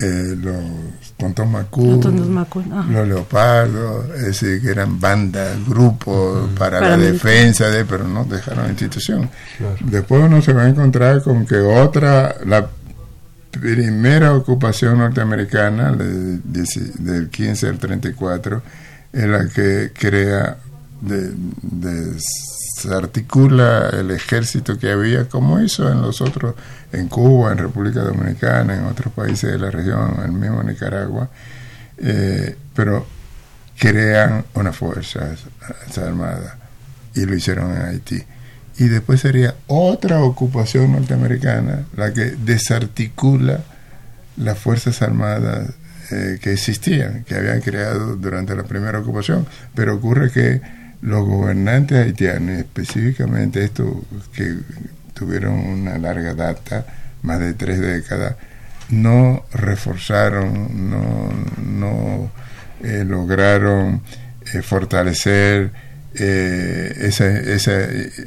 Eh, 0.00 0.36
los 0.40 0.54
tontos 1.16 1.48
Macú, 1.48 2.00
los 2.88 3.08
leopardos, 3.08 4.08
es 4.14 4.26
decir, 4.26 4.62
que 4.62 4.70
eran 4.70 5.00
bandas, 5.00 5.58
grupos 5.66 6.50
para, 6.56 6.80
la 6.80 6.96
defensa 6.96 7.68
de, 7.68 7.84
pero 7.84 8.06
no 8.06 8.24
dejaron 8.24 8.68
institución. 8.70 9.28
Después 9.80 10.22
uno 10.22 10.40
se 10.40 10.52
va 10.52 10.62
a 10.62 10.68
encontrar 10.68 11.20
con 11.20 11.44
que 11.44 11.56
otra, 11.56 12.36
la 12.46 12.68
primera 13.50 14.34
ocupación 14.34 14.98
norteamericana 14.98 15.92
del 15.92 17.28
15 17.30 17.68
al 17.68 17.78
34 17.78 18.62
es 19.12 19.24
la 19.24 19.48
que 19.48 19.92
crea 19.92 20.56
de, 21.00 21.32
desarticula 22.78 23.90
el 23.90 24.10
ejército 24.10 24.78
que 24.78 24.90
había, 24.90 25.28
como 25.28 25.60
hizo 25.60 25.90
en 25.90 26.02
los 26.02 26.20
otros, 26.20 26.54
en 26.92 27.08
Cuba, 27.08 27.52
en 27.52 27.58
República 27.58 28.00
Dominicana, 28.00 28.76
en 28.76 28.84
otros 28.84 29.12
países 29.12 29.50
de 29.52 29.58
la 29.58 29.70
región, 29.70 30.14
en 30.18 30.24
el 30.24 30.32
mismo 30.32 30.62
Nicaragua, 30.62 31.28
eh, 31.98 32.56
pero 32.74 33.06
crean 33.78 34.44
una 34.54 34.72
fuerza 34.72 35.34
armada 35.96 36.58
y 37.14 37.24
lo 37.24 37.34
hicieron 37.34 37.70
en 37.72 37.82
Haití. 37.82 38.22
Y 38.78 38.88
después 38.88 39.20
sería 39.20 39.54
otra 39.66 40.22
ocupación 40.22 40.92
norteamericana 40.92 41.84
la 41.96 42.12
que 42.14 42.26
desarticula 42.26 43.60
las 44.36 44.58
Fuerzas 44.58 45.02
Armadas 45.02 45.70
eh, 46.10 46.38
que 46.40 46.52
existían, 46.52 47.24
que 47.24 47.34
habían 47.34 47.60
creado 47.60 48.16
durante 48.16 48.54
la 48.54 48.62
primera 48.62 49.00
ocupación. 49.00 49.46
Pero 49.74 49.96
ocurre 49.96 50.30
que 50.30 50.60
los 51.02 51.26
gobernantes 51.26 51.98
haitianos, 51.98 52.58
específicamente 52.58 53.64
estos 53.64 53.96
que 54.32 54.58
tuvieron 55.12 55.54
una 55.54 55.98
larga 55.98 56.34
data, 56.34 56.86
más 57.22 57.40
de 57.40 57.54
tres 57.54 57.80
décadas, 57.80 58.36
no 58.90 59.44
reforzaron, 59.52 60.90
no, 60.90 61.30
no 61.62 62.30
eh, 62.82 63.04
lograron 63.04 64.02
eh, 64.54 64.62
fortalecer 64.62 65.72
eh, 66.18 66.94
esa, 67.00 67.26
esa, 67.28 67.84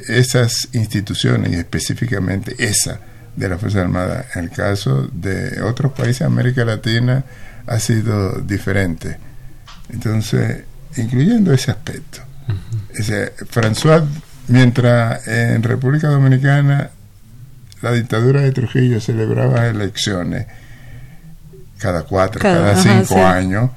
esas 0.08 0.68
instituciones 0.72 1.52
y 1.52 1.56
específicamente 1.56 2.54
esa 2.58 3.00
de 3.36 3.48
la 3.48 3.58
Fuerza 3.58 3.80
Armada. 3.80 4.26
El 4.34 4.50
caso 4.50 5.08
de 5.12 5.62
otros 5.62 5.92
países 5.92 6.20
de 6.20 6.24
América 6.26 6.64
Latina 6.64 7.24
ha 7.66 7.78
sido 7.78 8.40
diferente. 8.40 9.16
Entonces, 9.90 10.64
incluyendo 10.96 11.52
ese 11.52 11.70
aspecto. 11.70 12.20
ese, 12.94 13.32
François, 13.50 14.04
mientras 14.48 15.26
en 15.28 15.62
República 15.62 16.08
Dominicana 16.08 16.90
la 17.80 17.92
dictadura 17.92 18.42
de 18.42 18.52
Trujillo 18.52 19.00
celebraba 19.00 19.66
elecciones 19.66 20.46
cada 21.78 22.04
cuatro, 22.04 22.40
cada, 22.40 22.76
cinco 22.76 23.24
años, 23.26 23.70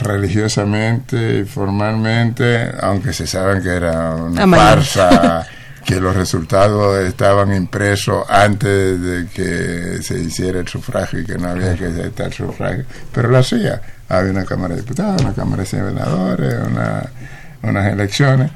religiosamente 0.00 1.40
y 1.40 1.44
formalmente, 1.44 2.72
aunque 2.80 3.12
se 3.12 3.26
saben 3.26 3.62
que 3.62 3.70
era 3.70 4.14
una 4.14 4.46
farsa, 4.46 5.46
que 5.84 6.00
los 6.00 6.16
resultados 6.16 6.98
estaban 7.00 7.54
impresos 7.54 8.24
antes 8.28 9.00
de 9.00 9.26
que 9.28 10.02
se 10.02 10.18
hiciera 10.18 10.60
el 10.60 10.68
sufragio 10.68 11.20
y 11.20 11.24
que 11.24 11.38
no 11.38 11.48
había 11.48 11.74
que 11.74 11.86
aceptar 11.86 12.26
el 12.26 12.32
sufragio, 12.32 12.84
pero 13.12 13.28
lo 13.28 13.38
hacía. 13.38 13.80
Había 14.08 14.30
una 14.30 14.44
Cámara 14.44 14.74
de 14.74 14.82
Diputados, 14.82 15.22
una 15.22 15.32
Cámara 15.34 15.62
de 15.62 15.68
Senadores, 15.68 16.54
una, 16.70 17.10
unas 17.62 17.92
elecciones. 17.92 18.50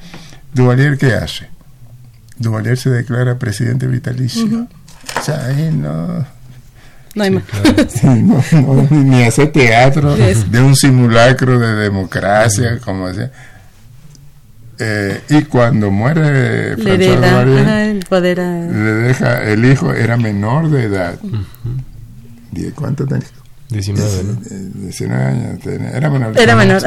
Duvalier, 0.52 0.98
¿qué 0.98 1.14
hace? 1.14 1.48
Duvalier 2.36 2.76
se 2.76 2.90
declara 2.90 3.38
presidente 3.38 3.86
vitalicio. 3.86 4.66
O 5.18 5.22
sea, 5.22 5.46
ahí 5.46 5.70
no 5.72 6.39
no 7.14 7.24
hay 7.24 7.30
más. 7.30 7.44
ni 8.90 9.24
hace 9.24 9.46
teatro 9.46 10.16
de 10.16 10.62
un 10.62 10.76
simulacro 10.76 11.58
de 11.58 11.74
democracia, 11.74 12.78
como 12.78 13.08
decía. 13.08 13.30
Eh, 14.82 15.20
y 15.28 15.42
cuando 15.42 15.90
muere 15.90 16.74
le, 16.74 16.96
deja, 16.96 17.84
el 17.84 17.98
poder 18.06 18.38
le 18.38 18.92
deja 18.94 19.42
el 19.42 19.62
hijo 19.66 19.92
era 19.92 20.16
menor 20.16 20.70
de 20.70 20.84
edad 20.84 21.18
¿cuánto 22.74 23.06
tenía? 23.06 23.26
19 23.68 24.22
¿no? 24.24 24.80
19 24.86 25.22
años 25.22 25.58
era 25.66 26.08
menor 26.08 26.38
era 26.38 26.56
menor 26.56 26.82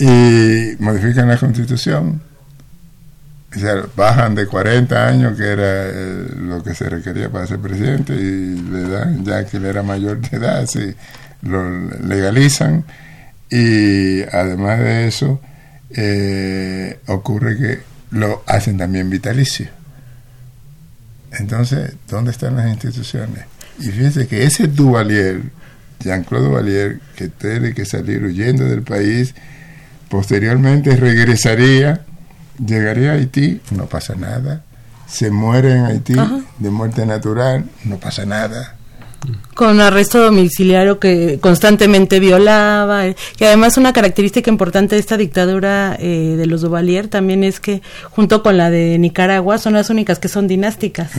y 0.00 0.82
modifican 0.82 1.28
la 1.28 1.36
constitución 1.36 2.20
sea, 3.58 3.84
bajan 3.94 4.34
de 4.34 4.46
40 4.46 5.06
años, 5.06 5.36
que 5.36 5.44
era 5.44 5.88
eh, 5.88 6.26
lo 6.36 6.62
que 6.62 6.74
se 6.74 6.88
requería 6.88 7.30
para 7.30 7.46
ser 7.46 7.58
presidente, 7.58 8.14
y 8.14 8.56
le 8.56 8.88
dan, 8.88 9.24
ya 9.24 9.44
que 9.44 9.58
él 9.58 9.66
era 9.66 9.82
mayor 9.82 10.20
de 10.20 10.36
edad, 10.36 10.66
sí, 10.66 10.94
lo 11.42 11.88
legalizan. 12.00 12.84
Y 13.50 14.22
además 14.22 14.78
de 14.78 15.06
eso, 15.06 15.40
eh, 15.90 16.98
ocurre 17.06 17.58
que 17.58 17.80
lo 18.10 18.42
hacen 18.46 18.78
también 18.78 19.10
vitalicio. 19.10 19.68
Entonces, 21.32 21.92
¿dónde 22.08 22.30
están 22.30 22.56
las 22.56 22.68
instituciones? 22.68 23.44
Y 23.78 23.86
fíjense 23.86 24.26
que 24.26 24.44
ese 24.44 24.68
Duvalier, 24.68 25.42
Jean-Claude 26.00 26.46
Duvalier, 26.46 27.00
que 27.16 27.28
tiene 27.28 27.74
que 27.74 27.84
salir 27.84 28.22
huyendo 28.22 28.64
del 28.64 28.82
país, 28.82 29.34
posteriormente 30.08 30.94
regresaría 30.96 32.02
llegaría 32.58 33.12
a 33.12 33.14
Haití, 33.14 33.60
no 33.70 33.86
pasa 33.86 34.14
nada. 34.14 34.62
Se 35.06 35.30
muere 35.30 35.72
en 35.72 35.84
Haití 35.84 36.14
de 36.58 36.70
muerte 36.70 37.04
natural, 37.06 37.68
no 37.84 37.98
pasa 37.98 38.24
nada 38.24 38.76
con 39.54 39.80
arresto 39.80 40.18
domiciliario 40.18 40.98
que 40.98 41.38
constantemente 41.40 42.20
violaba, 42.20 43.06
y 43.06 43.44
además 43.44 43.76
una 43.76 43.92
característica 43.92 44.50
importante 44.50 44.94
de 44.94 45.00
esta 45.00 45.16
dictadura 45.16 45.96
eh, 46.00 46.34
de 46.36 46.46
los 46.46 46.62
Duvalier 46.62 47.08
también 47.08 47.44
es 47.44 47.60
que 47.60 47.82
junto 48.10 48.42
con 48.42 48.56
la 48.56 48.70
de 48.70 48.98
Nicaragua 48.98 49.58
son 49.58 49.74
las 49.74 49.90
únicas 49.90 50.18
que 50.18 50.28
son 50.28 50.48
dinásticas, 50.48 51.12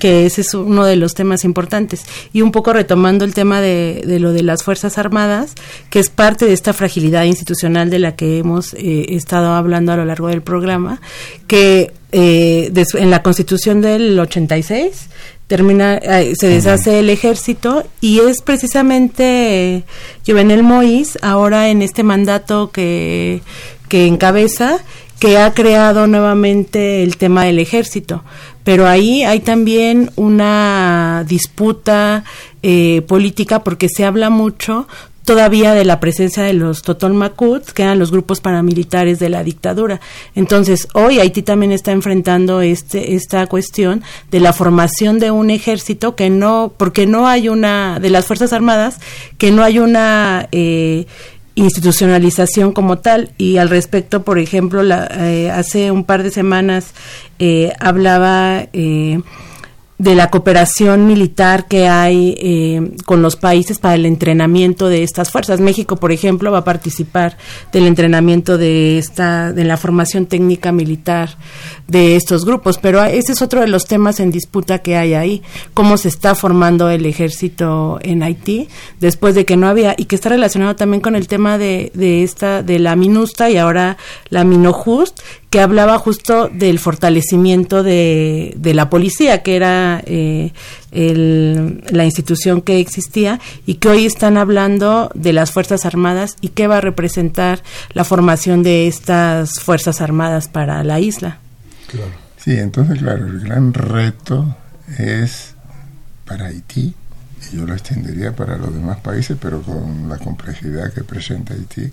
que 0.00 0.26
ese 0.26 0.40
es 0.40 0.54
uno 0.54 0.84
de 0.84 0.96
los 0.96 1.14
temas 1.14 1.44
importantes. 1.44 2.04
Y 2.32 2.42
un 2.42 2.52
poco 2.52 2.72
retomando 2.72 3.24
el 3.24 3.34
tema 3.34 3.60
de, 3.60 4.02
lo 4.20 4.32
de 4.32 4.42
las 4.42 4.62
Fuerzas 4.62 4.98
Armadas, 4.98 5.54
que 5.90 6.00
es 6.00 6.10
parte 6.10 6.46
de 6.46 6.52
esta 6.52 6.72
fragilidad 6.72 7.24
institucional 7.24 7.88
de 7.90 7.98
la 7.98 8.16
que 8.16 8.38
hemos 8.38 8.74
eh, 8.74 9.14
estado 9.14 9.54
hablando 9.54 9.92
a 9.92 9.96
lo 9.96 10.04
largo 10.04 10.28
del 10.28 10.42
programa, 10.42 11.00
que 11.46 11.92
eh, 12.12 12.72
en 12.94 13.10
la 13.10 13.22
Constitución 13.22 13.80
del 13.80 14.18
86 14.18 15.08
termina, 15.50 15.96
eh, 15.96 16.34
se 16.36 16.46
deshace 16.46 17.00
el 17.00 17.10
ejército 17.10 17.82
y 18.00 18.20
es 18.20 18.40
precisamente 18.40 19.82
Jovenel 20.24 20.62
Moïse, 20.62 21.18
ahora 21.22 21.70
en 21.70 21.82
este 21.82 22.04
mandato 22.04 22.70
que, 22.70 23.42
que 23.88 24.06
encabeza, 24.06 24.78
que 25.18 25.38
ha 25.38 25.52
creado 25.52 26.06
nuevamente 26.06 27.02
el 27.02 27.16
tema 27.16 27.46
del 27.46 27.58
ejército. 27.58 28.22
Pero 28.62 28.86
ahí 28.86 29.24
hay 29.24 29.40
también 29.40 30.12
una 30.14 31.24
disputa 31.26 32.22
eh, 32.62 33.02
política 33.08 33.64
porque 33.64 33.88
se 33.88 34.04
habla 34.04 34.30
mucho 34.30 34.86
todavía 35.30 35.74
de 35.74 35.84
la 35.84 36.00
presencia 36.00 36.42
de 36.42 36.54
los 36.54 36.82
Totonmacuts, 36.82 37.72
que 37.72 37.84
eran 37.84 38.00
los 38.00 38.10
grupos 38.10 38.40
paramilitares 38.40 39.20
de 39.20 39.28
la 39.28 39.44
dictadura. 39.44 40.00
Entonces, 40.34 40.88
hoy 40.92 41.20
Haití 41.20 41.42
también 41.42 41.70
está 41.70 41.92
enfrentando 41.92 42.62
este, 42.62 43.14
esta 43.14 43.46
cuestión 43.46 44.02
de 44.32 44.40
la 44.40 44.52
formación 44.52 45.20
de 45.20 45.30
un 45.30 45.50
ejército 45.50 46.16
que 46.16 46.30
no, 46.30 46.72
porque 46.76 47.06
no 47.06 47.28
hay 47.28 47.48
una, 47.48 48.00
de 48.00 48.10
las 48.10 48.26
Fuerzas 48.26 48.52
Armadas, 48.52 48.98
que 49.38 49.52
no 49.52 49.62
hay 49.62 49.78
una 49.78 50.48
eh, 50.50 51.06
institucionalización 51.54 52.72
como 52.72 52.98
tal. 52.98 53.30
Y 53.38 53.58
al 53.58 53.68
respecto, 53.68 54.24
por 54.24 54.40
ejemplo, 54.40 54.82
la, 54.82 55.08
eh, 55.12 55.48
hace 55.52 55.92
un 55.92 56.02
par 56.02 56.24
de 56.24 56.32
semanas 56.32 56.92
eh, 57.38 57.72
hablaba 57.78 58.66
de 60.00 60.14
la 60.14 60.30
cooperación 60.30 61.06
militar 61.06 61.68
que 61.68 61.86
hay 61.86 62.34
eh, 62.38 62.92
con 63.04 63.20
los 63.20 63.36
países 63.36 63.78
para 63.78 63.96
el 63.96 64.06
entrenamiento 64.06 64.88
de 64.88 65.02
estas 65.02 65.30
fuerzas. 65.30 65.60
México, 65.60 65.96
por 65.96 66.10
ejemplo, 66.10 66.50
va 66.50 66.60
a 66.60 66.64
participar 66.64 67.36
del 67.70 67.86
entrenamiento 67.86 68.56
de 68.56 68.96
esta, 68.96 69.52
de 69.52 69.62
la 69.64 69.76
formación 69.76 70.24
técnica 70.24 70.72
militar 70.72 71.36
de 71.86 72.16
estos 72.16 72.46
grupos, 72.46 72.78
pero 72.78 73.04
ese 73.04 73.32
es 73.32 73.42
otro 73.42 73.60
de 73.60 73.66
los 73.66 73.84
temas 73.84 74.20
en 74.20 74.30
disputa 74.30 74.78
que 74.78 74.96
hay 74.96 75.12
ahí, 75.12 75.42
cómo 75.74 75.98
se 75.98 76.08
está 76.08 76.34
formando 76.34 76.88
el 76.88 77.04
ejército 77.04 77.98
en 78.00 78.22
Haití 78.22 78.68
después 79.00 79.34
de 79.34 79.44
que 79.44 79.58
no 79.58 79.68
había 79.68 79.94
y 79.98 80.06
que 80.06 80.14
está 80.14 80.30
relacionado 80.30 80.76
también 80.76 81.02
con 81.02 81.14
el 81.14 81.28
tema 81.28 81.58
de, 81.58 81.92
de 81.92 82.22
esta 82.22 82.62
de 82.62 82.78
la 82.78 82.96
MINUSTA 82.96 83.50
y 83.50 83.58
ahora 83.58 83.98
la 84.30 84.44
MINOJUST 84.44 85.20
que 85.50 85.60
hablaba 85.60 85.98
justo 85.98 86.48
del 86.48 86.78
fortalecimiento 86.78 87.82
de, 87.82 88.54
de 88.56 88.72
la 88.72 88.88
policía, 88.88 89.42
que 89.42 89.56
era 89.56 90.00
eh, 90.06 90.52
la 90.92 92.04
institución 92.04 92.62
que 92.62 92.78
existía, 92.78 93.40
y 93.66 93.74
que 93.74 93.88
hoy 93.88 94.06
están 94.06 94.36
hablando 94.36 95.10
de 95.14 95.32
las 95.32 95.50
Fuerzas 95.50 95.84
Armadas 95.84 96.36
y 96.40 96.48
qué 96.48 96.68
va 96.68 96.78
a 96.78 96.80
representar 96.80 97.62
la 97.92 98.04
formación 98.04 98.62
de 98.62 98.86
estas 98.86 99.58
Fuerzas 99.58 100.00
Armadas 100.00 100.48
para 100.48 100.84
la 100.84 101.00
isla. 101.00 101.38
Sí, 102.36 102.52
entonces, 102.52 103.00
claro, 103.00 103.26
el 103.26 103.40
gran 103.40 103.74
reto 103.74 104.56
es 104.98 105.54
para 106.24 106.46
Haití, 106.46 106.94
y 107.52 107.56
yo 107.56 107.66
lo 107.66 107.74
extendería 107.74 108.36
para 108.36 108.56
los 108.56 108.72
demás 108.72 108.98
países, 108.98 109.36
pero 109.40 109.62
con 109.62 110.08
la 110.08 110.18
complejidad 110.18 110.92
que 110.92 111.02
presenta 111.02 111.54
Haití, 111.54 111.90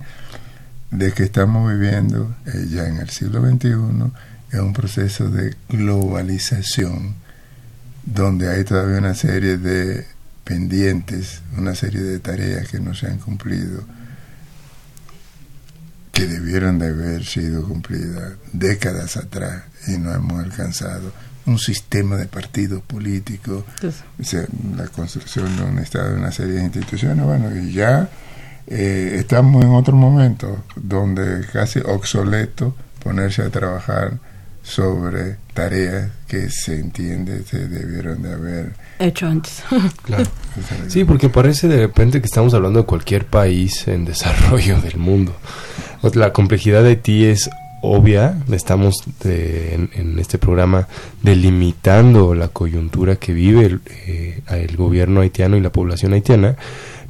de 0.91 1.11
que 1.11 1.23
estamos 1.23 1.71
viviendo 1.71 2.35
eh, 2.45 2.65
ya 2.69 2.87
en 2.87 2.97
el 2.97 3.09
siglo 3.09 3.41
XXI 3.41 3.67
en 4.51 4.61
un 4.61 4.73
proceso 4.73 5.29
de 5.29 5.55
globalización 5.69 7.15
donde 8.05 8.49
hay 8.49 8.63
todavía 8.63 8.99
una 8.99 9.13
serie 9.13 9.57
de 9.57 10.07
pendientes, 10.45 11.41
una 11.57 11.75
serie 11.75 12.01
de 12.01 12.19
tareas 12.19 12.69
que 12.69 12.79
no 12.79 12.95
se 12.95 13.07
han 13.07 13.17
cumplido, 13.17 13.83
que 16.13 16.25
debieron 16.25 16.79
de 16.79 16.87
haber 16.87 17.25
sido 17.25 17.67
cumplidas 17.67 18.33
décadas 18.53 19.17
atrás 19.17 19.63
y 19.87 19.97
no 19.97 20.13
hemos 20.13 20.43
alcanzado. 20.43 21.11
Un 21.45 21.59
sistema 21.59 22.15
de 22.15 22.25
partidos 22.25 22.81
políticos, 22.81 23.63
la 24.75 24.87
construcción 24.87 25.55
de 25.55 25.63
un 25.63 25.79
Estado, 25.79 26.15
una 26.15 26.31
serie 26.31 26.55
de 26.55 26.63
instituciones, 26.63 27.25
bueno, 27.25 27.55
y 27.55 27.73
ya 27.73 28.09
eh, 28.67 29.15
estamos 29.19 29.63
en 29.63 29.71
otro 29.71 29.95
momento 29.95 30.63
donde 30.75 31.45
casi 31.51 31.79
obsoleto 31.79 32.75
ponerse 33.03 33.43
a 33.43 33.49
trabajar 33.49 34.19
sobre 34.61 35.37
tareas 35.53 36.11
que 36.27 36.49
se 36.49 36.77
entiende 36.77 37.43
se 37.43 37.67
debieron 37.67 38.21
de 38.21 38.33
haber 38.33 38.73
hecho 38.99 39.27
antes. 39.27 39.63
claro. 40.03 40.25
Sí, 40.89 41.05
porque 41.05 41.29
parece 41.29 41.69
de 41.69 41.77
repente 41.77 42.19
que 42.19 42.25
estamos 42.25 42.53
hablando 42.53 42.79
de 42.79 42.85
cualquier 42.85 43.25
país 43.25 43.87
en 43.87 44.03
desarrollo 44.03 44.81
del 44.81 44.97
mundo. 44.97 45.33
La 46.13 46.33
complejidad 46.33 46.83
de 46.83 46.89
Haití 46.89 47.25
es 47.25 47.49
obvia, 47.81 48.37
estamos 48.51 48.95
en, 49.23 50.17
este 50.19 50.37
programa 50.37 50.87
delimitando 51.21 52.33
la 52.33 52.49
coyuntura 52.49 53.15
que 53.15 53.33
vive 53.33 53.65
el, 53.65 53.81
eh, 53.85 54.41
el 54.49 54.75
gobierno 54.75 55.21
haitiano 55.21 55.57
y 55.57 55.61
la 55.61 55.71
población 55.71 56.13
haitiana, 56.13 56.55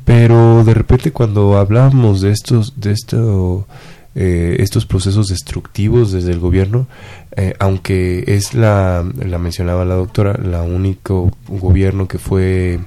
pero 0.08 0.64
de 0.64 0.74
repente 0.74 1.12
cuando 1.12 1.58
hablamos 1.58 2.22
de 2.22 2.32
estos, 2.32 2.80
de 2.80 2.94
esto, 2.94 3.68
eh, 4.16 4.56
estos 4.60 4.86
procesos 4.86 5.28
destructivos 5.28 6.14
desde 6.14 6.32
el 6.32 6.40
gobierno, 6.40 6.88
eh, 7.36 7.56
aunque 7.60 8.24
es 8.26 8.54
la, 8.54 9.06
la 9.18 9.38
mencionaba 9.38 9.84
la 9.84 9.96
doctora, 9.96 10.40
la 10.42 10.62
único 10.62 11.34
gobierno 11.50 12.08
que 12.08 12.20
fue 12.20 12.80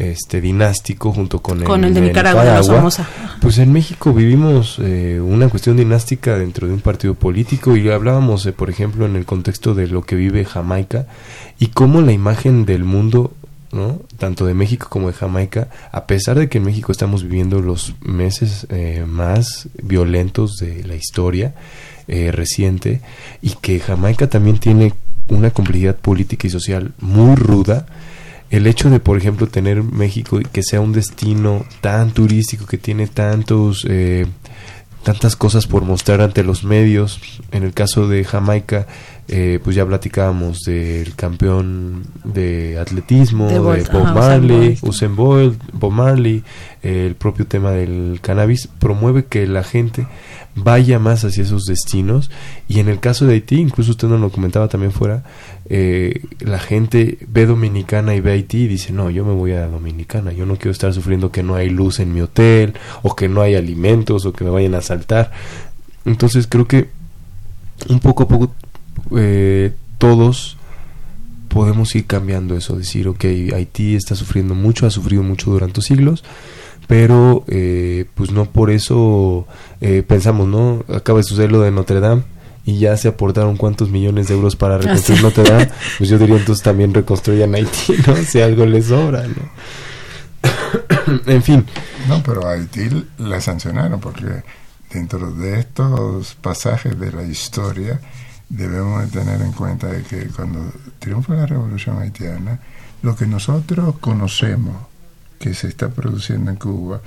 este 0.00 0.40
dinástico 0.40 1.12
junto 1.12 1.40
con, 1.40 1.62
Con 1.62 1.84
el 1.84 1.94
de 1.94 2.00
de 2.00 2.08
Nicaragua, 2.08 2.44
los 2.56 2.66
Somoza. 2.66 3.08
Pues 3.40 3.58
en 3.58 3.72
México 3.72 4.12
vivimos 4.12 4.78
eh, 4.80 5.20
una 5.20 5.48
cuestión 5.48 5.76
dinástica 5.76 6.38
dentro 6.38 6.66
de 6.66 6.74
un 6.74 6.80
partido 6.80 7.14
político 7.14 7.76
y 7.76 7.88
hablábamos, 7.90 8.46
eh, 8.46 8.52
por 8.52 8.70
ejemplo, 8.70 9.06
en 9.06 9.16
el 9.16 9.24
contexto 9.24 9.74
de 9.74 9.86
lo 9.86 10.02
que 10.02 10.16
vive 10.16 10.44
Jamaica 10.44 11.06
y 11.58 11.68
cómo 11.68 12.00
la 12.00 12.12
imagen 12.12 12.64
del 12.64 12.84
mundo, 12.84 13.32
¿no? 13.72 14.00
tanto 14.18 14.46
de 14.46 14.54
México 14.54 14.88
como 14.90 15.08
de 15.08 15.14
Jamaica, 15.14 15.68
a 15.92 16.06
pesar 16.06 16.38
de 16.38 16.48
que 16.48 16.58
en 16.58 16.64
México 16.64 16.92
estamos 16.92 17.22
viviendo 17.22 17.60
los 17.60 17.94
meses 18.00 18.66
eh, 18.70 19.04
más 19.06 19.68
violentos 19.82 20.56
de 20.56 20.84
la 20.84 20.94
historia 20.94 21.54
eh, 22.08 22.32
reciente 22.32 23.00
y 23.40 23.50
que 23.60 23.78
Jamaica 23.80 24.28
también 24.28 24.58
tiene 24.58 24.94
una 25.28 25.50
complejidad 25.50 25.96
política 25.96 26.46
y 26.46 26.50
social 26.50 26.92
muy 26.98 27.36
ruda, 27.36 27.86
el 28.50 28.66
hecho 28.66 28.90
de, 28.90 28.98
por 28.98 29.16
ejemplo, 29.16 29.46
tener 29.46 29.82
México 29.84 30.40
que 30.52 30.62
sea 30.64 30.80
un 30.80 30.92
destino 30.92 31.64
tan 31.80 32.10
turístico, 32.10 32.66
que 32.66 32.78
tiene 32.78 33.06
tantos, 33.06 33.86
eh, 33.88 34.26
tantas 35.02 35.36
cosas 35.36 35.66
por 35.66 35.82
mostrar 35.82 36.20
ante 36.20 36.44
los 36.44 36.64
medios, 36.64 37.20
en 37.52 37.62
el 37.62 37.72
caso 37.72 38.08
de 38.08 38.24
Jamaica, 38.24 38.86
eh, 39.28 39.60
pues 39.62 39.76
ya 39.76 39.86
platicábamos 39.86 40.60
del 40.66 41.14
campeón 41.14 42.04
de 42.24 42.78
atletismo, 42.78 43.48
De 43.48 43.58
Bob 43.58 44.02
ajá, 44.02 44.12
Marley. 44.12 44.78
Usain 44.82 45.14
Bolt, 45.14 45.60
Bob 45.72 45.92
Marley, 45.92 46.42
eh, 46.82 47.06
el 47.06 47.14
propio 47.14 47.46
tema 47.46 47.70
del 47.70 48.18
cannabis, 48.20 48.68
promueve 48.78 49.24
que 49.24 49.46
la 49.46 49.62
gente 49.62 50.06
vaya 50.54 50.98
más 50.98 51.24
hacia 51.24 51.42
esos 51.42 51.64
destinos 51.64 52.30
y 52.68 52.80
en 52.80 52.88
el 52.88 53.00
caso 53.00 53.26
de 53.26 53.34
Haití, 53.34 53.56
incluso 53.56 53.92
usted 53.92 54.08
nos 54.08 54.20
lo 54.20 54.30
comentaba 54.30 54.68
también 54.68 54.92
fuera, 54.92 55.22
eh, 55.66 56.22
la 56.40 56.58
gente 56.58 57.18
ve 57.28 57.46
Dominicana 57.46 58.14
y 58.14 58.20
ve 58.20 58.32
Haití 58.32 58.64
y 58.64 58.68
dice, 58.68 58.92
no, 58.92 59.10
yo 59.10 59.24
me 59.24 59.32
voy 59.32 59.52
a 59.52 59.68
Dominicana, 59.68 60.32
yo 60.32 60.46
no 60.46 60.56
quiero 60.56 60.72
estar 60.72 60.92
sufriendo 60.92 61.30
que 61.30 61.42
no 61.42 61.54
hay 61.54 61.70
luz 61.70 62.00
en 62.00 62.12
mi 62.12 62.20
hotel 62.20 62.74
o 63.02 63.14
que 63.14 63.28
no 63.28 63.42
hay 63.42 63.54
alimentos 63.54 64.26
o 64.26 64.32
que 64.32 64.44
me 64.44 64.50
vayan 64.50 64.74
a 64.74 64.78
asaltar. 64.78 65.30
Entonces 66.04 66.46
creo 66.46 66.66
que 66.66 66.88
un 67.88 68.00
poco 68.00 68.24
a 68.24 68.28
poco 68.28 68.54
eh, 69.16 69.72
todos 69.98 70.56
podemos 71.48 71.94
ir 71.94 72.06
cambiando 72.06 72.56
eso, 72.56 72.76
decir, 72.76 73.08
ok, 73.08 73.24
Haití 73.54 73.94
está 73.96 74.14
sufriendo 74.14 74.54
mucho, 74.54 74.86
ha 74.86 74.90
sufrido 74.90 75.22
mucho 75.22 75.50
durante 75.50 75.82
siglos, 75.82 76.24
pero 76.90 77.44
eh, 77.46 78.06
pues 78.16 78.32
no 78.32 78.46
por 78.46 78.68
eso 78.68 79.46
eh, 79.80 80.02
pensamos, 80.02 80.48
¿no? 80.48 80.84
Acaba 80.92 81.18
de 81.18 81.22
suceder 81.22 81.52
lo 81.52 81.60
de 81.60 81.70
Notre 81.70 82.00
Dame 82.00 82.24
y 82.64 82.80
ya 82.80 82.96
se 82.96 83.06
aportaron 83.06 83.56
cuántos 83.56 83.90
millones 83.90 84.26
de 84.26 84.34
euros 84.34 84.56
para 84.56 84.76
reconstruir. 84.76 85.20
Notre 85.22 85.44
Dame, 85.44 85.68
pues 85.98 86.10
yo 86.10 86.18
diría 86.18 86.36
entonces 86.36 86.64
también 86.64 86.92
reconstruyan 86.92 87.54
Haití, 87.54 87.94
¿no? 88.08 88.16
Si 88.16 88.40
algo 88.40 88.66
les 88.66 88.86
sobra, 88.86 89.22
¿no? 89.22 91.20
en 91.26 91.42
fin, 91.44 91.64
No, 92.08 92.20
pero 92.24 92.44
a 92.44 92.54
Haití 92.54 93.06
la 93.18 93.40
sancionaron 93.40 94.00
porque 94.00 94.42
dentro 94.92 95.30
de 95.30 95.60
estos 95.60 96.34
pasajes 96.34 96.98
de 96.98 97.12
la 97.12 97.22
historia 97.22 98.00
debemos 98.48 99.02
de 99.02 99.20
tener 99.20 99.40
en 99.42 99.52
cuenta 99.52 99.86
de 99.86 100.02
que 100.02 100.26
cuando 100.26 100.72
triunfa 100.98 101.34
la 101.34 101.46
revolución 101.46 102.02
haitiana, 102.02 102.58
lo 103.02 103.14
que 103.14 103.28
nosotros 103.28 103.94
conocemos 104.00 104.89
que 105.40 105.54
se 105.54 105.66
está 105.66 105.88
produciendo 105.88 106.50
en 106.52 106.56
Cuba, 106.58 107.00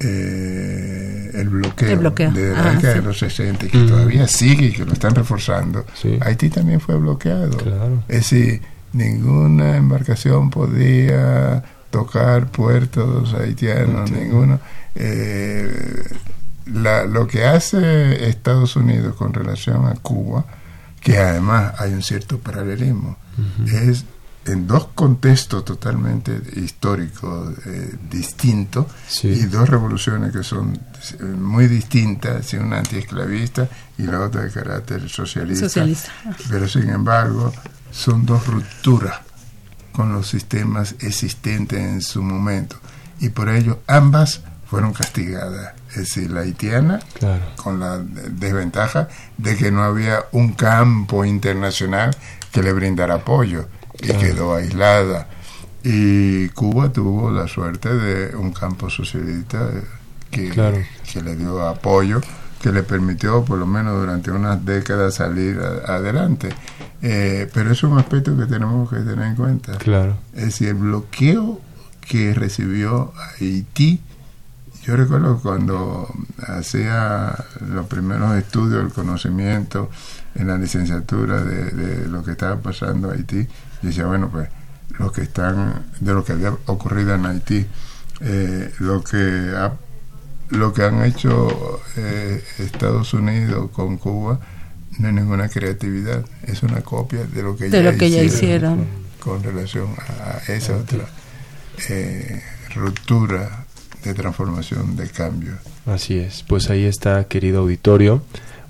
eh, 0.00 1.30
el 1.34 1.48
bloqueo, 1.48 1.90
El 1.90 1.98
bloqueo. 1.98 2.32
de 2.32 2.52
la 2.52 2.58
Ah, 2.70 2.74
década 2.74 2.92
sí. 2.94 2.98
de 3.00 3.04
los 3.06 3.18
60 3.18 3.66
y 3.66 3.68
que 3.68 3.78
Mm. 3.78 3.88
todavía 3.88 4.26
sigue 4.28 4.66
y 4.66 4.72
que 4.72 4.84
lo 4.84 4.92
están 4.92 5.14
reforzando, 5.14 5.86
Sí. 5.94 6.18
Haití 6.20 6.50
también 6.50 6.80
fue 6.80 6.96
bloqueado. 6.96 7.56
Claro. 7.58 8.02
Es 8.08 8.30
decir, 8.30 8.60
ninguna 8.92 9.76
embarcación 9.76 10.50
podía 10.50 11.62
tocar 11.90 12.46
puertos 12.50 13.34
haitianos, 13.34 14.10
Entiendo. 14.10 14.20
ninguno. 14.34 14.60
Eh, 14.94 16.02
la- 16.66 17.04
lo 17.04 17.26
que 17.26 17.44
hace 17.44 18.28
Estados 18.28 18.76
Unidos 18.76 19.14
con 19.16 19.32
relación 19.32 19.86
a 19.86 19.94
Cuba, 19.94 20.44
que 21.00 21.18
además 21.18 21.74
hay 21.78 21.92
un 21.92 22.02
cierto 22.02 22.38
paralelismo, 22.38 23.16
es 23.66 24.04
en 24.46 24.66
dos 24.66 24.88
contextos 24.94 25.64
totalmente 25.64 26.40
históricos 26.56 27.54
eh, 27.66 27.94
distintos 28.10 28.86
Sí. 29.06 29.28
y 29.28 29.42
dos 29.44 29.68
revoluciones 29.68 30.32
que 30.32 30.42
son 30.42 30.74
eh, 30.76 31.22
muy 31.24 31.66
distintas, 31.68 32.52
una 32.54 32.78
antiesclavista 32.78 33.68
y 33.98 34.04
la 34.04 34.20
otra 34.20 34.42
de 34.42 34.50
carácter 34.50 35.08
socialista. 35.08 35.66
Socialista. 35.66 36.10
Pero 36.48 36.68
sin 36.68 36.88
embargo, 36.88 37.52
son 37.90 38.24
dos 38.24 38.46
rupturas 38.46 39.20
con 39.92 40.12
los 40.12 40.28
sistemas 40.28 40.94
existentes 41.00 41.78
en 41.78 42.00
su 42.00 42.22
momento. 42.22 42.76
Y 43.20 43.28
por 43.28 43.50
ello 43.50 43.80
ambas 43.86 44.40
fueron 44.66 44.92
castigadas. 44.94 45.74
Es 45.90 45.96
decir, 45.96 46.30
la 46.30 46.40
haitiana 46.42 47.00
claro. 47.18 47.42
con 47.56 47.80
la 47.80 47.98
desventaja 47.98 49.08
de 49.36 49.56
que 49.56 49.70
no 49.72 49.82
había 49.82 50.24
un 50.32 50.52
campo 50.52 51.24
internacional 51.24 52.16
que 52.52 52.62
le 52.62 52.72
brindara 52.72 53.14
apoyo 53.16 53.66
y 54.02 54.06
Claro. 54.06 54.20
quedó 54.20 54.54
aislada. 54.54 55.28
Y 55.82 56.48
Cuba 56.50 56.92
tuvo 56.92 57.30
la 57.30 57.48
suerte 57.48 57.88
de 57.94 58.36
un 58.36 58.52
campo 58.52 58.90
socialista 58.90 59.68
eh, 59.72 59.82
que, 60.30 60.50
Claro. 60.50 60.78
que 61.12 61.22
le 61.22 61.36
dio 61.36 61.66
apoyo, 61.66 62.20
que 62.60 62.70
le 62.72 62.82
permitió 62.82 63.44
por 63.44 63.58
lo 63.58 63.66
menos 63.66 63.98
durante 63.98 64.30
unas 64.30 64.62
décadas 64.64 65.14
salir 65.14 65.58
a- 65.58 65.94
adelante. 65.94 66.50
Eh, 67.02 67.48
pero 67.54 67.72
es 67.72 67.82
un 67.82 67.98
aspecto 67.98 68.36
que 68.36 68.44
tenemos 68.44 68.90
que 68.90 68.96
tener 68.96 69.20
en 69.26 69.34
cuenta. 69.36 69.78
Claro. 69.78 70.18
Es 70.34 70.44
decir, 70.46 70.68
el 70.68 70.74
bloqueo 70.74 71.60
que 72.06 72.34
recibió 72.34 73.12
Haití, 73.40 74.00
yo 74.82 74.96
recuerdo 74.96 75.38
cuando 75.40 76.12
hacía 76.46 77.34
los 77.66 77.86
primeros 77.86 78.34
estudios 78.36 78.82
del 78.82 78.92
conocimiento 78.92 79.88
en 80.34 80.48
la 80.48 80.58
licenciatura 80.58 81.42
de, 81.42 81.70
de 81.70 82.08
lo 82.08 82.22
que 82.22 82.32
estaba 82.32 82.56
pasando 82.56 83.10
en 83.12 83.18
Haití, 83.20 83.48
yo 83.82 83.88
decía, 83.88 84.06
bueno, 84.06 84.28
pues 84.30 84.48
lo 84.98 85.10
que 85.12 85.22
están, 85.22 85.86
de 86.00 86.12
lo 86.12 86.24
que 86.24 86.32
había 86.32 86.50
ocurrido 86.66 87.14
en 87.14 87.26
Haití, 87.26 87.66
eh, 88.20 88.70
lo 88.80 89.02
que 89.02 89.52
ha- 89.56 89.72
lo 90.50 90.72
que 90.72 90.82
han 90.82 91.04
hecho 91.04 91.80
eh, 91.96 92.42
Estados 92.58 93.14
Unidos 93.14 93.70
con 93.70 93.96
Cuba 93.98 94.40
no 94.98 95.08
es 95.08 95.14
ninguna 95.14 95.48
creatividad, 95.48 96.24
es 96.42 96.62
una 96.64 96.80
copia 96.82 97.24
de 97.24 97.42
lo 97.42 97.56
que, 97.56 97.68
De 97.70 97.82
lo 97.82 97.96
que 97.96 98.10
ya 98.10 98.22
hicieron. 98.22 98.84
con 99.20 99.42
relación 99.42 99.88
a 99.98 100.52
esa 100.52 100.76
otra 100.76 101.04
eh, 101.88 102.42
ruptura 102.74 103.64
de 104.04 104.14
transformación, 104.14 104.96
de 104.96 105.08
cambio. 105.08 105.52
Así 105.86 106.18
es, 106.18 106.42
pues 106.42 106.68
ahí 106.70 106.84
está, 106.84 107.24
querido 107.24 107.60
auditorio, 107.60 108.22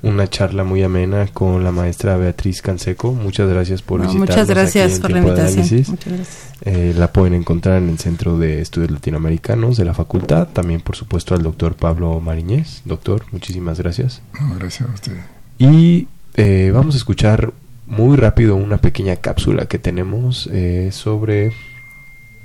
una 0.03 0.29
charla 0.29 0.65
muy 0.65 0.83
amena 0.83 1.27
con 1.33 1.63
la 1.63 1.73
maestra 1.73 2.17
Beatriz 2.17 2.63
Canseco. 2.63 3.13
Muchas 3.13 3.49
gracias 3.49 3.83
por 3.83 4.01
No, 4.01 4.07
visitarnos 4.07 4.31
muchas 4.31 4.49
gracias 4.49 4.85
aquí 4.87 4.95
en 4.95 5.01
por 5.03 5.11
la 5.11 5.19
invitación. 5.19 5.59
Análisis. 5.59 5.89
Muchas 5.89 6.13
gracias. 6.13 6.51
Eh, 6.63 6.95
la 6.97 7.13
pueden 7.13 7.35
encontrar 7.35 7.83
en 7.83 7.89
el 7.91 7.99
Centro 7.99 8.39
de 8.39 8.61
Estudios 8.61 8.91
Latinoamericanos 8.91 9.77
de 9.77 9.85
la 9.85 9.95
Facultad. 9.95 10.49
También, 10.49 10.81
por 10.81 10.97
supuesto, 10.97 11.35
al 11.35 11.43
doctor 11.43 11.75
Pablo 11.75 12.21
Mariñez. 12.21 12.83
Doctor, 12.85 13.25
muchísimas 13.33 13.79
gracias. 13.79 14.23
No, 14.41 14.55
gracias 14.57 14.89
a 14.89 14.93
usted. 14.93 15.17
Y 15.59 16.09
eh, 16.35 16.71
vamos 16.73 16.95
a 16.95 16.99
escuchar 16.99 17.53
muy 17.87 18.17
rápido 18.17 18.57
una 18.57 18.79
pequeña 18.79 19.17
cápsula 19.17 19.67
que 19.67 19.79
tenemos 19.79 20.49
eh, 20.53 20.91
sobre 20.93 21.53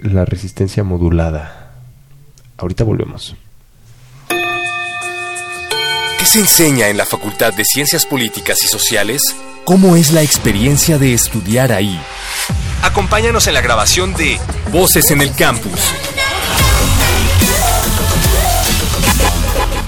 la 0.01 0.25
resistencia 0.25 0.83
modulada. 0.83 1.71
Ahorita 2.57 2.83
volvemos. 2.83 3.35
¿Qué 6.25 6.31
se 6.31 6.39
enseña 6.39 6.87
en 6.87 6.97
la 6.97 7.05
Facultad 7.05 7.53
de 7.53 7.63
Ciencias 7.63 8.07
Políticas 8.07 8.63
y 8.63 8.67
Sociales? 8.67 9.21
¿Cómo 9.63 9.95
es 9.95 10.11
la 10.11 10.23
experiencia 10.23 10.97
de 10.97 11.13
estudiar 11.13 11.71
ahí? 11.71 12.01
Acompáñanos 12.81 13.45
en 13.45 13.53
la 13.53 13.61
grabación 13.61 14.15
de 14.15 14.39
Voces 14.71 15.11
en 15.11 15.21
el 15.21 15.35
Campus. 15.35 15.79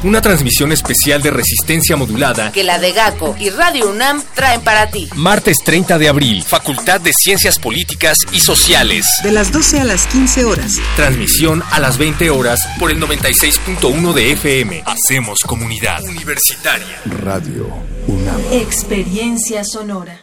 Una 0.04 0.22
transmisión 0.22 0.72
especial 0.72 1.22
de 1.24 1.32
resistencia 1.32 1.96
modulada. 1.96 2.52
que 2.52 2.64
la 2.64 2.78
de 2.78 2.92
GACO 2.92 3.36
y 3.40 3.50
Radio 3.50 3.90
UNAM 3.90 4.24
traen 4.36 4.62
para 4.62 4.92
ti. 4.92 5.10
Martes 5.16 5.58
30 5.66 5.98
de 5.98 6.08
abril, 6.08 6.44
Facultad 6.44 7.02
de 7.02 7.12
Ciencias 7.14 7.58
Políticas 7.58 8.18
y 8.32 8.40
Sociales. 8.40 9.06
De 9.24 9.32
las 9.32 9.52
12 9.52 9.80
a 9.82 9.84
las 9.86 10.06
15 10.08 10.46
horas. 10.46 10.74
Transmisión 10.96 11.64
a 11.72 11.80
las 11.80 11.98
20 11.98 12.30
horas 12.30 12.60
por 12.80 12.92
el 12.92 13.00
96.1 13.02 14.14
de 14.14 14.32
FM. 14.34 14.84
Hacemos 14.86 15.40
comunidad 15.42 16.04
universitaria. 16.04 17.02
Radio 17.06 17.68
UNAM. 18.08 18.40
Experiencia 18.52 19.64
sonora. 19.64 20.22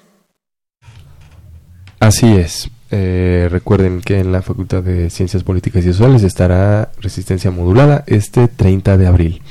Así 1.99 2.27
es. 2.37 2.69
Eh, 2.91 3.49
recuerden 3.51 4.01
que 4.01 4.21
en 4.21 4.33
la 4.33 4.43
Facultad 4.43 4.83
de 4.83 5.11
Ciencias 5.11 5.43
Políticas 5.43 5.85
y 5.85 5.93
Sociales 5.93 6.23
estará 6.23 6.91
Resistencia 7.01 7.51
Modulada 7.51 8.05
este 8.07 8.49
30 8.49 8.97
de 8.97 9.07
abril. 9.07 9.43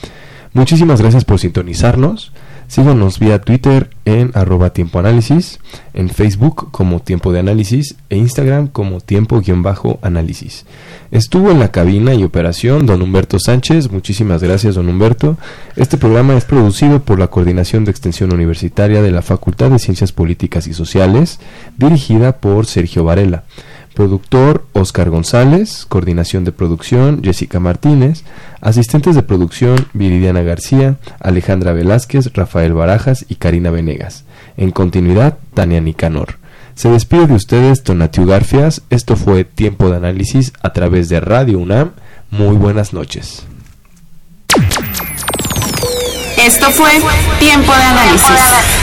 Muchísimas 0.53 1.01
gracias 1.01 1.25
por 1.25 1.39
sintonizarnos. 1.39 2.31
Síganos 2.73 3.19
vía 3.19 3.39
Twitter 3.39 3.91
en 4.03 4.31
arroba 4.33 4.71
tiempo 4.71 4.99
en 5.93 6.09
Facebook 6.09 6.71
como 6.71 7.01
tiempo 7.01 7.31
de 7.31 7.37
análisis 7.37 7.97
e 8.09 8.17
Instagram 8.17 8.65
como 8.65 8.99
tiempo-análisis. 8.99 10.65
Estuvo 11.11 11.51
en 11.51 11.59
la 11.59 11.69
cabina 11.69 12.15
y 12.15 12.23
operación 12.23 12.87
don 12.87 13.03
Humberto 13.03 13.37
Sánchez. 13.37 13.91
Muchísimas 13.91 14.41
gracias 14.41 14.73
don 14.73 14.89
Humberto. 14.89 15.37
Este 15.75 15.97
programa 15.97 16.35
es 16.35 16.45
producido 16.45 17.03
por 17.03 17.19
la 17.19 17.27
Coordinación 17.27 17.85
de 17.85 17.91
Extensión 17.91 18.33
Universitaria 18.33 19.03
de 19.03 19.11
la 19.11 19.21
Facultad 19.21 19.69
de 19.69 19.77
Ciencias 19.77 20.11
Políticas 20.11 20.65
y 20.65 20.73
Sociales, 20.73 21.39
dirigida 21.77 22.37
por 22.37 22.65
Sergio 22.65 23.03
Varela. 23.03 23.43
Productor 23.93 24.65
Oscar 24.73 25.09
González, 25.09 25.85
coordinación 25.87 26.43
de 26.45 26.51
producción 26.51 27.21
Jessica 27.23 27.59
Martínez, 27.59 28.23
asistentes 28.59 29.15
de 29.15 29.21
producción 29.21 29.75
Viridiana 29.93 30.41
García, 30.41 30.97
Alejandra 31.19 31.73
Velázquez, 31.73 32.33
Rafael 32.33 32.73
Barajas 32.73 33.25
y 33.29 33.35
Karina 33.35 33.69
Venegas. 33.69 34.25
En 34.57 34.71
continuidad, 34.71 35.37
Tania 35.53 35.79
Nicanor. 35.79 36.39
Se 36.75 36.89
despide 36.89 37.27
de 37.27 37.35
ustedes 37.35 37.83
Tonatiu 37.83 38.25
Garfias. 38.25 38.81
Esto 38.89 39.15
fue 39.15 39.43
Tiempo 39.43 39.89
de 39.89 39.97
Análisis 39.97 40.53
a 40.61 40.73
través 40.73 41.09
de 41.09 41.19
Radio 41.19 41.59
UNAM. 41.59 41.91
Muy 42.31 42.55
buenas 42.55 42.93
noches. 42.93 43.43
Esto 46.37 46.71
fue 46.71 46.91
Tiempo 47.39 47.71
de 47.73 47.83
Análisis 47.83 48.82